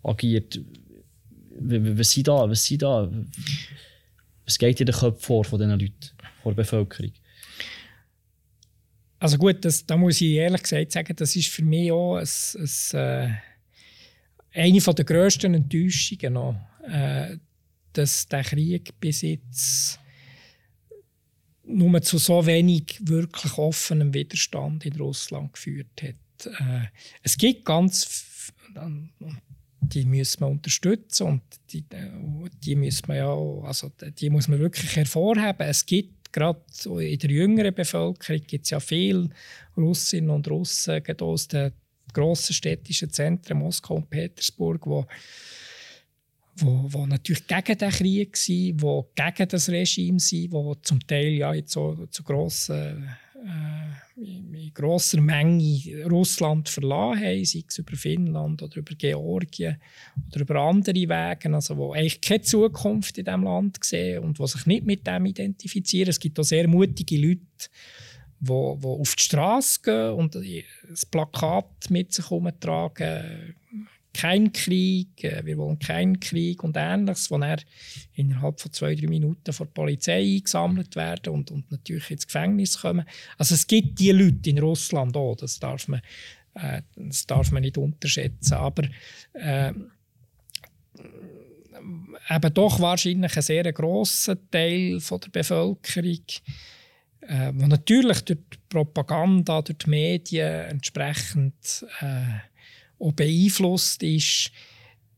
agiert. 0.03 0.59
Was 1.59 2.11
sind 2.11 2.27
da? 2.27 2.49
Was 2.49 2.65
sind 2.65 2.81
da? 2.81 3.11
Was 4.45 4.57
geht 4.57 4.79
in 4.79 4.85
den 4.85 4.95
Köpfen 4.95 5.21
vor 5.21 5.43
von 5.43 5.59
diesen 5.59 5.79
Leuten, 5.79 5.93
von 6.43 6.55
der 6.55 6.63
Bevölkerung? 6.63 7.11
Also 9.19 9.37
gut, 9.37 9.63
das, 9.63 9.85
da 9.85 9.95
muss 9.97 10.19
ich 10.19 10.31
ehrlich 10.31 10.63
gesagt 10.63 10.91
sagen, 10.91 11.15
das 11.15 11.35
ist 11.35 11.49
für 11.49 11.63
mich 11.63 11.91
auch 11.91 12.15
ein, 12.15 12.27
ein, 12.55 12.99
äh, 12.99 14.59
eine 14.59 14.79
der 14.79 15.05
grössten 15.05 15.53
Enttäuschungen, 15.53 16.33
noch, 16.33 16.55
äh, 16.87 17.37
dass 17.93 18.27
der 18.27 18.43
Krieg 18.43 18.99
bis 18.99 19.21
jetzt 19.21 20.00
nur 21.71 22.01
zu 22.01 22.17
so 22.17 22.45
wenig 22.45 22.99
wirklich 23.01 23.57
offenem 23.57 24.13
Widerstand 24.13 24.85
in 24.85 24.95
Russland 24.97 25.53
geführt 25.53 26.01
hat. 26.01 26.45
Äh, 26.45 26.87
es 27.23 27.37
gibt 27.37 27.65
ganz 27.65 28.51
die 29.81 30.05
müssen 30.05 30.43
man 30.43 30.51
unterstützen 30.51 31.27
und 31.27 31.41
die, 31.71 31.83
die 32.63 32.75
muss 32.75 33.07
man 33.07 33.17
ja 33.17 33.33
also 33.63 33.91
die 33.99 34.29
muss 34.29 34.47
man 34.47 34.59
wirklich 34.59 34.95
hervorheben. 34.95 35.67
Es 35.67 35.85
gibt 35.85 36.31
gerade 36.31 36.61
in 36.85 37.19
der 37.19 37.29
jüngeren 37.29 37.73
Bevölkerung 37.73 38.41
gibt 38.47 38.65
es 38.65 38.69
ja 38.69 38.79
viele 38.79 39.29
Russinnen 39.75 40.29
und 40.29 40.47
Russen 40.49 41.03
aus 41.19 41.47
den 41.47 41.73
grossen 42.13 42.53
städtischen 42.53 43.09
Zentren 43.09 43.57
Moskau 43.57 43.95
und 43.95 44.09
Petersburg, 44.09 44.85
wo 44.85 45.05
wo, 46.57 46.85
wo 46.87 47.05
natürlich 47.05 47.47
gegen 47.47 47.77
den 47.77 47.89
Krieg 47.89 48.37
sind, 48.37 48.81
wo 48.81 49.09
gegen 49.15 49.47
das 49.47 49.69
Regime 49.69 50.19
sind, 50.19 50.51
wo 50.51 50.75
zum 50.75 50.99
Teil 51.05 51.33
ja 51.33 51.53
jetzt 51.53 51.71
so 51.71 52.07
zu 52.09 52.23
grossen 52.23 53.07
äh, 53.43 54.21
in 54.21 54.71
grosser 54.73 55.19
Menge 55.19 56.05
Russland 56.09 56.69
verlassen 56.69 57.23
haben, 57.23 57.45
sei 57.45 57.63
es 57.67 57.77
über 57.77 57.95
Finnland 57.95 58.61
oder 58.61 58.77
über 58.77 58.93
Georgien 58.93 59.77
oder 60.29 60.41
über 60.41 60.55
andere 60.61 60.95
Wege, 60.95 61.53
also 61.53 61.77
wo 61.77 61.93
eigentlich 61.93 62.21
keine 62.21 62.41
Zukunft 62.41 63.17
in 63.17 63.25
diesem 63.25 63.43
Land 63.43 63.83
sehen 63.83 64.23
und 64.23 64.37
die 64.37 64.47
sich 64.47 64.65
nicht 64.65 64.85
mit 64.85 65.07
dem 65.07 65.25
identifizieren. 65.25 66.09
Es 66.09 66.19
gibt 66.19 66.39
auch 66.39 66.43
sehr 66.43 66.67
mutige 66.67 67.17
Leute, 67.17 67.41
die, 68.39 68.47
die 68.47 68.51
auf 68.51 69.15
die 69.15 69.23
Straße 69.23 69.81
gehen 69.81 70.11
und 70.11 70.35
das 70.35 71.05
Plakat 71.05 71.89
mit 71.89 72.13
sich 72.13 72.29
herumtragen, 72.29 73.55
kein 74.13 74.51
Krieg, 74.51 75.23
äh, 75.23 75.45
wir 75.45 75.57
wollen 75.57 75.79
keinen 75.79 76.19
Krieg 76.19 76.63
und 76.63 76.75
Ähnliches, 76.77 77.31
wo 77.31 77.37
er 77.37 77.59
innerhalb 78.13 78.59
von 78.59 78.73
zwei, 78.73 78.95
drei 78.95 79.07
Minuten 79.07 79.53
von 79.53 79.67
der 79.67 79.73
Polizei 79.73 80.35
eingesammelt 80.35 80.95
werden 80.95 81.33
und, 81.33 81.51
und 81.51 81.71
natürlich 81.71 82.11
ins 82.11 82.27
Gefängnis 82.27 82.79
kommen. 82.79 83.05
Also 83.37 83.55
es 83.55 83.65
gibt 83.67 83.99
die 83.99 84.11
Leute 84.11 84.49
in 84.49 84.59
Russland 84.59 85.15
auch, 85.15 85.35
das 85.35 85.59
darf 85.59 85.87
man, 85.87 86.01
äh, 86.55 86.81
das 86.95 87.25
darf 87.25 87.51
man 87.51 87.61
nicht 87.61 87.77
unterschätzen. 87.77 88.53
Aber 88.53 88.83
äh, 89.33 89.73
eben 92.29 92.53
doch 92.53 92.79
wahrscheinlich 92.79 93.35
ein 93.35 93.41
sehr 93.41 93.71
grosser 93.73 94.37
Teil 94.49 94.99
von 94.99 95.19
der 95.21 95.29
Bevölkerung, 95.29 96.25
äh, 97.21 97.51
wo 97.53 97.67
natürlich 97.67 98.21
durch 98.21 98.39
die 98.51 98.57
Propaganda, 98.67 99.61
durch 99.61 99.77
die 99.77 99.89
Medien 99.89 100.65
entsprechend 100.65 101.85
äh, 102.01 102.50
auch 103.01 103.13
beeinflusst 103.13 104.03
ist, 104.03 104.51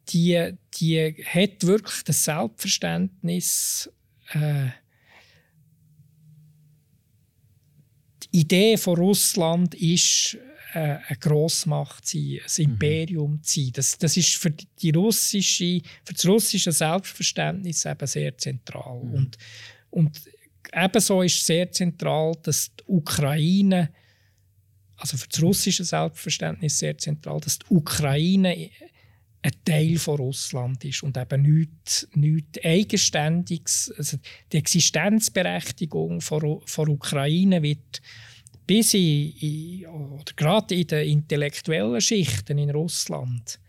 die, 0.10 0.54
die 0.76 1.16
hat 1.26 1.64
wirklich 1.66 2.04
das 2.04 2.24
Selbstverständnis, 2.24 3.90
äh, 4.32 4.68
die 8.24 8.40
Idee 8.40 8.78
von 8.78 8.98
Russland 8.98 9.76
ist, 9.76 10.38
äh, 10.74 10.98
eine 11.08 11.18
Grossmacht 11.20 12.06
zu 12.06 12.18
sein, 12.18 12.40
ein 12.42 12.66
mhm. 12.66 12.72
Imperium 12.74 13.44
zu 13.44 13.62
sein. 13.62 13.72
Das, 13.74 13.98
das 13.98 14.18
ist 14.18 14.36
für, 14.36 14.50
die 14.50 14.90
russische, 14.92 15.82
für 16.04 16.14
das 16.14 16.26
russische 16.26 16.72
Selbstverständnis 16.72 17.86
eben 17.86 18.08
sehr 18.08 18.38
zentral. 18.38 19.04
Mhm. 19.04 19.14
Und, 19.14 19.38
und 19.92 20.22
ebenso 20.74 21.22
ist 21.22 21.46
sehr 21.46 21.72
zentral, 21.72 22.34
dass 22.42 22.72
die 22.76 22.84
Ukraine 22.88 23.92
also 24.98 25.18
für 25.18 25.28
das 25.28 25.42
russische 25.42 25.84
Selbstverständnis 25.84 26.80
sehr 26.80 26.98
zentral, 26.98 27.40
dass 27.40 27.60
die 27.60 27.66
Ukraine 27.70 28.70
ein 29.42 29.52
Teil 29.66 29.98
von 29.98 30.18
Russland 30.18 30.84
ist 30.86 31.04
und 31.04 31.18
eben 31.18 31.42
nichts, 31.42 32.08
nichts 32.14 32.64
Eigenständiges. 32.64 33.94
Also 33.98 34.18
die 34.52 34.58
Existenzberechtigung 34.58 36.22
von, 36.22 36.62
Ukraine 36.90 37.62
wird 37.62 38.02
bis 38.66 38.94
in, 38.94 39.34
in, 39.40 39.86
oder 39.86 40.34
gerade 40.36 40.76
in 40.76 40.88
den 40.88 41.08
intellektuellen 41.08 42.00
Schichten 42.00 42.58
in 42.58 42.70
Russland 42.70 43.60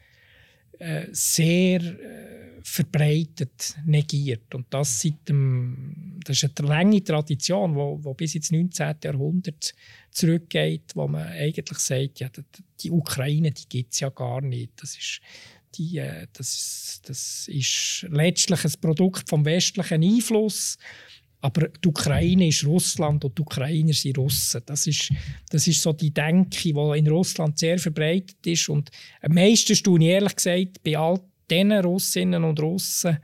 äh, 0.78 1.06
sehr 1.10 1.80
äh, 1.80 2.33
verbreitet 2.66 3.76
negiert. 3.84 4.54
Und 4.54 4.66
das, 4.70 5.02
seit 5.02 5.28
dem, 5.28 6.18
das 6.24 6.42
ist 6.42 6.58
eine 6.58 6.68
lange 6.68 7.04
Tradition, 7.04 7.74
wo, 7.74 8.02
wo 8.02 8.14
bis 8.14 8.34
ins 8.34 8.50
19. 8.50 8.96
Jahrhundert 9.04 9.74
zurückgeht, 10.10 10.92
wo 10.94 11.06
man 11.06 11.26
eigentlich 11.26 11.78
sagt, 11.78 12.20
ja, 12.20 12.30
die 12.80 12.90
Ukraine 12.90 13.52
die 13.52 13.68
gibt 13.68 13.92
es 13.92 14.00
ja 14.00 14.08
gar 14.08 14.40
nicht. 14.40 14.72
Das 14.80 14.96
ist, 14.96 15.20
die, 15.74 15.98
äh, 15.98 16.26
das, 16.32 17.02
das 17.04 17.48
ist 17.48 18.06
letztlich 18.08 18.64
ein 18.64 18.80
Produkt 18.80 19.28
vom 19.28 19.44
westlichen 19.44 20.02
Einfluss. 20.02 20.78
Aber 21.42 21.68
die 21.68 21.88
Ukraine 21.88 22.48
ist 22.48 22.64
Russland 22.64 23.26
und 23.26 23.36
die 23.36 23.42
Ukrainer 23.42 23.92
sind 23.92 24.16
Russen. 24.16 24.62
Das 24.64 24.86
ist, 24.86 25.12
das 25.50 25.66
ist 25.66 25.82
so 25.82 25.92
die 25.92 26.14
Denke, 26.14 26.72
die 26.72 26.98
in 26.98 27.08
Russland 27.08 27.58
sehr 27.58 27.78
verbreitet 27.78 28.38
ist. 28.46 28.70
Und 28.70 28.90
am 29.20 29.34
meisten 29.34 29.74
ich 29.74 30.08
ehrlich 30.08 30.36
gesagt 30.36 30.82
bei 30.82 30.96
all 30.96 31.20
diesen 31.50 31.72
Russinnen 31.72 32.44
und 32.44 32.60
Russen, 32.60 33.18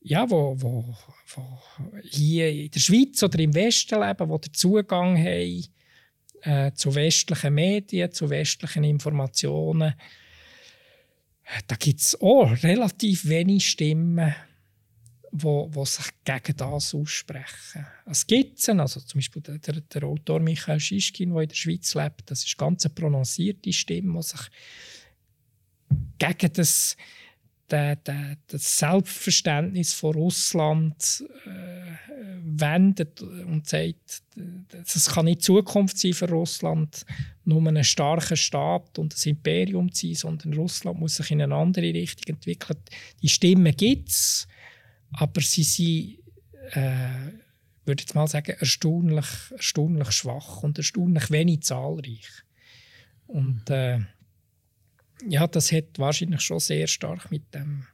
ja, 0.00 0.28
wo, 0.28 0.54
wo, 0.60 0.84
wo 1.34 1.58
hier 2.02 2.50
in 2.50 2.70
der 2.70 2.80
Schweiz 2.80 3.22
oder 3.22 3.38
im 3.38 3.54
Westen 3.54 4.00
leben, 4.00 4.30
die 4.30 4.40
den 4.48 4.54
Zugang 4.54 5.16
haben 5.16 5.64
äh, 6.42 6.72
zu 6.72 6.94
westlichen 6.94 7.54
Medien, 7.54 8.12
zu 8.12 8.28
westlichen 8.28 8.84
Informationen. 8.84 9.94
Da 11.66 11.76
gibt 11.76 12.00
es 12.00 12.20
auch 12.20 12.50
relativ 12.62 13.26
wenig 13.28 13.68
Stimmen, 13.68 14.34
wo, 15.30 15.68
wo 15.72 15.84
sich 15.84 16.06
gegen 16.24 16.56
das 16.56 16.94
aussprechen. 16.94 17.86
Es 18.06 18.26
gibt 18.26 18.68
also 18.68 19.00
zum 19.00 19.18
Beispiel 19.18 19.42
der, 19.42 19.58
der, 19.58 19.80
der 19.80 20.04
Autor 20.04 20.40
Michael 20.40 20.80
Schischkin, 20.80 21.32
der 21.32 21.42
in 21.42 21.48
der 21.48 21.56
Schweiz 21.56 21.94
lebt, 21.94 22.30
das 22.30 22.44
ist 22.44 22.56
ganz 22.56 22.84
eine 22.84 22.94
prononcierte 22.94 23.72
Stimme, 23.72 24.20
die 24.20 24.22
sich 24.22 24.48
gegen 26.18 26.52
das, 26.52 26.96
der, 27.74 27.96
der, 27.96 28.36
das 28.46 28.78
Selbstverständnis 28.78 29.94
von 29.94 30.14
Russland 30.14 31.24
äh, 31.44 31.94
wendet 32.44 33.20
und 33.20 33.66
sagt, 33.68 34.22
es 34.84 35.06
kann 35.06 35.24
nicht 35.24 35.42
Zukunft 35.42 35.98
sein 35.98 36.12
für 36.12 36.28
Russland, 36.28 37.04
nur 37.44 37.66
ein 37.66 37.82
starker 37.82 38.36
Staat 38.36 38.96
und 38.98 39.12
ein 39.12 39.28
Imperium 39.30 39.92
zu 39.92 40.06
sein, 40.06 40.14
sondern 40.14 40.54
Russland 40.54 41.00
muss 41.00 41.16
sich 41.16 41.32
in 41.32 41.42
eine 41.42 41.56
andere 41.56 41.92
Richtung 41.92 42.36
entwickeln. 42.36 42.78
Die 43.22 43.28
Stimmen 43.28 43.74
gibt 43.76 44.10
es, 44.10 44.46
aber 45.10 45.40
sie 45.40 45.64
sind, 45.64 46.18
äh, 46.76 47.32
würde 47.84 48.04
ich 48.06 48.14
mal 48.14 48.28
sagen, 48.28 48.54
erstaunlich, 48.56 49.26
erstaunlich 49.50 50.12
schwach 50.12 50.62
und 50.62 50.78
erstaunlich 50.78 51.28
wenig 51.32 51.62
zahlreich. 51.62 52.28
Und 53.26 53.68
äh, 53.68 53.98
ja, 55.28 55.46
das 55.46 55.72
hat 55.72 55.98
wahrscheinlich 55.98 56.40
schon 56.40 56.60
sehr 56.60 56.86
stark 56.86 57.30
mit 57.30 57.54
dem 57.54 57.86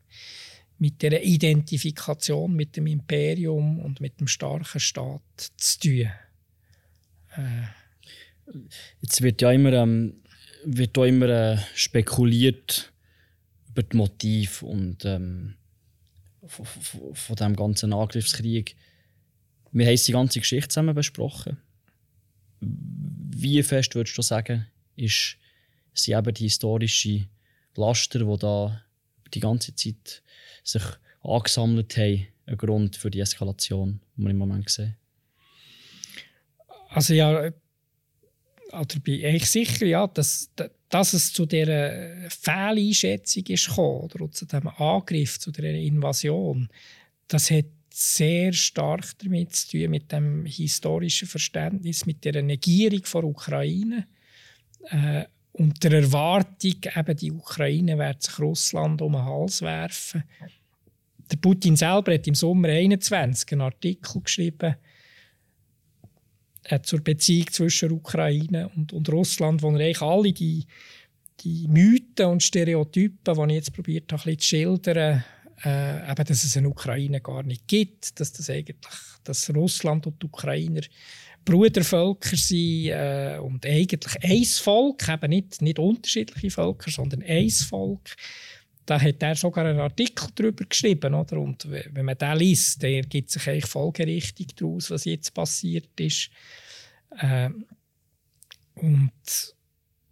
mit 0.80 1.02
der 1.02 1.22
Identifikation 1.22 2.56
mit 2.56 2.74
dem 2.76 2.86
Imperium 2.86 3.78
und 3.80 4.00
mit 4.00 4.18
dem 4.18 4.26
starken 4.26 4.80
Staat 4.80 5.20
zu 5.58 5.78
tun. 5.78 6.10
Äh. 7.36 7.66
Jetzt 9.02 9.20
wird 9.20 9.42
ja 9.42 9.52
immer, 9.52 9.74
ähm, 9.74 10.22
wird 10.64 10.96
auch 10.96 11.04
immer 11.04 11.28
äh, 11.28 11.58
spekuliert 11.74 12.92
über 13.68 13.82
das 13.82 13.94
Motiv 13.94 14.62
und 14.62 15.04
ähm, 15.04 15.54
von, 16.46 16.64
von, 16.64 17.14
von 17.14 17.36
dem 17.36 17.54
ganzen 17.54 17.92
Angriffskrieg. 17.92 18.74
Wir 19.72 19.86
haben 19.86 19.96
die 19.96 20.12
ganze 20.12 20.40
Geschichte 20.40 20.68
zusammen 20.68 20.94
besprochen. 20.94 21.58
Wie 22.60 23.62
fest 23.62 23.94
würdest 23.94 24.16
du 24.16 24.22
sagen, 24.22 24.66
ist, 24.96 25.36
sind 26.04 26.18
eben 26.18 26.34
die 26.34 26.44
historischen 26.44 27.28
Laster, 27.74 28.20
die 28.20 28.38
da 28.38 28.82
die 29.32 29.40
ganze 29.40 29.74
Zeit 29.74 30.22
sich 30.64 30.82
angesammelt 31.22 31.96
haben, 31.96 32.26
ein 32.46 32.56
Grund 32.56 32.96
für 32.96 33.10
die 33.10 33.20
Eskalation, 33.20 34.00
die 34.16 34.22
wir 34.22 34.30
im 34.30 34.38
Moment 34.38 34.68
sehen? 34.68 34.96
Also 36.88 37.14
ja, 37.14 37.50
oder 38.72 39.00
bin 39.02 39.20
ich 39.24 39.46
sicher, 39.46 39.86
ja, 39.86 40.06
dass, 40.06 40.50
dass 40.88 41.12
es 41.12 41.32
zu 41.32 41.46
dieser 41.46 42.28
Fehleinschätzung 42.28 43.44
ist 43.46 43.78
oder 43.78 44.30
zu 44.30 44.44
diesem 44.44 44.68
Angriff, 44.68 45.38
zu 45.38 45.50
dieser 45.50 45.70
Invasion, 45.70 46.68
das 47.28 47.50
hat 47.50 47.66
sehr 47.92 48.52
stark 48.52 49.18
damit 49.18 49.54
zu 49.54 49.70
tun, 49.70 49.90
mit 49.90 50.10
dem 50.12 50.46
historischen 50.46 51.28
Verständnis, 51.28 52.06
mit 52.06 52.24
der 52.24 52.42
Negierung 52.42 53.02
der 53.02 53.24
Ukraine. 53.24 54.06
Äh, 54.90 55.24
und 55.60 55.84
der 55.84 55.92
Erwartung, 55.92 56.76
eben 56.96 57.16
die 57.18 57.32
Ukraine 57.32 57.98
wird 57.98 58.22
sich 58.22 58.38
Russland 58.38 59.02
um 59.02 59.12
den 59.12 59.24
Hals 59.26 59.60
werfen. 59.60 60.24
der 61.30 61.36
Putin 61.36 61.76
selber 61.76 62.14
hat 62.14 62.26
im 62.26 62.34
Sommer 62.34 62.68
21 62.68 63.52
einen 63.52 63.60
Artikel 63.60 64.22
geschrieben 64.22 64.76
äh, 66.64 66.80
zur 66.80 67.00
Beziehung 67.00 67.48
zwischen 67.52 67.92
Ukraine 67.92 68.70
und, 68.74 68.94
und 68.94 69.06
Russland, 69.10 69.62
wo 69.62 69.68
er 69.72 69.80
eigentlich 69.80 70.00
alle 70.00 70.32
die, 70.32 70.64
die 71.40 71.68
Mythen 71.68 72.26
und 72.26 72.42
Stereotypen, 72.42 73.34
die 73.34 73.52
ich 73.52 73.56
jetzt 73.56 73.74
probiert 73.74 74.10
habe, 74.10 74.38
zu 74.38 74.46
schildern, 74.46 75.22
äh, 75.62 76.10
eben, 76.10 76.24
dass 76.24 76.42
es 76.42 76.56
eine 76.56 76.70
Ukraine 76.70 77.20
gar 77.20 77.42
nicht 77.42 77.68
gibt, 77.68 78.18
dass 78.18 78.32
das 78.32 78.48
eigentlich, 78.48 78.78
dass 79.24 79.54
Russland 79.54 80.06
und 80.06 80.22
die 80.22 80.26
Ukrainer 80.26 80.80
Brudervölker 81.44 82.36
sind 82.36 82.88
äh, 82.88 83.38
und 83.40 83.64
eigentlich 83.64 84.16
ein 84.22 84.44
Volk, 84.44 85.08
eben 85.08 85.30
nicht, 85.30 85.62
nicht 85.62 85.78
unterschiedliche 85.78 86.50
Völker, 86.50 86.90
sondern 86.90 87.22
ein 87.22 87.50
Volk. 87.50 88.16
Da 88.86 89.00
hat 89.00 89.22
er 89.22 89.36
sogar 89.36 89.66
einen 89.66 89.78
Artikel 89.78 90.28
darüber 90.34 90.64
geschrieben. 90.64 91.14
Oder? 91.14 91.38
Und 91.38 91.68
wenn 91.70 92.04
man 92.04 92.18
den 92.18 92.36
liest, 92.36 92.82
dann 92.82 93.02
gibt 93.08 93.30
sich 93.30 93.48
eigentlich 93.48 93.66
folgerichtig 93.66 94.48
daraus, 94.56 94.90
was 94.90 95.04
jetzt 95.04 95.32
passiert 95.32 95.88
ist. 95.98 96.30
Äh, 97.18 97.50
und 98.74 99.12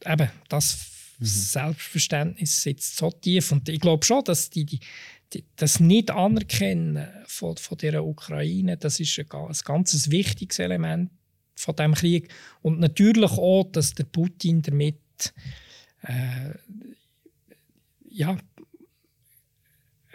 eben, 0.06 0.30
das 0.48 0.78
mhm. 1.18 1.24
Selbstverständnis 1.24 2.62
sitzt 2.62 2.96
so 2.96 3.10
tief. 3.10 3.50
Und 3.52 3.68
ich 3.68 3.80
glaube 3.80 4.04
schon, 4.04 4.24
dass 4.24 4.50
die, 4.50 4.64
die 4.64 4.80
das 5.56 5.80
Nicht-Anerkennen 5.80 7.06
von, 7.26 7.56
von 7.56 7.78
dieser 7.78 8.04
Ukraine, 8.04 8.76
das 8.76 9.00
ist 9.00 9.18
ein, 9.18 9.26
ein 9.30 9.56
ganz 9.64 10.10
wichtiges 10.10 10.58
Element 10.58 11.10
von 11.54 11.76
dem 11.76 11.94
Krieg. 11.94 12.32
Und 12.62 12.80
natürlich 12.80 13.32
auch, 13.32 13.64
dass 13.72 13.94
der 13.94 14.04
Putin 14.04 14.62
damit 14.62 15.34
äh, 16.02 16.54
ja, 18.10 18.36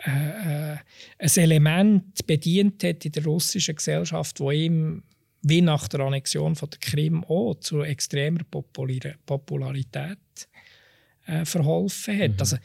äh, 0.06 0.74
äh, 0.74 0.78
ein 1.20 1.30
Element 1.36 2.26
bedient 2.28 2.84
hat 2.84 3.06
in 3.06 3.12
der 3.12 3.24
russischen 3.24 3.76
Gesellschaft, 3.76 4.40
wo 4.40 4.52
ihm 4.52 5.04
wie 5.42 5.62
nach 5.62 5.88
der 5.88 6.02
Annexion 6.02 6.56
von 6.56 6.70
der 6.70 6.80
Krim 6.80 7.24
auch 7.26 7.56
zu 7.56 7.82
extremer 7.84 8.42
Popularität 8.46 10.18
äh, 11.26 11.46
verholfen 11.46 12.20
hat. 12.20 12.32
Mhm. 12.32 12.40
Also, 12.40 12.58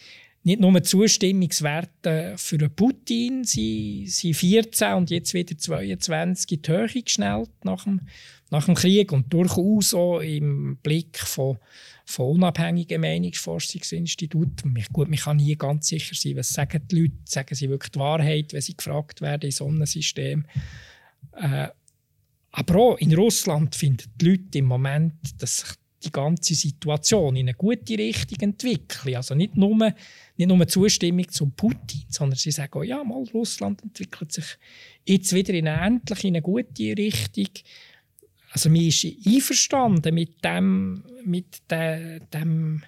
nicht 0.45 0.61
nur 0.61 0.83
Zustimmungswerte 0.83 2.35
für 2.37 2.69
Putin 2.71 3.45
sind, 3.45 4.09
sind 4.09 4.35
14 4.35 4.95
und 4.95 5.11
jetzt 5.11 5.35
wieder 5.35 5.57
22 5.57 6.53
in 6.53 6.63
die 6.63 6.71
Höhe 6.71 7.03
geschnellt 7.03 7.51
nach 7.65 7.85
dem, 7.85 8.01
nach 8.51 8.65
dem 8.65 8.75
Krieg 8.75 9.13
und 9.13 9.33
durchaus 9.33 9.95
auch 9.95 10.21
im 10.21 10.79
Blick 10.83 11.19
von, 11.19 11.59
von 12.07 12.37
unabhängigen 12.37 13.01
Meinungsforschungsinstituten. 13.01 14.75
Gut, 14.93 15.09
man 15.09 15.19
kann 15.19 15.37
nie 15.37 15.57
ganz 15.57 15.89
sicher 15.89 16.15
sein, 16.15 16.37
was 16.37 16.53
sagen 16.53 16.83
die 16.91 17.01
Leute, 17.01 17.15
sagen 17.25 17.55
sie 17.55 17.69
wirklich 17.69 17.93
die 17.93 17.99
Wahrheit, 17.99 18.53
wenn 18.53 18.63
sie 18.63 18.77
gefragt 18.77 19.21
werden 19.21 19.47
in 19.47 19.51
so 19.51 19.67
einem 19.67 19.85
System. 19.87 20.47
Äh, 21.33 21.69
aber 22.53 22.77
auch 22.77 22.97
in 22.97 23.15
Russland 23.15 23.75
finden 23.75 24.11
die 24.17 24.31
Leute 24.31 24.59
im 24.59 24.65
Moment, 24.65 25.15
dass 25.39 25.59
sich 25.59 25.69
die 26.05 26.13
ganze 26.13 26.55
Situation 26.55 27.37
in 27.37 27.49
eine 27.49 27.55
gute 27.55 27.99
Richtung 27.99 28.39
entwickelt. 28.41 29.17
Also 29.17 29.35
nicht 29.35 29.57
nur, 29.57 29.93
nicht 30.39 30.49
nur 30.49 30.69
Zustimmung 30.69 31.29
zu 31.29 31.51
Putin, 31.51 32.05
sondern 32.09 32.39
sie 32.39 32.53
sagen 32.53 32.79
auch, 32.79 32.85
ja, 32.85 33.03
mal 33.03 33.25
Russland 33.35 33.83
entwickelt 33.83 34.33
sich 34.33 34.57
jetzt 35.05 35.35
wieder 35.35 35.53
in 35.53 35.69
eine, 35.69 35.85
endlich 35.85 36.25
in 36.25 36.37
eine 36.37 36.43
gute 36.43 36.97
Richtung. 36.97 37.49
Also 38.51 38.71
mir 38.71 38.89
ist 38.89 39.05
einverstanden 39.27 40.15
mit 40.15 40.43
dem, 40.45 41.05
mit 41.25 41.59
de, 41.71 42.21
dem, 42.33 42.85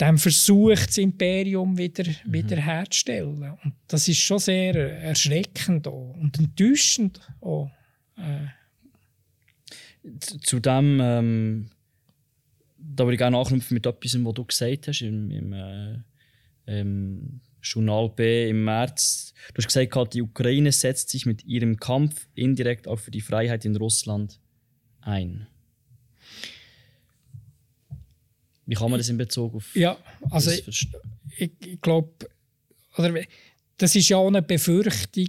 dem 0.00 0.18
Versuch, 0.18 0.74
das 0.74 0.98
Imperium 0.98 1.78
wieder, 1.78 2.04
mhm. 2.04 2.32
wieder 2.32 2.56
herzustellen. 2.56 3.56
Und 3.64 3.74
das 3.86 4.08
ist 4.08 4.18
schon 4.18 4.40
sehr 4.40 4.74
erschreckend 5.02 5.86
auch 5.86 6.16
und 6.20 6.38
enttäuschend 6.38 7.20
auch. 7.40 7.70
Äh, 8.16 8.48
zu 10.18 10.58
dem, 10.58 10.98
ähm, 11.00 11.70
da 12.94 13.04
würde 13.04 13.14
ich 13.14 13.18
gerne 13.18 13.38
anknüpfen 13.38 13.74
mit 13.74 13.86
etwas, 13.86 14.14
was 14.24 14.34
du 14.34 14.44
gesagt 14.44 14.88
hast 14.88 15.02
im, 15.02 15.30
im, 15.30 15.52
äh, 15.52 15.98
im 16.66 17.40
Journal 17.62 18.10
B 18.10 18.50
im 18.50 18.64
März. 18.64 19.34
Du 19.54 19.62
hast 19.62 19.66
gesagt, 19.66 20.14
die 20.14 20.22
Ukraine 20.22 20.72
setzt 20.72 21.10
sich 21.10 21.26
mit 21.26 21.44
ihrem 21.44 21.76
Kampf 21.76 22.28
indirekt 22.34 22.88
auch 22.88 22.98
für 22.98 23.10
die 23.10 23.20
Freiheit 23.20 23.64
in 23.64 23.76
Russland 23.76 24.40
ein. 25.00 25.46
Wie 28.66 28.74
kann 28.74 28.90
man 28.90 28.98
das 28.98 29.08
in 29.08 29.18
Bezug 29.18 29.54
auf 29.54 29.74
ja, 29.74 29.96
also 30.30 30.50
das 30.50 30.60
verstehen? 30.60 31.00
Ich, 31.36 31.52
ich 31.64 31.80
glaube, 31.80 32.12
das 33.76 33.94
ist 33.94 34.08
ja 34.08 34.16
auch 34.16 34.28
eine 34.28 34.42
Befürchtung 34.42 35.28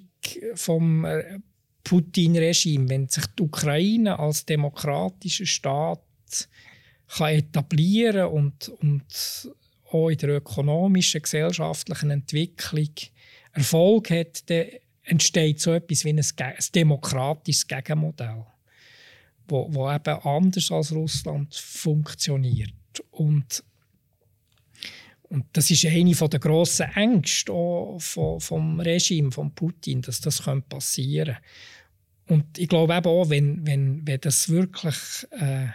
vom 0.56 1.06
äh, 1.06 1.40
Putin-Regime, 1.84 2.90
wenn 2.90 3.08
sich 3.08 3.26
die 3.38 3.44
Ukraine 3.44 4.20
als 4.20 4.46
demokratischer 4.46 5.46
Staat 5.46 6.02
kann 7.08 7.34
etablieren 7.34 8.28
und, 8.28 8.70
und 8.70 9.52
auch 9.92 10.10
in 10.10 10.18
der 10.18 10.30
ökonomischen, 10.30 11.22
gesellschaftlichen 11.22 12.12
Entwicklung 12.12 12.90
Erfolg 13.54 14.10
hat, 14.10 14.50
dann 14.50 14.66
entsteht 15.04 15.60
so 15.60 15.74
etwas 15.74 16.06
wie 16.06 16.10
ein, 16.10 16.20
ein 16.20 16.56
demokratisches 16.74 17.68
Gegenmodell, 17.68 18.46
wo, 19.48 19.68
wo 19.72 19.92
eben 19.92 20.20
anders 20.22 20.72
als 20.72 20.92
Russland 20.92 21.54
funktioniert. 21.54 22.74
Und, 23.12 23.64
und 25.24 25.46
das 25.54 25.70
ist 25.70 25.86
eine 25.86 26.16
der 26.16 26.40
grossen 26.40 26.88
Ängste 26.96 27.52
vom, 28.00 28.40
vom 28.40 28.80
Regime 28.80 29.32
von 29.32 29.54
Putin, 29.54 30.02
dass 30.02 30.20
das 30.20 30.42
passieren 30.68 31.36
könnte. 31.36 31.42
Und 32.28 32.58
ich 32.58 32.70
glaube 32.70 32.96
eben 32.96 33.08
auch, 33.08 33.30
wenn, 33.30 33.66
wenn, 33.68 34.08
wenn, 34.08 34.22
das 34.22 34.48
wirklich, 34.50 34.96
äh, 35.32 35.68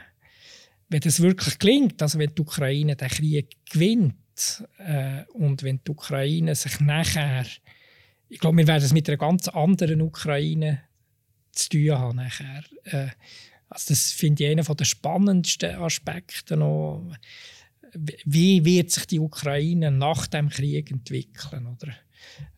wenn 0.88 1.00
das 1.00 1.20
wirklich 1.20 1.58
gelingt, 1.58 2.00
also 2.02 2.18
wenn 2.18 2.34
die 2.34 2.42
Ukraine 2.42 2.96
den 2.96 3.08
Krieg 3.08 3.56
gewinnt 3.70 4.64
äh, 4.78 5.24
und 5.32 5.62
wenn 5.62 5.80
die 5.84 5.90
Ukraine 5.90 6.54
sich 6.54 6.80
nachher, 6.80 7.46
ich 8.28 8.38
glaube, 8.38 8.58
wir 8.58 8.66
werden 8.66 8.84
es 8.84 8.92
mit 8.92 9.08
einer 9.08 9.18
ganz 9.18 9.48
anderen 9.48 10.00
Ukraine 10.00 10.82
zu 11.52 11.70
tun 11.70 11.90
haben 11.90 12.16
nachher. 12.16 12.64
Äh, 12.84 13.08
also 13.68 13.86
das 13.88 14.12
finde 14.12 14.44
ich 14.44 14.50
einer 14.50 14.62
der 14.62 14.84
spannendsten 14.84 15.76
Aspekte 15.76 16.56
noch. 16.56 17.12
Wie 18.24 18.64
wird 18.64 18.90
sich 18.90 19.06
die 19.06 19.20
Ukraine 19.20 19.90
nach 19.90 20.26
dem 20.26 20.48
Krieg 20.48 20.90
entwickeln? 20.90 21.66
Oder? 21.66 21.92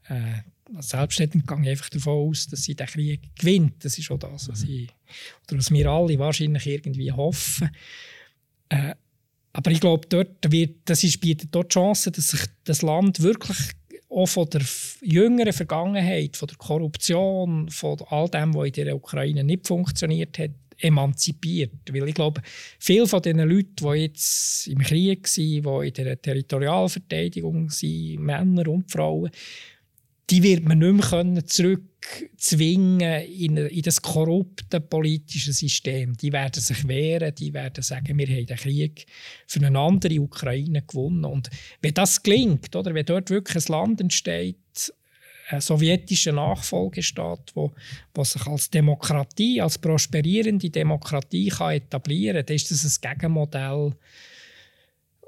Äh, 0.09 0.43
selbstständig 0.79 1.47
gehe 1.47 1.63
ich 1.63 1.69
einfach 1.69 1.89
davon 1.89 2.29
aus, 2.29 2.47
dass 2.47 2.63
sie 2.63 2.75
den 2.75 2.87
Krieg 2.87 3.35
gewinnt. 3.37 3.85
Das 3.85 3.99
ist 3.99 4.11
auch 4.11 4.19
das, 4.19 4.49
was, 4.49 4.63
ich, 4.63 4.89
oder 5.49 5.59
was 5.59 5.71
wir 5.71 5.87
alle 5.89 6.19
wahrscheinlich 6.19 6.67
irgendwie 6.67 7.11
hoffen. 7.11 7.71
Äh, 8.71 8.95
aber 9.53 9.71
ich 9.71 9.81
glaube, 9.81 10.07
dort 10.09 10.51
wird, 10.51 10.77
das 10.87 11.05
ist, 11.05 11.21
bietet 11.21 11.55
dort 11.55 11.73
die 11.73 11.75
Chance, 11.75 12.11
dass 12.11 12.29
sich 12.29 12.41
das 12.65 12.83
Land 12.83 13.21
wirklich 13.21 13.59
auch 14.09 14.27
von 14.27 14.49
der 14.51 14.63
jüngeren 15.03 15.53
Vergangenheit, 15.53 16.37
von 16.37 16.49
der 16.49 16.57
Korruption, 16.57 17.69
von 17.69 17.99
all 18.09 18.29
dem, 18.29 18.55
was 18.55 18.67
in 18.69 18.85
der 18.85 18.97
Ukraine 18.97 19.45
nicht 19.45 19.67
funktioniert 19.67 20.39
hat, 20.39 20.51
emanzipiert. 20.79 21.73
Weil 21.91 22.09
ich 22.09 22.15
glaube, 22.15 22.43
viele 22.79 23.07
von 23.07 23.23
den 23.23 23.39
Leuten, 23.39 23.77
die 23.77 24.01
jetzt 24.01 24.67
im 24.67 24.79
Krieg 24.79 25.29
waren, 25.37 25.83
die 25.83 26.01
in 26.01 26.07
der 26.07 26.21
Territorialverteidigung 26.21 27.71
sind, 27.71 28.21
Männer 28.21 28.69
und 28.69 28.91
Frauen, 28.91 29.31
die 30.31 30.43
wird 30.43 30.65
man 30.65 30.79
nicht 30.79 30.93
mehr 30.93 31.07
können 31.07 31.47
zurückzwingen 31.47 33.25
in, 33.25 33.57
in 33.57 33.83
das 33.83 34.01
korrupte 34.01 34.81
politische 34.81 35.53
System. 35.53 36.17
Die 36.17 36.33
werden 36.33 36.63
sich 36.63 36.87
wehren, 36.87 37.35
die 37.35 37.53
werden 37.53 37.83
sagen, 37.83 38.17
wir 38.17 38.27
haben 38.29 38.47
den 38.47 38.57
Krieg 38.57 39.07
für 39.47 39.65
eine 39.65 39.79
andere 39.79 40.21
Ukraine 40.21 40.83
gewonnen. 40.83 41.25
Und 41.25 41.51
wenn 41.83 41.95
das 41.95 42.23
gelingt, 42.23 42.77
oder 42.77 42.95
wenn 42.95 43.07
dort 43.07 43.31
wirklich 43.31 43.67
ein 43.67 43.73
Land 43.73 44.01
entsteht, 44.01 44.57
ein 45.49 45.61
sowjetischer 45.61 46.33
Nachfolgestaat, 46.33 47.51
wo, 47.55 47.73
wo 48.15 48.23
sich 48.23 48.47
als 48.47 48.71
Demokratie, 48.71 49.61
als 49.61 49.79
prosperierende 49.79 50.71
Demokratie 50.71 51.49
kann 51.49 51.73
etablieren 51.73 52.37
kann, 52.37 52.47
dann 52.47 52.57
ist 52.57 52.71
das 52.71 52.85
ein 52.85 53.11
Gegenmodell 53.11 53.93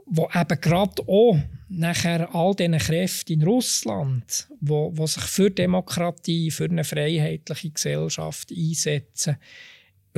wo 0.07 0.29
eben 0.35 0.61
gerade 0.61 1.03
auch 1.07 1.39
nachher 1.69 2.35
all 2.35 2.55
diesen 2.55 2.79
Kräften 2.79 3.33
in 3.35 3.43
Russland, 3.43 4.49
wo, 4.61 4.91
wo 4.95 5.07
sich 5.07 5.23
für 5.23 5.51
Demokratie, 5.51 6.51
für 6.51 6.65
eine 6.65 6.85
freiheitliche 6.85 7.71
Gesellschaft 7.71 8.53
einsetzen, 8.53 9.37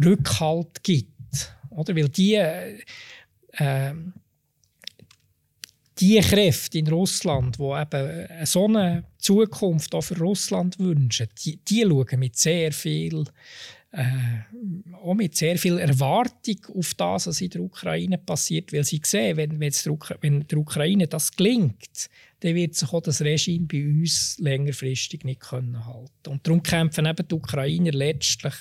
Rückhalt 0.03 0.83
gibt. 0.83 1.55
Oder? 1.71 1.95
Weil 1.95 2.09
die, 2.09 2.35
äh, 2.35 3.95
die 5.99 6.21
Kräfte 6.21 6.79
in 6.79 6.89
Russland, 6.89 7.59
die 7.59 7.63
eben 7.63 8.47
so 8.47 8.67
eine 8.67 9.05
Zukunft 9.19 9.95
auch 9.95 10.03
für 10.03 10.19
Russland 10.19 10.79
wünschen, 10.79 11.29
die, 11.45 11.57
die 11.57 11.83
schauen 11.83 12.19
mit 12.19 12.37
sehr 12.37 12.73
viel 12.73 13.25
äh, 13.97 14.95
auch 15.05 15.15
mit 15.15 15.37
sehr 15.37 15.57
viel 15.57 15.79
Erwartung 15.79 16.57
auf 16.77 16.95
das, 16.95 17.29
was 17.29 17.41
in 17.41 17.51
der 17.51 17.61
Ukraine 17.61 18.19
passiert, 18.19 18.73
weil 18.73 18.83
sie 18.83 19.01
sehen, 19.05 19.37
wenn, 19.37 19.61
wenn 19.61 20.47
der 20.49 20.59
Ukraine 20.59 21.07
das 21.07 21.31
gelingt, 21.31 22.11
dann 22.41 22.55
wird 22.57 22.75
sich 22.75 22.93
auch 22.93 23.03
das 23.03 23.21
Regime 23.21 23.67
bei 23.67 23.85
uns 23.85 24.37
längerfristig 24.41 25.25
nicht 25.25 25.41
können 25.41 25.87
halten 25.87 26.29
Und 26.29 26.47
darum 26.47 26.63
kämpfen 26.63 27.07
eben 27.07 27.29
die 27.29 27.35
Ukrainer 27.35 27.93
letztlich 27.93 28.55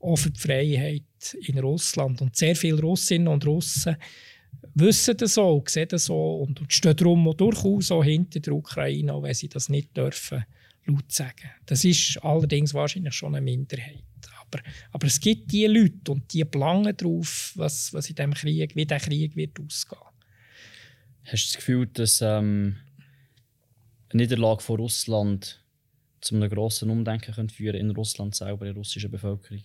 auch 0.00 0.16
für 0.16 0.30
die 0.30 0.40
Freiheit 0.40 1.36
in 1.46 1.58
Russland. 1.58 2.22
Und 2.22 2.36
sehr 2.36 2.56
viele 2.56 2.80
Russinnen 2.80 3.28
und 3.28 3.44
Russen 3.46 3.96
wissen 4.74 5.16
das 5.18 5.36
auch, 5.36 5.62
sehen 5.68 5.88
das 5.88 6.06
so 6.06 6.36
und 6.36 6.60
stehen 6.72 6.96
darum 6.96 7.28
auch 7.28 7.34
durchaus 7.34 7.90
auch 7.90 8.04
hinter 8.04 8.40
der 8.40 8.54
Ukraine, 8.54 9.12
auch 9.12 9.22
wenn 9.22 9.34
sie 9.34 9.48
das 9.48 9.68
nicht 9.68 9.94
dürfen 9.94 10.44
laut 10.86 11.12
sagen. 11.12 11.50
Das 11.66 11.84
ist 11.84 12.16
allerdings 12.22 12.72
wahrscheinlich 12.72 13.14
schon 13.14 13.34
eine 13.34 13.44
Minderheit. 13.44 14.04
Aber, 14.50 14.62
aber 14.92 15.06
es 15.06 15.20
gibt 15.20 15.52
die 15.52 15.66
Leute 15.66 16.12
und 16.12 16.32
die 16.32 16.44
planen 16.44 16.96
darauf, 16.96 17.52
was, 17.54 17.92
was 17.92 18.08
in 18.08 18.16
diesem 18.16 18.34
Krieg, 18.34 18.74
wie 18.74 18.86
der 18.86 19.00
Krieg 19.00 19.36
wird 19.36 19.58
ausgehen. 19.60 20.02
Hast 21.24 21.44
du 21.44 21.48
das 21.48 21.56
Gefühl, 21.56 21.86
dass 21.86 22.20
ähm, 22.20 22.76
eine 24.08 24.22
Niederlage 24.22 24.62
von 24.62 24.80
Russland 24.80 25.64
zu 26.20 26.34
einem 26.34 26.50
grossen 26.50 26.90
Umdenken 26.90 27.34
könnte 27.34 27.54
führen 27.54 27.76
in 27.76 27.90
Russland 27.90 28.34
selber, 28.34 28.66
in 28.66 28.72
der 28.72 28.76
russischen 28.76 29.10
Bevölkerung? 29.10 29.62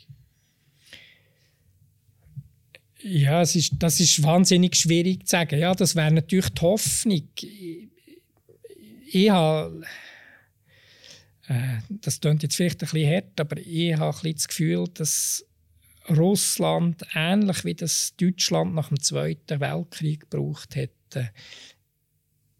Ja, 3.02 3.42
es 3.42 3.56
ist, 3.56 3.74
das 3.80 4.00
ist 4.00 4.24
wahnsinnig 4.24 4.76
schwierig 4.76 5.28
zu 5.28 5.32
sagen. 5.32 5.60
Ja, 5.60 5.76
das 5.76 5.96
wäre 5.96 6.12
natürlich 6.12 6.50
die 6.50 6.62
Hoffnung. 6.62 7.28
Ich, 7.36 7.90
ich 9.12 9.30
habe, 9.30 9.84
äh, 11.48 11.80
das 11.90 12.20
klingt 12.20 12.44
jetzt 12.44 12.56
vielleicht 12.56 12.82
ein 12.84 12.90
bisschen 12.90 13.14
hart, 13.14 13.40
aber 13.40 13.58
ich 13.58 13.94
habe 13.94 14.06
ein 14.06 14.12
bisschen 14.12 14.36
das 14.36 14.48
Gefühl, 14.48 14.88
dass 14.94 15.46
Russland 16.10 17.04
ähnlich 17.14 17.66
wie 17.66 17.74
das 17.74 18.14
Deutschland 18.18 18.76
nach 18.76 18.90
dem 18.90 19.02
Zweiten 19.02 19.60
Weltkrieg 19.60 20.30
gebraucht 20.30 20.76
hätte, 20.76 21.32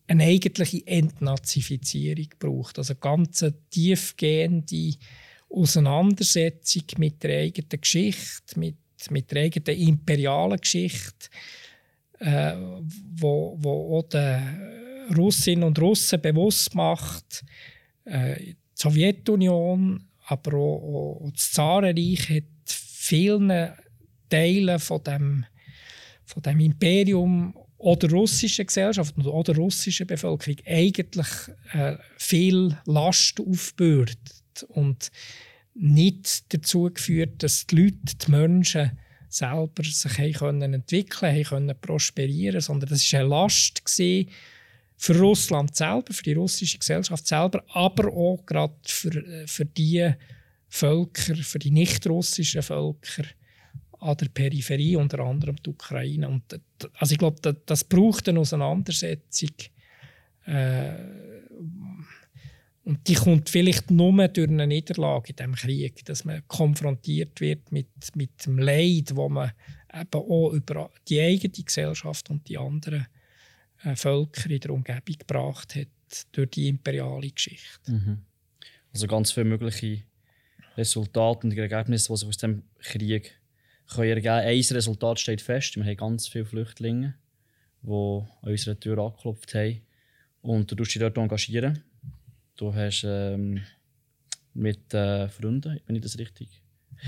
eine 0.08 0.24
eigentliche 0.24 0.86
Entnazifizierung 0.86 2.28
braucht. 2.40 2.78
Also 2.78 2.96
ganz 2.96 3.44
tiefgehende 3.70 4.94
Auseinandersetzung 5.50 6.84
mit 6.98 7.24
der 7.24 7.42
eigenen 7.42 7.82
Geschichte, 7.82 8.60
mit 8.60 8.78
mit 9.12 9.32
der 9.32 9.44
eigenen 9.44 9.78
imperialen 9.78 10.60
Geschichte, 10.60 11.30
äh, 12.20 12.54
wo, 13.16 13.58
wo 13.60 14.00
auch 14.00 14.10
den 14.10 15.16
Russinnen 15.16 15.64
und 15.64 15.80
Russen 15.80 16.22
bewusst 16.22 16.74
macht, 16.76 17.44
äh, 18.06 18.56
die 18.78 18.82
Sowjetunion, 18.82 20.08
aber 20.28 20.58
auch, 20.58 21.22
auch 21.24 21.32
das 21.32 21.52
Zarenreich 21.52 22.30
hat 22.30 22.44
vielen 22.66 23.72
Teilen 24.30 24.80
von 24.80 25.04
dem, 25.04 25.46
von 26.24 26.44
dem 26.44 26.60
Imperium 26.60 27.56
oder 27.78 28.10
russischen 28.10 28.66
Gesellschaft 28.66 29.16
oder 29.18 29.56
russischen 29.56 30.08
Bevölkerung 30.08 30.58
eigentlich 30.66 31.28
äh, 31.74 31.98
viel 32.18 32.76
Last 32.86 33.40
aufbürdet. 33.40 34.18
Und 34.70 35.12
nicht 35.76 36.54
dazu 36.54 36.90
geführt, 36.92 37.44
dass 37.44 37.68
die 37.68 37.76
Leute, 37.76 38.16
die 38.26 38.32
Menschen 38.32 38.92
selber 39.28 39.84
sich 39.84 40.18
haben 40.18 40.34
können 40.34 40.74
entwickeln 40.74 41.34
haben 41.34 41.44
können, 41.44 41.82
prosperieren, 41.82 42.62
sondern 42.62 42.90
das 42.90 43.12
war 43.12 43.20
eine 43.20 43.30
Last 43.30 43.84
für 44.98 45.18
Russland 45.20 45.76
selber, 45.76 46.14
für 46.14 46.24
die 46.24 46.34
russische 46.34 46.78
Gesellschaft 46.78 47.28
selber, 47.28 47.64
aber 47.70 48.12
auch 48.12 48.46
gerade 48.46 48.76
für, 48.86 49.10
äh, 49.10 49.48
für 49.48 49.66
die 49.66 50.12
Völker, 50.68 51.36
für 51.36 51.60
die 51.60 51.72
nicht-russischen 51.72 52.62
Völker 52.62 53.24
an 54.00 54.18
der 54.18 54.30
Peripherie, 54.30 54.96
unter 54.96 55.20
anderem 55.20 55.56
die 55.64 55.70
Ukraine. 55.70 56.28
Und, 56.28 56.44
also 56.98 57.14
ich 57.14 57.18
glaube, 57.18 57.40
das, 57.42 57.56
das 57.66 57.84
braucht 57.84 58.28
eine 58.30 58.40
Auseinandersetzung 58.40 59.52
äh, 60.46 60.94
und 62.84 63.08
die 63.08 63.16
kommt 63.16 63.50
vielleicht 63.50 63.90
nur 63.90 64.28
durch 64.28 64.48
eine 64.48 64.68
Niederlage 64.68 65.32
in 65.32 65.36
diesem 65.36 65.56
Krieg, 65.56 66.06
dass 66.06 66.24
man 66.24 66.48
konfrontiert 66.48 67.42
wird 67.42 67.72
mit, 67.72 67.88
mit 68.14 68.46
dem 68.46 68.60
Leid, 68.60 69.16
wo 69.16 69.28
man 69.28 69.52
eben 69.92 70.22
auch 70.22 70.52
über 70.52 70.92
die 71.08 71.20
eigene 71.20 71.64
Gesellschaft 71.64 72.30
und 72.30 72.48
die 72.48 72.60
anderen 72.60 73.08
Völker 73.94 74.50
in 74.50 74.60
der 74.60 74.72
Umgebung 74.72 75.16
gebracht 75.20 75.76
hat 75.76 75.88
durch 76.32 76.50
die 76.52 76.70
imperiale 76.70 77.30
Geschichte. 77.30 77.92
Mhm. 77.92 78.22
Also 78.94 79.08
ganz 79.08 79.32
viele 79.32 79.46
mögliche 79.46 80.04
Resultate 80.78 81.48
und 81.48 81.58
Ergebnisse, 81.58 82.12
die 82.12 82.18
sich 82.18 82.28
aus 82.28 82.38
dem 82.38 82.64
Krieg 82.80 83.38
können 83.94 84.10
ergeben. 84.10 84.30
Ein 84.30 84.64
Resultat 84.72 85.20
steht 85.20 85.42
fest: 85.42 85.76
Wir 85.76 85.86
haben 85.86 85.98
ganz 85.98 86.28
viele 86.28 86.46
Flüchtlinge, 86.46 87.16
die 87.82 87.92
an 87.92 88.28
unserer 88.42 88.80
Tür 88.80 88.98
angeklopft 89.00 89.54
haben. 89.54 89.82
Und 90.42 90.72
du 90.72 90.76
musst 90.76 90.94
dich 90.94 91.00
dort 91.00 91.18
engagieren. 91.18 91.84
Du 92.56 92.74
hast 92.74 93.04
ähm, 93.06 93.62
mit 94.54 94.94
äh, 94.94 95.28
Freunden, 95.28 95.82
wenn 95.86 95.96
ich 95.96 96.02
das 96.02 96.18
richtig 96.18 96.62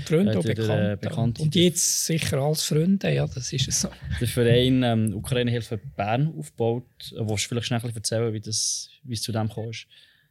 Freunde 0.04 0.36
und 0.38 0.46
Bekannte. 0.46 0.92
Äh, 0.92 0.96
Bekannte. 0.96 1.42
Und 1.42 1.54
jetzt 1.54 2.06
sicher 2.06 2.38
als 2.38 2.64
Freunde, 2.64 3.12
ja, 3.12 3.26
das 3.26 3.52
ist 3.52 3.68
es 3.68 3.80
so. 3.82 3.88
Der 4.20 4.28
Verein 4.28 4.82
ähm, 4.82 5.14
Ukraine 5.14 5.50
Hilfe 5.50 5.78
Bern 5.78 6.32
aufgebaut. 6.36 6.84
Willst 7.12 7.44
du 7.44 7.48
vielleicht 7.48 7.66
schnell 7.66 7.80
erzählen, 7.94 8.32
wie, 8.32 8.40
das, 8.40 8.90
wie 9.02 9.14
es 9.14 9.22
zu 9.22 9.32
dem 9.32 9.48
kam? 9.48 9.70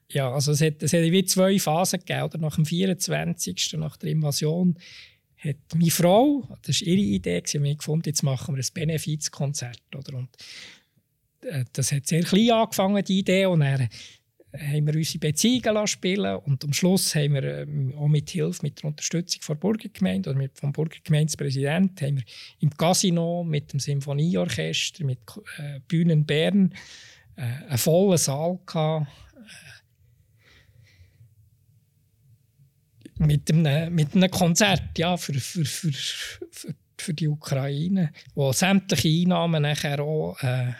Ja, 0.09 0.31
also 0.31 0.53
es 0.53 0.61
hat, 0.61 0.81
es 0.81 0.93
hat 0.93 1.01
wie 1.01 1.25
zwei 1.25 1.59
Phasen 1.59 1.99
gegeben. 1.99 2.23
Oder? 2.23 2.37
Nach 2.37 2.55
dem 2.55 2.65
24. 2.65 3.73
nach 3.77 3.97
der 3.97 4.11
Invasion 4.11 4.77
hat 5.37 5.57
meine 5.75 5.91
Frau, 5.91 6.47
das 6.63 6.81
war 6.81 6.87
ihre 6.87 7.01
Idee, 7.01 7.43
sie 7.45 7.59
haben 7.59 7.77
gefunden, 7.77 8.09
jetzt 8.09 8.23
machen 8.23 8.55
wir 8.55 8.63
ein 8.63 8.69
Benefizkonzert. 8.73 9.81
Oder? 9.95 10.17
Und, 10.17 10.29
äh, 11.41 11.65
das 11.73 11.91
hat 11.91 12.07
sehr 12.07 12.23
klein 12.23 12.51
angefangen, 12.51 13.03
die 13.03 13.19
Idee. 13.19 13.45
Und 13.45 13.61
er 13.61 13.89
haben 14.53 14.87
wir 14.87 14.95
unsere 14.95 15.19
Beziehungen 15.19 15.87
spielen 15.87 16.37
und 16.37 16.63
am 16.63 16.73
Schluss 16.73 17.13
haben 17.15 17.33
wir 17.33 17.43
ähm, 17.43 17.93
auch 17.97 18.07
mit 18.07 18.29
Hilfe, 18.29 18.63
mit 18.63 18.81
der 18.81 18.89
Unterstützung 18.89 19.41
der 19.47 19.55
Burgergemeinde 19.55 20.29
oder 20.29 20.39
mit, 20.39 20.57
vom 20.57 20.71
Burgergemeindepräsidenten 20.71 22.07
haben 22.07 22.17
wir 22.17 22.23
im 22.59 22.69
Casino 22.71 23.43
mit 23.43 23.73
dem 23.73 23.79
Symphonieorchester, 23.79 25.03
mit 25.03 25.19
äh, 25.57 25.79
Bühnen 25.87 26.25
Bern 26.25 26.73
äh, 27.35 27.41
einen 27.41 27.77
vollen 27.77 28.17
Saal 28.17 28.59
gehabt, 28.65 29.07
äh, 33.19 33.23
mit, 33.25 33.51
einem, 33.51 33.93
mit 33.93 34.15
einem 34.15 34.31
Konzert 34.31 34.97
ja, 34.97 35.17
für, 35.17 35.33
für, 35.33 35.65
für, 35.65 35.91
für, 35.91 36.75
für 36.97 37.13
die 37.13 37.27
Ukraine, 37.27 38.11
wo 38.33 38.51
sämtliche 38.53 39.09
Einnahmen 39.09 39.63
nachher 39.63 39.99
auch 39.99 40.41
äh, 40.41 40.73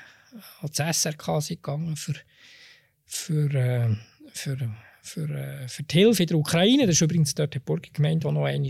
an 0.62 0.70
das 0.74 1.02
SRK 1.02 1.42
sind 1.42 1.64
gegangen 1.64 1.96
für 1.96 2.14
für, 3.08 3.54
äh, 3.56 3.96
für, 4.34 4.58
für, 5.02 5.30
äh, 5.30 5.68
für 5.68 5.84
die 5.84 5.98
Hilfe 5.98 6.24
in 6.24 6.28
der 6.28 6.38
Ukraine. 6.38 6.86
Das 6.86 6.96
ist 6.96 7.02
übrigens 7.02 7.34
dort 7.34 7.56
die 7.56 7.60
Burgergemeinde, 7.60 8.28
die 8.28 8.34
noch 8.34 8.46
einmal 8.46 8.70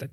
den, 0.00 0.10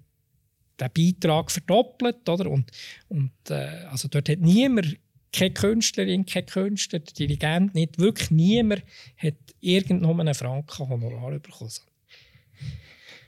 Beitrag 0.93 1.49
verdoppelt. 1.49 2.27
Oder? 2.27 2.51
Und, 2.51 2.69
und, 3.07 3.31
äh, 3.49 3.85
also 3.89 4.07
dort 4.09 4.29
hat 4.29 4.39
niemand, 4.39 4.97
keine 5.31 5.53
Künstlerin, 5.53 6.25
kein 6.25 6.45
Künstler, 6.45 6.99
der 6.99 7.13
Dirigent 7.13 7.75
nicht, 7.75 7.99
wirklich 7.99 8.31
niemand 8.31 8.83
hat 9.17 9.35
irgendeinen 9.59 10.33
Franken 10.33 10.89
Honorar 10.89 11.39
bekommen. 11.39 11.71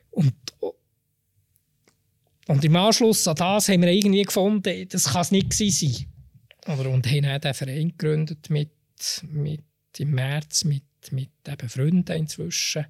Und, 0.10 0.34
und 2.48 2.66
im 2.66 2.76
Anschluss 2.76 3.28
an 3.28 3.36
das 3.36 3.70
haben 3.70 3.82
wir 3.82 3.92
irgendwie 3.92 4.24
gefunden, 4.24 4.88
das 4.90 5.06
kann 5.06 5.22
es 5.22 5.32
nicht 5.32 5.54
sein. 5.54 6.08
Oder, 6.68 6.90
und 6.90 7.08
haben 7.08 7.22
dann 7.22 7.42
den 7.42 7.54
Verein 7.54 7.90
gegründet 7.90 8.50
mit, 8.50 8.72
mit 9.24 9.62
im 10.00 10.12
März 10.12 10.64
mit, 10.64 10.84
mit 11.12 11.30
eben 11.48 11.70
Freunden 11.70 12.18
inzwischen. 12.18 12.86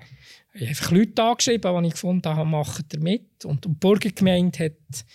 Ich 0.54 0.62
habe 0.62 0.70
einfach 0.70 0.92
Leute 0.92 1.24
angeschrieben, 1.24 1.84
die 1.84 1.88
ich 1.88 1.94
gefunden 1.94 2.30
habe, 2.30 2.50
machen 2.50 2.86
da 2.90 3.00
mit. 3.00 3.46
Und 3.46 3.66
die 3.66 3.70
Burgergemeinde 3.70 4.66
hat, 4.66 5.06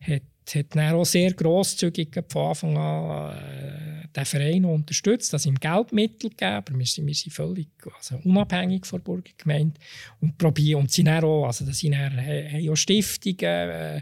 hat, 0.00 0.22
hat 0.54 0.66
dann 0.74 0.94
auch 0.94 1.04
sehr 1.04 1.32
grosszügig 1.32 2.08
von 2.28 2.48
Anfang 2.48 2.76
an 2.76 3.36
äh, 3.36 4.08
den 4.14 4.24
Verein 4.24 4.64
unterstützt, 4.64 5.32
dass 5.32 5.46
ihm 5.46 5.54
Geldmittel 5.54 6.30
gegeben 6.30 6.52
aber 6.52 6.78
wir 6.78 6.86
sind, 6.86 7.06
wir 7.06 7.14
sind 7.14 7.32
völlig 7.32 7.68
also 7.96 8.16
unabhängig 8.24 8.84
von 8.84 8.98
der 8.98 9.04
Burgergemeinde 9.04 9.78
und 10.20 10.36
probieren 10.36 10.80
und 10.80 10.90
sind 10.90 11.08
auch, 11.08 11.46
also 11.46 11.64
das 11.64 11.78
sind 11.78 11.92
dann, 11.92 12.16
haben 12.18 12.68
auch 12.68 12.76
Stiftungen, 12.76 13.70
äh, 13.70 14.00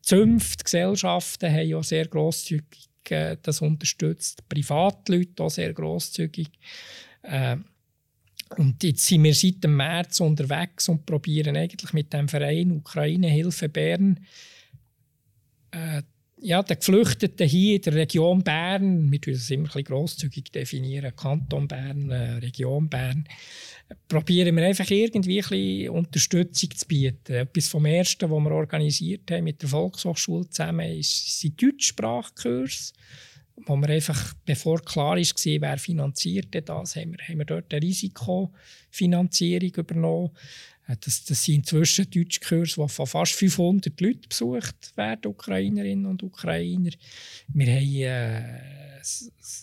Zünfte, 0.00 0.64
Gesellschaften 0.64 1.52
haben 1.52 1.74
auch 1.74 1.84
sehr 1.84 2.06
grosszügig 2.06 2.88
äh, 3.10 3.36
das 3.42 3.60
unterstützt, 3.60 4.48
Privatleute 4.48 5.42
auch 5.42 5.50
sehr 5.50 5.72
grosszügig. 5.72 6.48
Äh, 7.22 7.56
und 8.56 8.82
jetzt 8.84 9.06
sind 9.06 9.24
wir 9.24 9.34
seit 9.34 9.64
dem 9.64 9.76
März 9.76 10.20
unterwegs 10.20 10.88
und 10.88 11.06
probieren 11.06 11.56
eigentlich 11.56 11.92
mit 11.92 12.12
dem 12.12 12.28
Verein 12.28 12.70
Ukraine 12.70 13.28
Hilfe 13.28 13.68
Bern 13.68 14.20
äh, 15.70 16.02
ja, 16.42 16.62
den 16.62 16.78
Geflüchteten 16.78 17.46
hier 17.46 17.76
in 17.76 17.82
der 17.82 17.94
Region 17.94 18.42
Bern, 18.42 19.10
wir 19.10 19.20
tun 19.20 19.34
das 19.34 19.50
immer 19.50 19.62
ein 19.62 19.66
bisschen 19.66 19.84
grosszügig 19.84 20.50
definieren, 20.50 21.14
Kanton 21.14 21.68
Bern, 21.68 22.10
äh, 22.10 22.32
Region 22.34 22.88
Bern, 22.88 23.24
probieren 24.08 24.56
wir 24.56 24.64
einfach 24.64 24.90
irgendwie 24.90 25.42
ein 25.42 25.48
bisschen 25.48 25.90
Unterstützung 25.90 26.70
zu 26.70 26.86
bieten. 26.86 27.32
Etwas 27.34 27.68
vom 27.68 27.86
Ersten, 27.86 28.30
was 28.30 28.40
wir 28.40 28.50
organisiert 28.52 29.30
haben 29.30 29.44
mit 29.44 29.62
der 29.62 29.68
Volkshochschule 29.68 30.48
zusammen, 30.48 30.98
ist, 30.98 31.40
sind 31.40 31.60
Deutschsprachkurse 31.62 32.92
wo 33.66 33.76
wir 33.76 33.90
einfach, 33.90 34.34
bevor 34.44 34.80
klar 34.82 35.16
war, 35.16 35.60
wer 35.60 35.78
finanziert 35.78 36.48
das, 36.68 36.96
haben 36.96 37.12
wir, 37.12 37.28
haben 37.28 37.38
wir 37.38 37.44
dort 37.44 37.72
eine 37.72 37.82
Risikofinanzierung 37.82 39.70
übernommen. 39.76 40.30
Äh, 40.86 40.96
das, 41.00 41.24
das 41.24 41.44
sind 41.44 41.56
inzwischen 41.56 42.10
Deutschkurse, 42.10 42.80
die 42.80 42.88
von 42.88 43.06
fast 43.06 43.32
500 43.34 44.00
Leuten 44.00 44.28
besucht 44.28 44.96
werden, 44.96 45.30
Ukrainerinnen 45.30 46.06
und 46.06 46.22
Ukrainer. 46.22 46.90
Wir 47.48 47.74
haben 47.74 47.94
äh, 47.94 48.91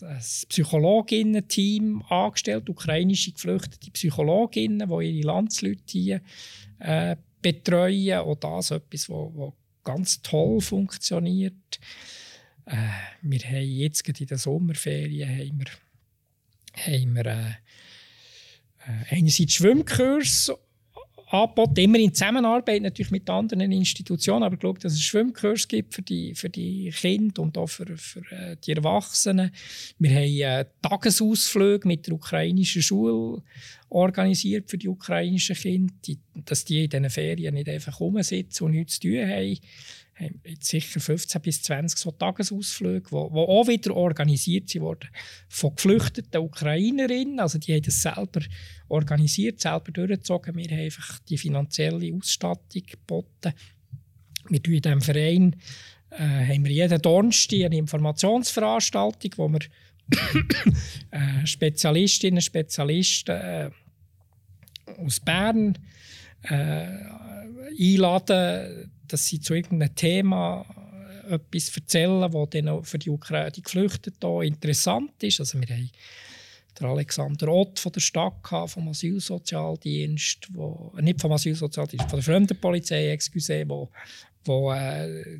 ein 0.01 0.19
Psychologinnen-Team 0.49 2.03
angestellt, 2.03 2.69
ukrainische 2.69 3.31
geflüchtete 3.31 3.91
Psychologinnen, 3.91 4.87
die 4.87 5.17
ihre 5.17 5.27
Landsleute 5.27 5.81
hier 5.87 6.21
äh, 6.79 7.15
betreuen. 7.41 8.19
Auch 8.19 8.35
das 8.35 8.71
etwas, 8.71 9.09
was 9.09 9.53
ganz 9.83 10.21
toll 10.21 10.61
funktioniert. 10.61 11.79
Äh, 12.65 12.75
wir 13.21 13.39
haben 13.39 13.63
jetzt 13.63 14.07
in 14.07 14.27
den 14.27 14.37
Sommerferien 14.37 15.29
haben 15.29 15.59
wir, 15.59 16.85
haben 16.85 17.15
wir 17.15 17.25
äh, 17.25 17.49
äh 18.85 19.15
einerseits 19.15 19.53
Schwimmkurs 19.53 20.51
angeboten, 21.32 21.80
immer 21.80 21.99
in 21.99 22.13
Zusammenarbeit 22.13 22.82
natürlich 22.82 23.11
mit 23.11 23.30
anderen 23.30 23.71
Institutionen, 23.71 24.43
aber 24.43 24.55
ich 24.55 24.59
glaube, 24.59 24.80
dass 24.80 24.93
es 24.93 25.01
Schwimmkurs 25.01 25.67
gibt 25.67 25.93
für 25.93 26.01
die, 26.01 26.34
für 26.34 26.49
die 26.49 26.89
Kinder 26.89 27.41
und 27.43 27.57
auch 27.57 27.67
für, 27.67 27.86
für 27.97 28.21
äh, 28.32 28.57
die 28.63 28.71
Erwachsenen. 28.71 29.51
Wir 29.99 30.09
haben 30.09 30.23
äh, 30.23 30.65
Tagesausflüge 30.82 31.88
mit 31.88 32.07
der 32.07 32.15
ukrainischen 32.15 32.82
Schule 32.82 33.43
organisiert 33.89 34.69
für 34.69 34.77
die 34.77 34.88
ukrainischen 34.88 35.55
Kinder, 35.55 35.93
die, 36.05 36.19
dass 36.45 36.65
die 36.65 36.86
in 36.86 36.89
diesen 36.89 37.09
Ferien 37.09 37.53
nicht 37.53 37.69
einfach 37.69 37.99
rumsitzen 37.99 38.65
und 38.65 38.71
nichts 38.71 38.99
zu 38.99 39.09
tun 39.09 39.27
haben 39.27 39.57
haben 40.20 40.41
sicher 40.59 40.99
15 40.99 41.41
bis 41.41 41.61
20 41.63 41.97
so 41.97 42.11
Tagesausflüge, 42.11 43.09
die 43.09 43.15
auch 43.15 43.67
wieder 43.67 43.95
organisiert 43.95 44.74
wurden 44.80 45.09
von 45.47 45.76
geflüchteten 45.76 46.41
Ukrainerinnen. 46.41 47.39
Also 47.39 47.57
die 47.57 47.74
haben 47.74 47.84
das 47.84 48.01
selber 48.01 48.41
organisiert, 48.88 49.61
selber 49.61 49.91
durchgezogen. 49.91 50.55
Wir 50.55 50.70
haben 50.72 50.84
einfach 50.84 51.20
die 51.20 51.38
finanzielle 51.38 52.13
Ausstattung 52.13 52.84
geboten. 52.86 53.53
Wir 54.49 54.61
tun 54.61 54.74
in 54.74 54.82
diesem 54.82 55.01
Verein 55.01 55.55
äh, 56.11 56.24
haben 56.24 56.65
wir 56.65 56.72
jeden 56.72 57.01
Donnerstag 57.01 57.65
eine 57.65 57.78
Informationsveranstaltung, 57.78 59.32
wo 59.38 59.49
wir 59.49 59.59
äh, 61.11 61.45
Spezialistinnen 61.45 62.38
und 62.38 62.43
Spezialisten 62.43 63.36
äh, 63.36 63.70
aus 64.97 65.20
Bern 65.20 65.78
äh, 66.43 66.88
einladen, 67.80 68.91
dass 69.07 69.26
sie 69.26 69.39
zu 69.39 69.53
irgendeinem 69.53 69.95
Thema 69.95 70.66
äh, 71.30 71.36
etwas 71.36 71.76
erzählen, 71.76 72.32
das 72.32 72.49
dann 72.51 72.84
für 72.84 72.99
die, 72.99 73.10
Ukra 73.10 73.49
die 73.49 73.62
Geflüchteten 73.62 74.43
interessant 74.43 75.22
ist. 75.22 75.39
Also 75.39 75.60
wir 75.60 75.68
haben 75.68 75.89
den 76.80 76.88
Alexander 76.88 77.49
Ott 77.49 77.80
von 77.80 77.91
der 77.91 77.99
Stadt 77.99 78.47
vom 78.68 78.89
Asylsozialdienst, 78.89 80.47
wo, 80.53 80.93
äh, 80.97 81.01
nicht 81.01 81.22
vom 81.22 81.32
Asylsozialdienst, 81.32 82.10
von 82.10 82.20
der 82.20 82.24
Fremdenpolizei, 82.24 83.10
excuse, 83.10 83.64
wo, 83.68 83.89
wo 84.45 84.72
äh, 84.72 85.39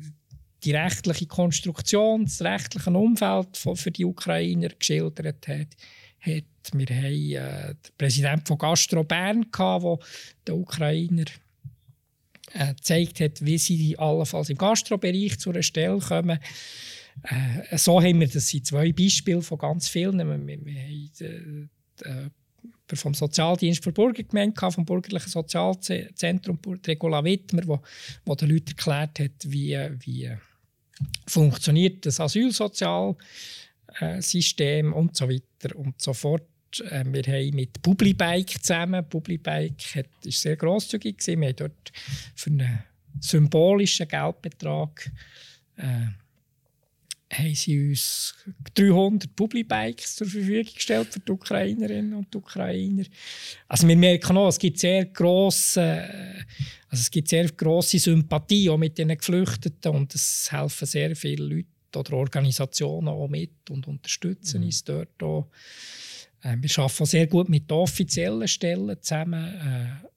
die 0.62 0.72
rechtliche 0.72 1.26
Konstruktion, 1.26 2.24
das 2.24 2.42
rechtliche 2.42 2.90
Umfeld 2.90 3.56
für 3.56 3.90
die 3.90 4.04
Ukrainer 4.04 4.68
geschildert 4.68 5.48
hat. 5.48 5.76
hat. 6.20 6.44
Wir 6.72 6.96
haben 6.96 7.04
äh, 7.04 7.74
den 7.74 7.92
Präsidenten 7.96 8.46
von 8.46 8.58
Gastro 8.58 9.04
Bern, 9.04 9.46
der 9.56 9.98
den 10.46 10.54
Ukrainer 10.54 11.24
äh, 12.54 12.74
gezeigt 12.74 13.20
hat, 13.20 13.44
wie 13.44 13.58
sie 13.58 13.98
allenfalls 13.98 14.50
im 14.50 14.58
Gastrobereich 14.58 15.38
zu 15.38 15.50
einer 15.50 15.62
Stelle 15.62 15.98
kommen. 15.98 16.38
Äh, 17.22 17.76
so 17.76 18.00
haben 18.00 18.20
wir, 18.20 18.28
das 18.28 18.48
sind 18.48 18.66
zwei 18.66 18.92
Beispiele 18.92 19.42
von 19.42 19.58
ganz 19.58 19.88
vielen. 19.88 20.18
Wir, 20.18 20.46
wir, 20.46 20.64
wir 20.64 20.82
haben 20.82 21.70
äh, 22.02 22.30
vom 22.96 23.14
Sozialdienst 23.14 23.84
für 23.84 23.92
Bürgergemeinde, 23.92 24.70
vom 24.70 24.84
bürgerlichen 24.84 25.30
Sozialzentrum 25.30 26.58
Regula 26.86 27.24
Wittmer, 27.24 27.62
wo, 27.66 27.80
wo 28.24 28.34
den 28.34 28.50
Leuten 28.50 28.70
erklärt 28.70 29.20
hat, 29.20 29.32
wie, 29.46 29.78
wie 30.00 30.30
funktioniert 31.26 32.04
das 32.04 32.20
Asylsozialsystem 32.20 34.92
und 34.92 35.16
so 35.16 35.28
weiter 35.28 35.76
und 35.76 36.00
so 36.00 36.12
fort. 36.12 36.42
Äh, 36.78 37.04
wir 37.06 37.22
haben 37.22 37.56
mit 37.56 37.82
Publibike 37.82 38.62
zusammen, 38.62 39.08
Publibike 39.08 39.96
war 39.96 40.04
sehr 40.24 40.56
grosszügig, 40.56 41.16
wir 41.26 41.48
haben 41.48 41.56
dort 41.56 41.92
für 42.34 42.50
einen 42.50 42.84
symbolischen 43.20 44.08
Geldbetrag 44.08 45.10
äh, 45.76 46.06
haben 47.32 47.54
sie 47.54 47.90
uns 47.90 48.34
300 48.74 49.34
Publibikes 49.36 50.16
zur 50.16 50.26
Verfügung 50.26 50.74
gestellt 50.74 51.12
für 51.12 51.20
die 51.20 51.32
Ukrainerinnen 51.32 52.14
und 52.14 52.34
Ukrainer. 52.34 53.04
Also 53.68 53.86
wir 53.86 53.96
merken 53.96 54.36
auch, 54.36 54.48
es 54.48 54.58
gibt 54.58 54.78
sehr 54.78 55.06
grosse, 55.06 55.80
also 56.88 57.00
es 57.00 57.10
gibt 57.10 57.28
sehr 57.28 57.48
grosse 57.50 57.98
Sympathie 58.00 58.68
auch 58.68 58.78
mit 58.78 58.98
den 58.98 59.16
Geflüchteten 59.16 59.92
und 59.92 60.14
es 60.14 60.50
helfen 60.50 60.86
sehr 60.86 61.14
viele 61.14 61.44
Leute 61.44 61.68
oder 61.96 62.12
Organisationen 62.14 63.08
auch 63.08 63.28
mit 63.28 63.70
und 63.70 63.86
unterstützen 63.86 64.60
mhm. 64.60 64.66
uns 64.66 64.84
dort 64.84 65.22
auch. 65.22 65.48
Äh, 66.42 66.56
wir 66.60 66.78
arbeiten 66.78 67.06
sehr 67.06 67.26
gut 67.26 67.48
mit 67.48 67.70
offiziellen 67.70 68.48
Stellen 68.48 68.96
zusammen. 69.00 69.44
Äh, 69.44 70.10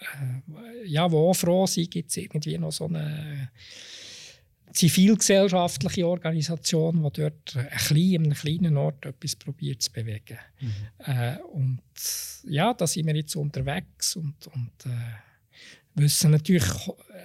äh, 0.00 0.86
ja, 0.86 1.10
wo 1.10 1.30
auch 1.30 1.34
froh 1.34 1.66
sind, 1.66 1.90
gibt 1.90 2.10
es 2.10 2.16
irgendwie 2.16 2.56
noch 2.58 2.72
so 2.72 2.86
eine 2.86 3.50
zivilgesellschaftliche 4.72 6.06
Organisation, 6.06 7.02
die 7.02 7.20
dort 7.20 7.56
ein 7.56 7.68
klein, 7.68 8.24
einem 8.24 8.34
kleinen 8.34 8.76
Ort 8.76 9.06
etwas 9.06 9.34
probiert 9.34 9.82
zu 9.82 9.92
bewegen. 9.92 10.38
Mhm. 10.60 10.72
Äh, 11.04 11.38
und 11.52 11.82
ja, 12.44 12.74
da 12.74 12.86
sind 12.86 13.06
wir 13.06 13.16
jetzt 13.16 13.34
unterwegs 13.34 14.16
und, 14.16 14.46
und 14.48 14.86
äh, 14.86 16.00
wissen 16.00 16.30
natürlich 16.30 16.64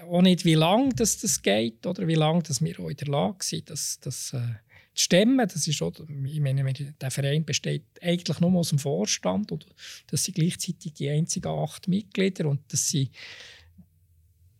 auch 0.09 0.21
nicht, 0.21 0.45
wie 0.45 0.55
lange 0.55 0.93
das, 0.95 1.19
das 1.19 1.41
geht 1.41 1.85
oder 1.85 2.07
wie 2.07 2.15
lange 2.15 2.43
wir 2.43 2.79
auch 2.79 2.89
in 2.89 2.97
der 2.97 3.07
Lage 3.07 3.43
sind, 3.43 3.69
das, 3.69 3.99
das 3.99 4.33
äh, 4.33 4.39
stemmen. 4.93 5.47
Das 5.47 5.67
ist 5.67 5.81
auch, 5.81 5.93
ich 6.25 6.39
meine, 6.39 6.63
der 6.73 7.11
Verein 7.11 7.45
besteht 7.45 7.83
eigentlich 8.01 8.39
nur 8.39 8.53
aus 8.59 8.69
dem 8.69 8.79
Vorstand 8.79 9.51
und 9.51 9.65
das 10.07 10.23
sind 10.23 10.35
gleichzeitig 10.35 10.93
die 10.93 11.09
einzigen 11.09 11.47
acht 11.47 11.87
Mitglieder 11.87 12.47
und 12.47 12.61
das 12.67 12.89
sind 12.89 13.09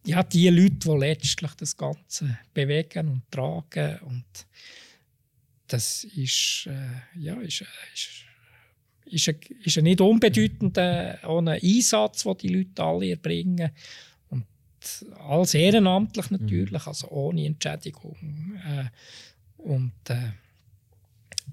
ja, 0.05 0.21
die 0.21 0.49
Leute, 0.49 0.75
die 0.75 0.97
letztlich 0.97 1.51
das 1.53 1.77
Ganze 1.77 2.37
bewegen 2.53 3.07
und 3.07 3.31
tragen 3.31 3.99
und 3.99 4.25
das 5.67 6.03
ist, 6.03 6.67
äh, 6.67 7.19
ja, 7.19 7.39
ist, 7.39 7.63
ist, 7.93 8.25
ist, 9.05 9.29
ein, 9.29 9.39
ist 9.63 9.77
ein 9.77 9.85
nicht 9.85 10.01
unbedeutender 10.01 11.19
Einsatz, 11.23 12.23
den 12.23 12.37
die 12.37 12.47
Leute 12.49 12.83
alle 12.83 13.11
erbringen. 13.11 13.71
Und 14.29 14.45
alles 15.19 15.53
ehrenamtlich 15.53 16.29
natürlich, 16.31 16.81
mhm. 16.81 16.87
also 16.87 17.07
ohne 17.09 17.45
Entschädigung. 17.45 18.59
Äh, 18.67 18.85
und 19.63 19.93
äh, 20.09 20.31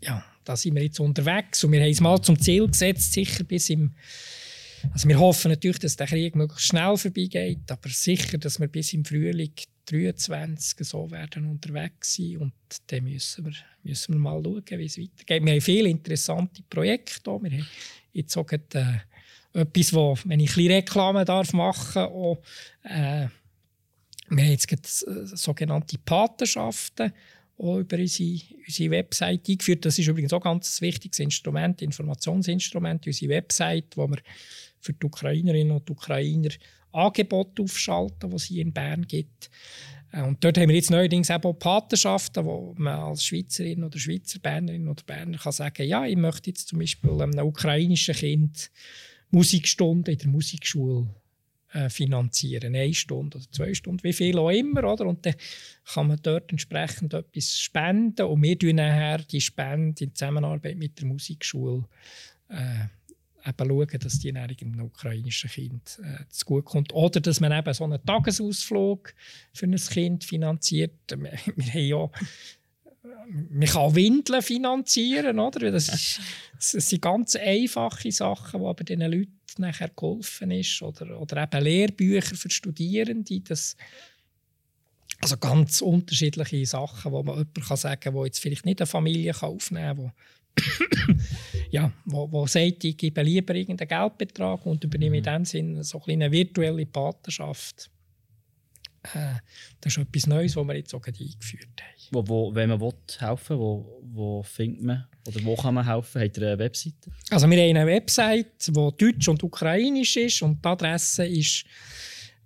ja, 0.02 0.24
da 0.44 0.56
sind 0.56 0.74
wir 0.74 0.82
jetzt 0.82 1.00
unterwegs 1.00 1.62
und 1.64 1.72
wir 1.72 1.80
haben 1.80 1.90
es 1.90 2.00
mal 2.00 2.20
zum 2.20 2.38
Ziel 2.38 2.66
gesetzt, 2.66 3.12
sicher 3.12 3.44
bis 3.44 3.70
im 3.70 3.94
also 4.92 5.08
wir 5.08 5.18
hoffen 5.18 5.50
natürlich, 5.50 5.78
dass 5.78 5.96
der 5.96 6.06
Krieg 6.06 6.34
möglichst 6.34 6.68
schnell 6.68 6.96
vorbeigeht, 6.96 7.70
aber 7.70 7.88
sicher, 7.90 8.38
dass 8.38 8.58
wir 8.60 8.68
bis 8.68 8.92
im 8.94 9.04
Frühling 9.04 9.52
23 9.86 10.86
so 10.86 11.10
werden 11.10 11.50
unterwegs 11.50 12.16
sein 12.16 12.38
und 12.38 12.52
dann 12.86 13.04
müssen 13.04 13.46
wir, 13.46 13.52
müssen 13.82 14.14
wir 14.14 14.18
mal 14.18 14.42
schauen, 14.42 14.64
wie 14.78 14.84
es 14.84 14.98
weitergeht. 14.98 15.44
Wir 15.44 15.52
haben 15.52 15.60
viele 15.60 15.88
interessante 15.88 16.62
Projekte 16.70 17.30
hier. 17.30 17.42
Wir 17.42 17.58
haben 17.58 17.66
jetzt 18.12 18.36
auch 18.36 18.46
gerade, 18.46 19.04
äh, 19.52 19.60
etwas, 19.60 19.92
wo, 19.92 20.16
wenn 20.24 20.40
ich 20.40 20.56
ein 20.56 20.66
Reklame 20.66 21.24
darf 21.24 21.52
machen 21.52 22.02
darf, 22.02 22.38
äh, 22.84 23.28
wir 24.28 24.44
haben 24.44 24.50
jetzt 24.50 25.06
äh, 25.06 25.26
sogenannte 25.26 25.98
Patenschaften 25.98 27.12
auch 27.60 27.78
über 27.78 27.98
unsere, 27.98 28.40
unsere 28.66 28.90
Website 28.90 29.48
eingeführt. 29.48 29.84
Das 29.84 29.98
ist 29.98 30.08
übrigens 30.08 30.32
auch 30.32 30.38
ein 30.44 30.54
ganz 30.54 30.80
wichtiges 30.80 31.18
Instrument, 31.18 31.82
Informationsinstrument, 31.82 33.06
unsere 33.06 33.30
Website, 33.32 33.96
wo 33.96 34.08
wir 34.08 34.18
für 34.80 34.92
die 34.92 35.06
Ukrainerinnen 35.06 35.76
und 35.76 35.90
Ukrainer 35.90 36.50
Angebote 36.92 37.62
aufschalten, 37.62 38.30
die 38.30 38.36
es 38.36 38.44
hier 38.44 38.62
in 38.62 38.72
Bern 38.72 39.06
gibt. 39.06 39.50
Äh, 40.12 40.22
und 40.22 40.42
dort 40.42 40.58
haben 40.58 40.68
wir 40.68 40.76
jetzt 40.76 40.90
neuerdings 40.90 41.30
auch 41.30 41.52
Patenschaften, 41.52 42.44
wo 42.44 42.74
man 42.76 42.98
als 42.98 43.24
Schweizerin 43.24 43.84
oder 43.84 43.98
Schweizer 43.98 44.38
Bernerin 44.40 44.88
oder 44.88 45.02
Berner 45.04 45.38
kann 45.38 45.52
sagen, 45.52 45.86
ja, 45.86 46.04
ich 46.06 46.16
möchte 46.16 46.50
jetzt 46.50 46.68
zum 46.68 46.78
Beispiel 46.78 47.10
einem 47.10 47.46
ukrainischen 47.46 48.14
Kind 48.14 48.70
Musikstunden 49.30 50.12
in 50.12 50.18
der 50.18 50.28
Musikschule 50.28 51.08
finanzieren, 51.88 52.74
eine 52.74 52.92
Stunde 52.94 53.38
oder 53.38 53.46
zwei 53.52 53.74
Stunden, 53.74 54.02
wie 54.02 54.12
viel 54.12 54.38
auch 54.38 54.50
immer, 54.50 54.84
oder? 54.84 55.06
Und 55.06 55.24
dann 55.24 55.34
kann 55.84 56.08
man 56.08 56.18
dort 56.22 56.50
entsprechend 56.50 57.14
etwas 57.14 57.58
spenden 57.60 58.26
und 58.26 58.42
wir 58.42 58.58
tun 58.58 58.76
nachher 58.76 59.18
die 59.18 59.40
Spende 59.40 60.04
in 60.04 60.14
Zusammenarbeit 60.14 60.76
mit 60.76 60.98
der 60.98 61.06
Musikschule 61.06 61.84
äh, 62.48 62.86
eben 63.46 63.68
schauen, 63.68 64.00
dass 64.00 64.18
die 64.18 64.28
Ernährung 64.28 64.56
im 64.60 64.80
ukrainischen 64.80 65.50
Kind 65.50 66.00
äh, 66.02 66.24
zu 66.28 66.44
gut 66.44 66.64
kommt. 66.64 66.92
Oder 66.92 67.20
dass 67.20 67.40
man 67.40 67.52
eben 67.52 67.72
so 67.72 67.84
einen 67.84 68.04
Tagesausflug 68.04 69.14
für 69.52 69.66
ein 69.66 69.76
Kind 69.76 70.24
finanziert. 70.24 70.92
Wir, 71.08 71.32
wir 71.56 71.66
haben 71.66 71.80
ja 71.80 72.10
man 73.28 73.68
kann 73.68 73.94
Windeln 73.94 74.42
finanzieren, 74.42 75.38
oder? 75.38 75.70
Das, 75.70 75.88
ist, 75.88 76.20
das 76.54 76.88
sind 76.88 77.02
ganz 77.02 77.36
einfache 77.36 78.10
Sachen, 78.12 78.60
die 78.60 78.66
aber 78.66 78.84
diesen 78.84 79.10
Leuten 79.10 79.38
nachher 79.58 79.88
geholfen 79.88 80.50
ist. 80.50 80.82
Oder, 80.82 81.20
oder 81.20 81.42
eben 81.42 81.64
Lehrbücher 81.64 82.36
für 82.36 82.50
Studierende. 82.50 83.40
Das, 83.40 83.76
also 85.20 85.36
ganz 85.36 85.80
unterschiedliche 85.80 86.66
Sachen, 86.66 87.12
wo 87.12 87.22
man 87.22 87.38
jemand 87.38 87.66
kann 87.66 87.76
sagen 87.76 88.00
kann, 88.00 88.14
der 88.14 88.24
jetzt 88.26 88.40
vielleicht 88.40 88.64
nicht 88.64 88.80
eine 88.80 88.86
Familie 88.86 89.32
kann 89.32 89.50
aufnehmen 89.50 89.96
kann, 89.96 90.12
ja, 91.70 91.92
wo, 92.04 92.30
wo 92.30 92.46
sagt, 92.46 92.84
ich 92.84 92.96
gebe 92.96 93.22
lieber 93.22 93.54
irgendeinen 93.54 93.88
Geldbetrag 93.88 94.64
und 94.66 94.82
übernehme 94.84 95.18
in 95.18 95.22
mhm. 95.22 95.26
dem 95.26 95.44
Sinne 95.44 95.84
so 95.84 96.02
eine 96.06 96.30
virtuelle 96.30 96.86
Patenschaft. 96.86 97.90
Äh, 99.02 99.36
das 99.80 99.96
ist 99.96 100.02
etwas 100.02 100.26
Neues, 100.26 100.56
was 100.56 100.66
wir 100.66 100.76
jetzt 100.76 100.94
auch 100.94 101.02
eingeführt 101.04 101.68
haben. 101.80 101.94
Wo, 102.10 102.28
wo, 102.28 102.54
wenn 102.54 102.68
man 102.68 102.78
will, 102.80 102.92
helfen 103.18 103.58
will, 103.58 103.64
wo, 103.64 104.02
wo 104.12 104.42
findet 104.42 104.82
man 104.82 105.06
oder 105.26 105.42
wo 105.44 105.56
kann 105.56 105.74
man 105.74 105.86
helfen? 105.86 106.20
Habt 106.20 106.36
ihr 106.36 106.48
eine 106.48 106.58
Webseite? 106.58 107.10
Also 107.30 107.48
wir 107.48 107.58
haben 107.58 107.76
eine 107.76 107.86
Webseite, 107.86 108.72
die 108.72 108.72
deutsch 108.72 109.28
und 109.28 109.42
ukrainisch 109.42 110.16
ist 110.16 110.42
und 110.42 110.62
die 110.64 110.68
Adresse 110.68 111.26
ist 111.26 111.64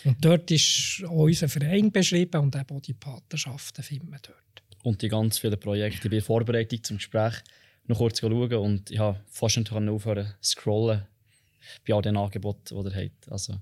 Und 0.05 0.17
dort 0.21 0.51
ist 0.51 1.03
unser 1.09 1.49
Verein 1.49 1.91
beschrieben 1.91 2.43
und 2.43 2.55
auch 2.57 2.81
die 2.81 2.95
Patenschaften 2.95 3.83
finden 3.83 4.11
wir 4.11 4.19
dort. 4.21 4.39
Und 4.83 5.01
die 5.01 5.09
ganz 5.09 5.39
vielen 5.39 5.59
Projekte 5.59 6.11
bei 6.11 6.21
Vorbereitung 6.21 6.85
zum 6.85 6.99
Gespräch 6.99 7.43
noch 7.87 7.99
kurz 7.99 8.21
schauen 8.21 8.53
und 8.53 8.91
ich 8.91 8.99
habe 8.99 9.21
fast 9.27 9.57
nicht 9.57 9.73
aufhören 9.73 10.35
zu 10.41 10.53
scrollen 10.53 11.03
bei 11.87 11.95
all 11.95 12.03
den 12.03 12.17
Angeboten, 12.17 12.63
die 12.69 12.75
ihr 12.75 13.05
habt. 13.05 13.31
Also, 13.31 13.55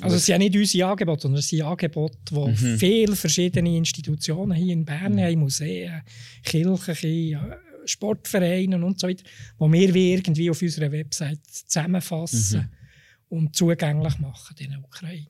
also 0.00 0.16
es 0.16 0.26
sind 0.26 0.34
ja 0.34 0.38
nicht 0.38 0.56
unsere 0.56 0.90
Angebote, 0.90 1.22
sondern 1.22 1.38
es 1.38 1.48
sind 1.48 1.62
Angebote, 1.62 2.18
die 2.30 2.34
mhm. 2.34 2.78
viele 2.78 3.16
verschiedene 3.16 3.76
Institutionen 3.76 4.56
hier 4.56 4.72
in 4.72 4.84
Bern 4.84 5.14
mhm. 5.14 5.20
haben, 5.20 5.38
Museen, 5.40 6.02
Kirchen, 6.44 7.38
Sportvereine 7.86 8.84
und 8.84 9.00
so 9.00 9.08
weiter, 9.08 9.24
die 9.58 9.94
wir 9.94 10.14
irgendwie 10.14 10.50
auf 10.50 10.60
unserer 10.60 10.92
Website 10.92 11.40
zusammenfassen 11.46 12.60
mhm. 12.60 13.36
und 13.38 13.56
zugänglich 13.56 14.18
machen 14.18 14.56
den 14.56 14.76
Ukrainer. 14.76 15.26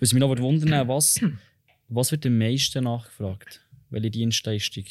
Was 0.00 0.12
mich 0.12 0.20
noch 0.20 0.38
wundern, 0.38 0.86
was, 0.88 1.18
was 1.88 2.12
wird 2.12 2.26
am 2.26 2.36
meisten 2.36 2.84
nachgefragt? 2.84 3.62
Welche 3.88 4.10
Dienstleistung? 4.10 4.84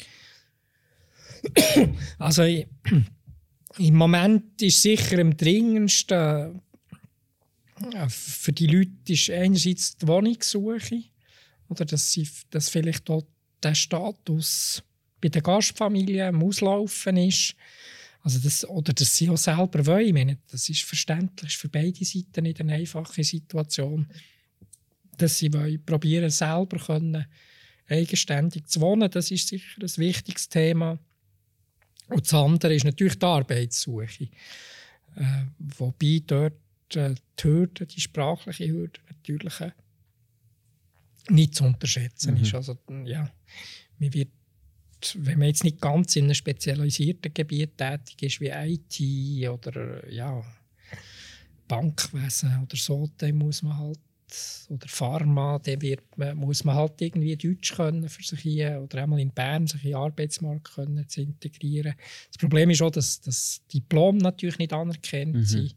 Also 2.18 2.42
im 2.42 3.94
Moment 3.94 4.62
ist 4.62 4.82
sicher 4.82 5.18
am 5.20 5.36
dringendsten 5.36 6.60
für 8.08 8.52
die 8.52 8.68
Leute 8.68 9.12
ist 9.12 9.30
einerseits 9.30 9.96
die 9.96 10.06
Wohnungssuche 10.06 11.02
oder 11.68 11.84
dass 11.84 12.12
sie 12.12 12.28
dass 12.50 12.68
vielleicht 12.68 13.08
dort 13.08 13.26
der 13.62 13.74
Status 13.74 14.82
bei 15.20 15.28
der 15.28 15.42
Gastfamilie 15.42 16.28
am 16.28 16.42
Auslaufen 16.42 17.16
ist. 17.16 17.56
Also 18.20 18.38
das, 18.38 18.66
oder 18.68 18.92
dass 18.92 19.16
sie 19.16 19.28
auch 19.28 19.36
selber 19.36 19.84
wollen. 19.86 20.06
Ich 20.06 20.12
meine, 20.12 20.38
das 20.50 20.68
ist 20.68 20.82
verständlich 20.82 21.56
für 21.56 21.68
beide 21.68 22.04
Seiten 22.04 22.44
nicht 22.44 22.60
eine 22.60 22.74
einfache 22.74 23.24
Situation. 23.24 24.06
Dass 25.16 25.38
sie 25.38 25.52
wollen, 25.52 25.84
probieren 25.84 26.30
selber 26.30 26.78
können, 26.78 27.26
eigenständig 27.88 28.66
zu 28.66 28.80
wohnen, 28.80 29.10
das 29.10 29.30
ist 29.30 29.48
sicher 29.48 29.82
ein 29.82 29.96
wichtiges 29.96 30.48
Thema. 30.48 30.98
Und 32.08 32.24
das 32.24 32.34
andere 32.34 32.74
ist 32.74 32.84
natürlich 32.84 33.18
die 33.18 33.26
Arbeitssuche. 33.26 34.28
Äh, 35.16 35.44
wobei 35.58 36.22
dort 36.26 36.54
äh, 36.94 37.14
die 37.38 37.44
Hürde, 37.44 37.86
die 37.86 38.00
sprachliche 38.00 38.68
Hürde 38.68 39.00
natürlich 39.08 39.60
äh, 39.60 39.72
nicht 41.30 41.54
zu 41.54 41.64
unterschätzen 41.64 42.34
mhm. 42.34 42.42
ist. 42.42 42.54
Also, 42.54 42.76
ja, 43.04 43.30
man 43.98 44.14
wird, 44.14 44.30
wenn 45.14 45.38
man 45.38 45.48
jetzt 45.48 45.64
nicht 45.64 45.80
ganz 45.80 46.16
in 46.16 46.24
einem 46.24 46.34
spezialisierten 46.34 47.32
Gebiet 47.32 47.78
tätig 47.78 48.22
ist, 48.22 48.40
wie 48.40 48.50
IT 48.50 49.48
oder 49.48 50.08
ja, 50.10 50.42
Bankwesen 51.68 52.62
oder 52.62 52.76
so, 52.76 53.08
dann 53.18 53.36
muss 53.36 53.62
man 53.62 53.78
halt 53.78 54.00
oder 54.70 54.88
Pharma, 54.88 55.58
dann 55.58 55.82
wird 55.82 56.02
man, 56.16 56.36
muss 56.36 56.64
man 56.64 56.74
halt 56.74 57.00
irgendwie 57.00 57.36
Deutsch 57.36 57.74
können 57.74 58.08
für 58.08 58.22
sich 58.22 58.40
hier 58.40 58.80
oder 58.82 59.02
einmal 59.02 59.20
in 59.20 59.30
Bern 59.30 59.66
sich 59.66 59.84
in 59.84 59.90
den 59.90 59.96
Arbeitsmarkt 59.96 60.74
können 60.74 61.08
zu 61.08 61.20
integrieren. 61.20 61.94
Das 62.28 62.38
Problem 62.38 62.70
ist 62.70 62.82
auch, 62.82 62.90
dass 62.90 63.20
das 63.20 63.62
Diplom 63.72 64.18
natürlich 64.18 64.58
nicht 64.58 64.72
anerkannt 64.72 65.34
mhm. 65.34 65.44
sind. 65.44 65.76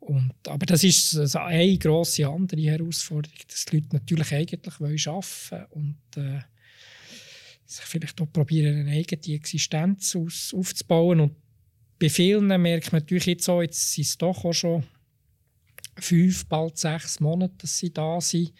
Und, 0.00 0.32
aber 0.46 0.64
das 0.64 0.84
ist 0.84 1.16
also 1.16 1.40
eine 1.40 1.76
grosse 1.76 2.28
andere 2.28 2.60
Herausforderung, 2.60 3.36
dass 3.48 3.64
die 3.64 3.76
Leute 3.76 3.88
natürlich 3.92 4.32
eigentlich 4.32 4.80
wollen 4.80 4.98
arbeiten 5.06 5.72
und 5.72 5.98
äh, 6.16 6.40
sich 7.66 7.84
vielleicht 7.84 8.20
auch 8.20 8.32
probieren, 8.32 8.80
eine 8.80 8.92
eigene 8.92 9.34
Existenz 9.34 10.16
aus, 10.16 10.54
aufzubauen. 10.56 11.20
Und 11.20 11.36
bei 11.98 12.08
vielen 12.08 12.46
merkt 12.46 12.92
man 12.92 13.02
natürlich 13.02 13.26
jetzt 13.26 13.48
auch, 13.48 13.60
jetzt 13.60 13.92
sind 13.92 14.06
es 14.06 14.16
doch 14.16 14.44
auch 14.44 14.52
schon 14.52 14.84
fünf, 16.00 16.46
bald 16.46 16.78
sechs 16.78 17.20
Monate, 17.20 17.54
dass 17.58 17.78
sie 17.78 17.92
da 17.92 18.20
sind. 18.20 18.52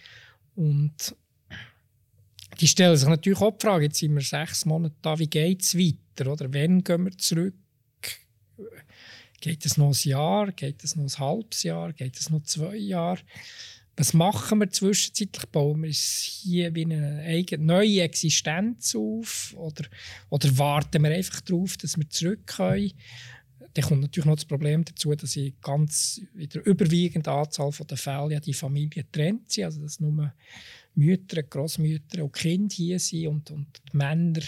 Und 0.55 1.15
die 2.61 2.69
stellen 2.69 2.97
sich 2.97 3.09
natürlich 3.09 3.41
auch 3.41 3.57
die 3.57 3.67
Frage, 3.67 3.85
jetzt 3.85 3.99
sind 3.99 4.15
wir 4.15 4.23
sechs 4.23 4.65
Monate 4.65 4.97
da, 5.03 5.19
wie 5.19 5.29
geht 5.29 5.63
es 5.63 5.77
weiter? 5.77 6.33
Oder 6.33 6.53
wann 6.53 6.83
gehen 6.83 7.05
wir 7.05 7.17
zurück? 7.17 7.55
Geht 9.41 9.65
es 9.65 9.77
noch 9.77 9.91
ein 9.91 10.09
Jahr? 10.09 10.51
Geht 10.53 10.83
es 10.83 10.97
noch 10.97 11.05
ein 11.05 11.19
halbes 11.19 11.63
Jahr? 11.63 11.93
Geht 11.93 12.19
es 12.19 12.31
noch 12.31 12.43
zwei 12.43 12.77
Jahre? 12.77 13.21
Was 13.97 14.13
machen 14.13 14.61
wir 14.61 14.71
zwischenzeitlich? 14.71 15.47
Bauen 15.47 15.83
wir 15.83 15.91
hier 15.91 16.75
wie 16.75 16.85
eine 16.85 17.23
eigene, 17.25 17.65
neue 17.65 18.03
Existenz 18.03 18.95
auf? 18.95 19.55
Oder, 19.57 19.85
oder 20.29 20.57
warten 20.59 21.03
wir 21.03 21.11
einfach 21.11 21.41
darauf, 21.41 21.77
dass 21.77 21.97
wir 21.97 22.09
zurück 22.09 22.47
können? 22.47 22.93
Dann 23.75 23.85
kommt 23.85 24.01
natürlich 24.01 24.27
noch 24.27 24.37
das 24.37 24.45
Problem 24.45 24.85
dazu, 24.85 25.15
dass 25.15 25.37
in 25.37 25.55
ganz 25.61 26.21
in 26.37 26.49
der 26.49 26.67
überwiegenden 26.67 27.33
Anzahl 27.33 27.71
der 27.89 27.97
Fälle 27.97 28.33
ja 28.33 28.41
die 28.41 28.55
Familien 28.55 28.91
getrennt 28.91 29.51
sind, 29.51 29.65
also 29.65 29.81
dass 29.83 30.01
nur 30.01 30.33
Mütter, 30.95 31.43
Großmütter 31.43 32.25
und 32.25 32.33
Kinder 32.33 32.75
hier 32.75 32.99
sind 32.99 33.29
und, 33.29 33.51
und 33.51 33.81
die 33.93 33.97
Männer 33.97 34.43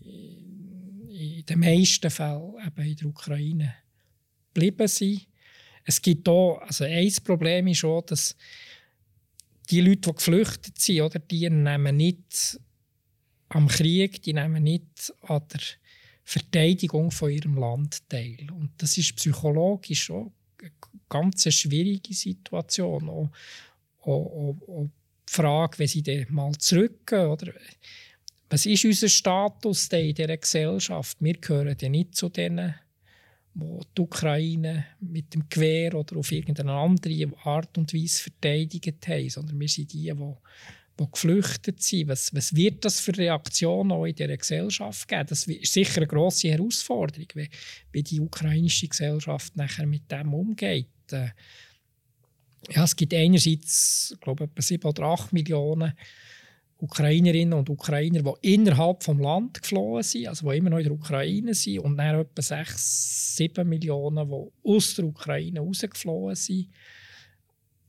in 0.00 1.44
den 1.44 1.60
meisten 1.60 2.10
Fällen 2.10 2.54
eben 2.64 2.86
in 2.86 2.96
der 2.96 3.06
Ukraine 3.06 3.74
geblieben 4.52 4.88
sind. 4.88 5.26
Es 5.84 6.00
gibt 6.00 6.28
hier, 6.28 6.58
also 6.62 6.84
ein 6.84 7.12
Problem 7.24 7.66
ist 7.68 7.84
auch, 7.84 8.02
dass 8.02 8.36
die 9.70 9.80
Leute, 9.80 10.10
die 10.10 10.14
geflüchtet 10.16 10.78
sind, 10.78 11.00
oder, 11.00 11.18
die 11.18 11.48
nehmen 11.50 11.96
nicht 11.96 12.60
am 13.48 13.68
Krieg, 13.68 14.22
die 14.22 14.32
nehmen 14.32 14.62
nicht 14.62 15.12
an 15.22 15.42
der 15.52 15.60
Verteidigung 16.28 17.12
von 17.12 17.30
ihrem 17.30 17.56
Land 17.56 18.08
teil. 18.08 18.48
Und 18.50 18.70
das 18.78 18.98
ist 18.98 19.14
psychologisch 19.14 20.10
auch 20.10 20.32
eine 20.60 20.72
ganz 21.08 21.54
schwierige 21.54 22.12
Situation. 22.12 23.08
Auch, 23.08 23.30
auch, 24.02 24.08
auch, 24.08 24.68
auch 24.68 24.88
die 25.28 25.32
Frage, 25.32 25.78
wenn 25.78 25.86
sie 25.86 26.02
dann 26.02 26.26
mal 26.30 26.52
zurückgehen, 26.58 27.28
oder, 27.28 27.52
was 28.50 28.66
ist 28.66 28.84
unser 28.84 29.08
Status 29.08 29.86
in 29.88 30.14
dieser 30.14 30.36
Gesellschaft? 30.36 31.16
Wir 31.20 31.34
gehören 31.34 31.76
ja 31.80 31.88
nicht 31.88 32.16
zu 32.16 32.28
denen, 32.28 32.74
die 33.54 33.80
die 33.96 34.00
Ukraine 34.02 34.84
mit 34.98 35.32
dem 35.32 35.48
Gewehr 35.48 35.94
oder 35.94 36.16
auf 36.16 36.32
irgendeine 36.32 36.72
andere 36.72 37.32
Art 37.44 37.78
und 37.78 37.94
Weise 37.94 38.24
verteidigt 38.24 39.06
haben, 39.06 39.30
sondern 39.30 39.60
wir 39.60 39.68
sind 39.68 39.92
die, 39.92 40.12
die 40.12 40.34
die 40.98 41.10
geflüchtet 41.10 41.82
sind. 41.82 42.08
Was, 42.08 42.34
was 42.34 42.54
wird 42.54 42.84
das 42.84 43.00
für 43.00 43.16
Reaktionen 43.16 43.92
auch 43.92 44.06
in 44.06 44.14
dieser 44.14 44.36
Gesellschaft 44.36 45.08
geben? 45.08 45.26
Das 45.28 45.46
ist 45.46 45.72
sicher 45.72 45.98
eine 45.98 46.06
grosse 46.06 46.48
Herausforderung, 46.48 47.28
wie, 47.34 47.48
wie 47.92 48.02
die 48.02 48.20
ukrainische 48.20 48.88
Gesellschaft 48.88 49.56
nachher 49.56 49.86
mit 49.86 50.10
dem 50.10 50.32
umgeht. 50.32 50.88
Äh, 51.10 51.28
ja, 52.70 52.84
es 52.84 52.96
gibt 52.96 53.14
einerseits, 53.14 54.16
glaube 54.20 54.44
ich, 54.44 54.50
etwa 54.50 54.62
7 54.62 54.88
oder 54.88 55.02
8 55.04 55.32
Millionen 55.32 55.92
Ukrainerinnen 56.78 57.58
und 57.58 57.70
Ukrainer, 57.70 58.22
die 58.22 58.54
innerhalb 58.54 59.00
des 59.00 59.16
Landes 59.16 59.62
geflohen 59.62 60.02
sind, 60.02 60.28
also 60.28 60.50
die 60.50 60.58
immer 60.58 60.70
noch 60.70 60.78
in 60.78 60.84
der 60.84 60.92
Ukraine 60.92 61.54
sind, 61.54 61.78
und 61.78 61.96
dann 61.96 62.20
etwa 62.20 62.42
6, 62.42 63.36
7 63.36 63.66
Millionen, 63.66 64.28
die 64.28 64.70
aus 64.70 64.94
der 64.94 65.06
Ukraine 65.06 65.60
rausgeflohen 65.60 66.34
sind. 66.34 66.68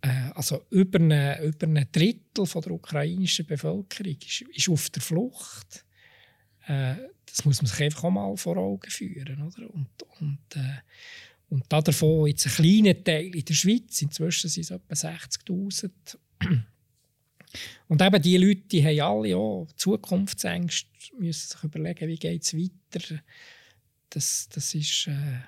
Äh, 0.02 0.32
also 0.34 0.66
über 0.70 1.00
ein, 1.00 1.44
über 1.44 1.68
Drittel 1.86 2.46
von 2.46 2.62
der 2.62 2.72
ukrainischen 2.72 3.46
Bevölkerung 3.46 4.18
ist, 4.26 4.42
ist 4.42 4.70
auf 4.70 4.90
der 4.90 5.02
Flucht. 5.02 5.86
Äh, 6.68 6.96
das 7.26 7.46
muss 7.46 7.62
man 7.62 7.68
sich 7.68 7.82
einfach 7.82 8.04
auch 8.06 8.12
mal 8.12 8.38
vor 8.38 8.58
Augen 8.58 8.90
führen. 8.90 9.42
Oder? 9.42 9.70
Und, 9.74 9.90
und, 10.20 10.56
äh, 10.56 10.82
und 11.50 11.66
davon 11.70 12.28
jetzt 12.28 12.46
ein 12.48 12.54
kleiner 12.54 13.04
Teil 13.04 13.34
in 13.36 13.46
der 13.46 13.54
Schweiz, 13.54 14.02
inzwischen 14.02 14.50
sind 14.50 14.64
es 14.64 14.72
etwa 14.72 14.94
60'000. 14.94 15.92
Und 17.88 18.02
eben 18.02 18.22
die 18.22 18.38
Leute, 18.38 18.68
die 18.68 18.84
haben 18.84 19.00
alle 19.00 19.38
auch 19.38 19.68
Zukunftsängste, 19.78 20.90
müssen 21.18 21.50
sich 21.50 21.64
überlegen, 21.64 22.08
wie 22.08 22.18
geht 22.18 22.44
es 22.44 22.54
weiter. 22.56 23.22
Das, 24.10 24.50
das 24.50 24.76
ist... 24.76 25.08
Äh, 25.08 25.40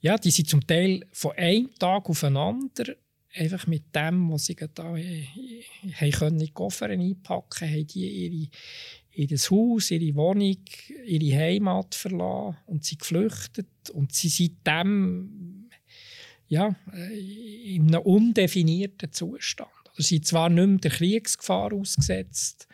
ja, 0.00 0.18
die 0.18 0.32
sind 0.32 0.48
zum 0.48 0.66
Teil 0.66 1.06
von 1.12 1.30
einem 1.32 1.72
Tag 1.78 2.08
aufeinander 2.08 2.96
einfach 3.34 3.66
mit 3.66 3.94
dem, 3.94 4.30
was 4.30 4.46
sie 4.46 4.56
da 4.56 4.96
äh, 4.96 5.26
haben 5.94 6.10
können, 6.12 6.40
in 6.40 6.46
die 6.46 6.52
Koffer 6.52 6.86
einpacken, 6.86 7.68
haben 7.68 7.86
die 7.86 8.08
ihre, 8.08 8.48
ihr 9.12 9.38
Haus, 9.38 9.90
ihre 9.90 10.14
Wohnung, 10.14 10.58
ihre 11.06 11.38
Heimat 11.38 11.94
verlassen 11.94 12.56
und 12.66 12.84
sie 12.84 12.96
geflüchtet 12.96 13.90
und 13.92 14.12
sie 14.12 14.28
sind 14.28 14.66
dem 14.66 15.68
ja, 16.48 16.74
äh, 16.92 17.74
in 17.76 17.88
einem 17.88 18.02
undefinierten 18.02 19.10
Zustand. 19.10 19.70
Sie 19.96 20.02
sind 20.02 20.26
zwar 20.26 20.50
nicht 20.50 20.66
mehr 20.66 20.78
der 20.78 20.90
Kriegsgefahr 20.90 21.72
ausgesetzt, 21.72 22.68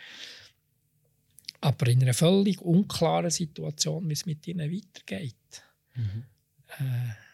aber 1.61 1.89
in 1.89 2.03
einer 2.03 2.15
völlig 2.15 2.61
unklaren 2.61 3.31
Situation, 3.31 4.09
wie 4.09 4.15
es 4.15 4.27
mit 4.27 4.47
ihnen 4.49 4.71
weitergeht. 4.71 5.63
Mhm. 5.95 6.25
Äh, 6.79 7.28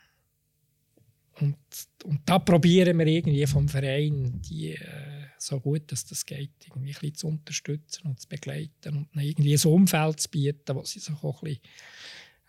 und, 1.41 1.57
und 2.05 2.21
da 2.25 2.39
probieren 2.39 2.99
wir 2.99 3.07
irgendwie 3.07 3.47
vom 3.47 3.69
Verein, 3.69 4.41
die 4.43 4.73
äh, 4.73 5.27
so 5.39 5.61
gut 5.61 5.93
dass 5.93 6.07
das 6.07 6.25
geht, 6.25 6.53
irgendwie 6.67 6.91
ein 6.91 6.95
bisschen 6.95 7.15
zu 7.15 7.27
unterstützen 7.29 8.07
und 8.07 8.21
zu 8.21 8.29
begleiten 8.29 8.97
und 8.97 9.09
irgendwie 9.21 9.55
ein 9.55 9.73
Umfeld 9.73 10.21
zu 10.21 10.31
bieten, 10.31 10.75
wo 10.75 10.83
sie 10.85 11.01
sich 11.01 11.15
auch 11.23 11.43
ein 11.43 11.59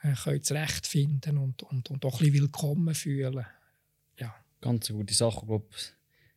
bisschen 0.01 0.03
äh, 0.03 0.15
können 0.15 0.43
zurechtfinden 0.43 1.37
und, 1.37 1.63
und, 1.63 1.89
und 1.89 2.05
auch 2.05 2.19
ein 2.19 2.19
bisschen 2.19 2.43
willkommen 2.43 2.95
fühlen. 2.95 3.45
Ja. 4.19 4.35
Ganz 4.61 4.87
gute 4.89 5.13
Sache, 5.13 5.45
glaube 5.45 5.67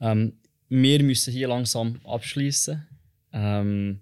Ähm, 0.00 0.38
wir 0.68 1.02
müssen 1.02 1.32
hier 1.32 1.48
langsam 1.48 2.00
abschließen. 2.04 2.86
Ähm, 3.34 4.00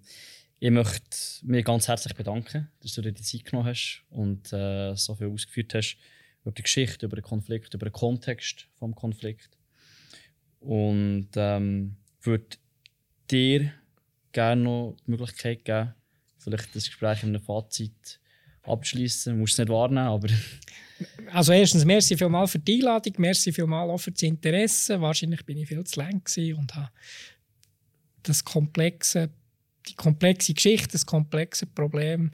ich 0.61 0.71
möchte 0.71 1.17
mich 1.43 1.65
ganz 1.65 1.89
herzlich 1.89 2.15
bedanken, 2.15 2.69
dass 2.83 2.93
du 2.93 3.03
dir 3.03 3.13
die 3.13 3.23
Zeit 3.23 3.47
genommen 3.47 3.69
hast 3.69 4.05
und 4.11 4.53
äh, 4.53 4.95
so 4.95 5.17
viel 5.17 5.27
ausgeführt 5.29 5.75
hast 5.75 5.97
über 6.43 6.53
die 6.53 6.63
Geschichte, 6.63 7.07
über 7.07 7.17
den 7.17 7.25
Konflikt, 7.25 7.75
über 7.75 7.87
den 7.87 7.93
Kontext 7.93 8.69
des 8.81 8.95
Konflikts. 8.95 9.51
Und 10.61 11.31
ähm, 11.35 11.97
würde 12.21 12.57
dir 13.31 13.73
gerne 14.31 14.63
noch 14.63 14.97
die 15.05 15.11
Möglichkeit 15.11 15.65
geben, 15.65 15.95
vielleicht 16.39 16.77
das 16.77 16.87
Gespräch 16.87 17.23
in 17.23 17.31
einem 17.31 17.43
Fazit 17.43 18.21
abschließen. 18.63 19.33
Du 19.33 19.41
musst 19.41 19.55
es 19.55 19.59
nicht 19.59 19.69
wahrnehmen, 19.69 20.07
aber. 20.07 20.29
Also, 21.33 21.53
erstens, 21.53 21.85
merci 21.85 22.17
vielmals 22.17 22.53
für 22.53 22.61
die 22.61 22.75
Einladung, 22.75 23.15
merci 23.19 23.53
vielmals 23.53 23.91
auch 23.91 23.99
für 23.99 24.13
das 24.13 24.23
Interesse. 24.23 25.01
Wahrscheinlich 25.01 25.45
bin 25.45 25.59
ich 25.59 25.67
viel 25.67 25.83
zu 25.83 25.99
lang 25.99 26.23
und 26.57 26.75
habe 26.77 26.91
das 28.23 28.45
komplexe, 28.45 29.31
die 29.89 29.95
komplexe 29.95 30.55
Geschichte, 30.55 30.93
das 30.93 31.07
komplexe 31.07 31.67
Problem 31.67 32.33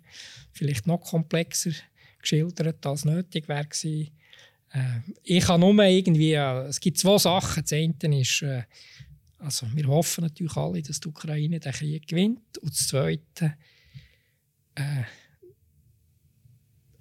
vielleicht 0.52 0.86
noch 0.86 0.98
komplexer 0.98 1.72
geschildert, 2.20 2.84
als 2.84 3.04
nötig 3.04 3.48
wäre. 3.48 3.68
Äh, 3.84 5.00
ich 5.22 5.44
kann 5.44 5.60
nur 5.60 5.82
irgendwie, 5.84 6.32
äh, 6.32 6.66
es 6.66 6.80
gibt 6.80 6.98
zwei 6.98 7.18
Sachen. 7.18 7.62
Das 7.62 7.72
eine 7.72 8.20
ist, 8.20 8.42
äh, 8.42 8.64
also 9.38 9.66
wir 9.72 9.86
hoffen 9.86 10.24
natürlich 10.24 10.56
alle, 10.56 10.82
dass 10.82 11.00
die 11.00 11.08
Ukraine 11.08 11.60
den 11.60 11.72
Krieg 11.72 12.06
gewinnt. 12.06 12.58
Und 12.58 12.72
das 12.72 12.88
Zweite, 12.88 13.54
äh, 14.74 15.04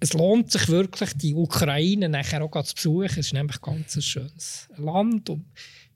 es 0.00 0.12
lohnt 0.12 0.52
sich 0.52 0.68
wirklich, 0.68 1.12
die 1.14 1.34
Ukraine 1.34 2.08
nachher 2.08 2.42
auch 2.42 2.62
zu 2.62 2.74
besuchen. 2.74 3.06
Es 3.06 3.18
ist 3.18 3.32
nämlich 3.32 3.60
ganz 3.60 3.96
ein 3.96 4.02
schönes 4.02 4.68
Land 4.76 5.28
und 5.30 5.44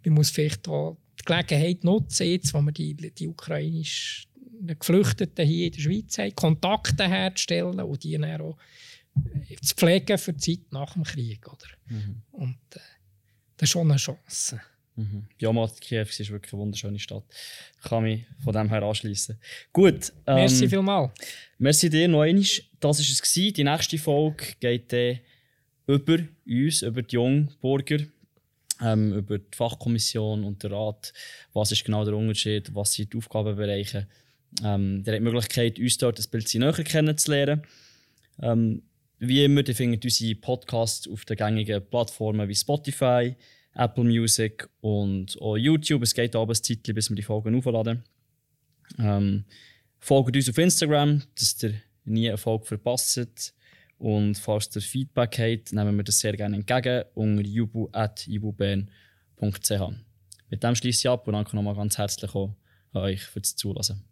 man 0.04 0.14
muss 0.14 0.30
vielleicht 0.30 0.66
auch 0.66 0.96
die 1.22 1.32
Gelegenheit 1.32 1.84
nutzen, 1.84 2.26
jetzt, 2.26 2.52
wo 2.54 2.60
wir 2.60 2.72
die, 2.72 2.94
die 2.94 3.28
ukrainischen 3.28 4.28
Geflüchteten 4.66 5.46
hier 5.46 5.66
in 5.66 5.72
der 5.72 5.80
Schweiz 5.80 6.18
haben, 6.18 6.34
Kontakte 6.34 7.08
herzustellen 7.08 7.80
und 7.80 8.04
die 8.04 8.12
dann 8.12 8.40
auch 8.40 8.56
äh, 9.48 9.56
zu 9.56 9.74
pflegen 9.74 10.18
für 10.18 10.32
die 10.32 10.40
Zeit 10.40 10.72
nach 10.72 10.92
dem 10.94 11.04
Krieg. 11.04 11.46
Oder? 11.46 11.66
Mhm. 11.88 12.22
Und 12.32 12.58
äh, 12.74 12.80
das 13.56 13.68
ist 13.68 13.70
schon 13.70 13.90
eine 13.90 13.98
Chance. 13.98 14.60
Mhm. 14.94 15.26
Ja, 15.38 15.52
Mat 15.52 15.80
Kiew 15.80 16.02
ist 16.02 16.30
wirklich 16.30 16.52
eine 16.52 16.62
wunderschöne 16.62 16.98
Stadt. 16.98 17.24
Ich 17.82 17.88
kann 17.88 18.02
mich 18.02 18.24
von 18.44 18.52
dem 18.52 18.68
her 18.68 18.82
anschließen. 18.82 19.38
Gut. 19.72 20.12
Ähm, 20.26 20.34
merci 20.34 20.68
vielmals. 20.68 21.12
Merci 21.58 21.88
dir 21.88 22.08
noch 22.08 22.22
einmal. 22.22 22.44
Das 22.80 22.98
war 22.98 23.16
es. 23.22 23.32
Die 23.32 23.64
nächste 23.64 23.98
Folge 23.98 24.44
geht 24.60 24.92
dann 24.92 25.20
über 25.86 26.18
uns, 26.46 26.82
über 26.82 27.02
die 27.02 27.14
Jungburger 27.14 27.98
ähm, 28.82 29.12
über 29.14 29.38
die 29.38 29.56
Fachkommission 29.56 30.44
und 30.44 30.62
den 30.62 30.72
Rat, 30.72 31.12
was 31.52 31.72
ist 31.72 31.84
genau 31.84 32.04
der 32.04 32.14
Unterschied, 32.14 32.74
was 32.74 32.92
sind 32.92 33.12
die 33.12 33.18
Aufgabenbereiche. 33.18 34.08
Ähm, 34.64 35.02
der 35.04 35.14
hat 35.14 35.20
die 35.20 35.24
Möglichkeit, 35.24 35.78
uns 35.78 35.98
dort 35.98 36.18
ein 36.18 36.30
bisschen 36.30 36.60
näher 36.60 36.72
kennenzulernen. 36.72 37.62
Ähm, 38.40 38.82
wie 39.18 39.44
immer, 39.44 39.66
ihr 39.66 39.74
findet 39.74 40.04
unsere 40.04 40.34
Podcasts 40.34 41.08
auf 41.08 41.24
den 41.24 41.36
gängigen 41.36 41.84
Plattformen 41.88 42.48
wie 42.48 42.54
Spotify, 42.54 43.36
Apple 43.74 44.04
Music 44.04 44.68
und 44.80 45.40
auch 45.40 45.56
YouTube. 45.56 46.02
Es 46.02 46.14
geht 46.14 46.34
ein 46.34 46.54
Zeitchen, 46.54 46.94
bis 46.94 47.08
wir 47.08 47.16
die 47.16 47.22
Folgen 47.22 47.54
aufladen. 47.54 48.02
Ähm, 48.98 49.44
folgt 50.00 50.36
uns 50.36 50.48
auf 50.48 50.58
Instagram, 50.58 51.22
dass 51.36 51.62
ihr 51.62 51.74
nie 52.04 52.28
eine 52.28 52.36
Folge 52.36 52.66
verpasst. 52.66 53.54
Und 54.02 54.36
falls 54.36 54.74
ihr 54.74 54.82
Feedback 54.82 55.38
habt, 55.38 55.72
nehmen 55.72 55.96
wir 55.96 56.02
das 56.02 56.18
sehr 56.18 56.36
gerne 56.36 56.56
entgegen 56.56 57.04
unter 57.14 57.40
jubu.jububern.ch. 57.40 59.82
Mit 60.50 60.64
dem 60.64 60.74
schließe 60.74 61.02
ich 61.02 61.08
ab 61.08 61.28
und 61.28 61.34
danke 61.34 61.54
nochmal 61.54 61.76
ganz 61.76 61.98
herzlich 61.98 62.34
an 62.34 62.56
euch 62.94 63.22
fürs 63.22 63.54
Zulassen. 63.54 64.02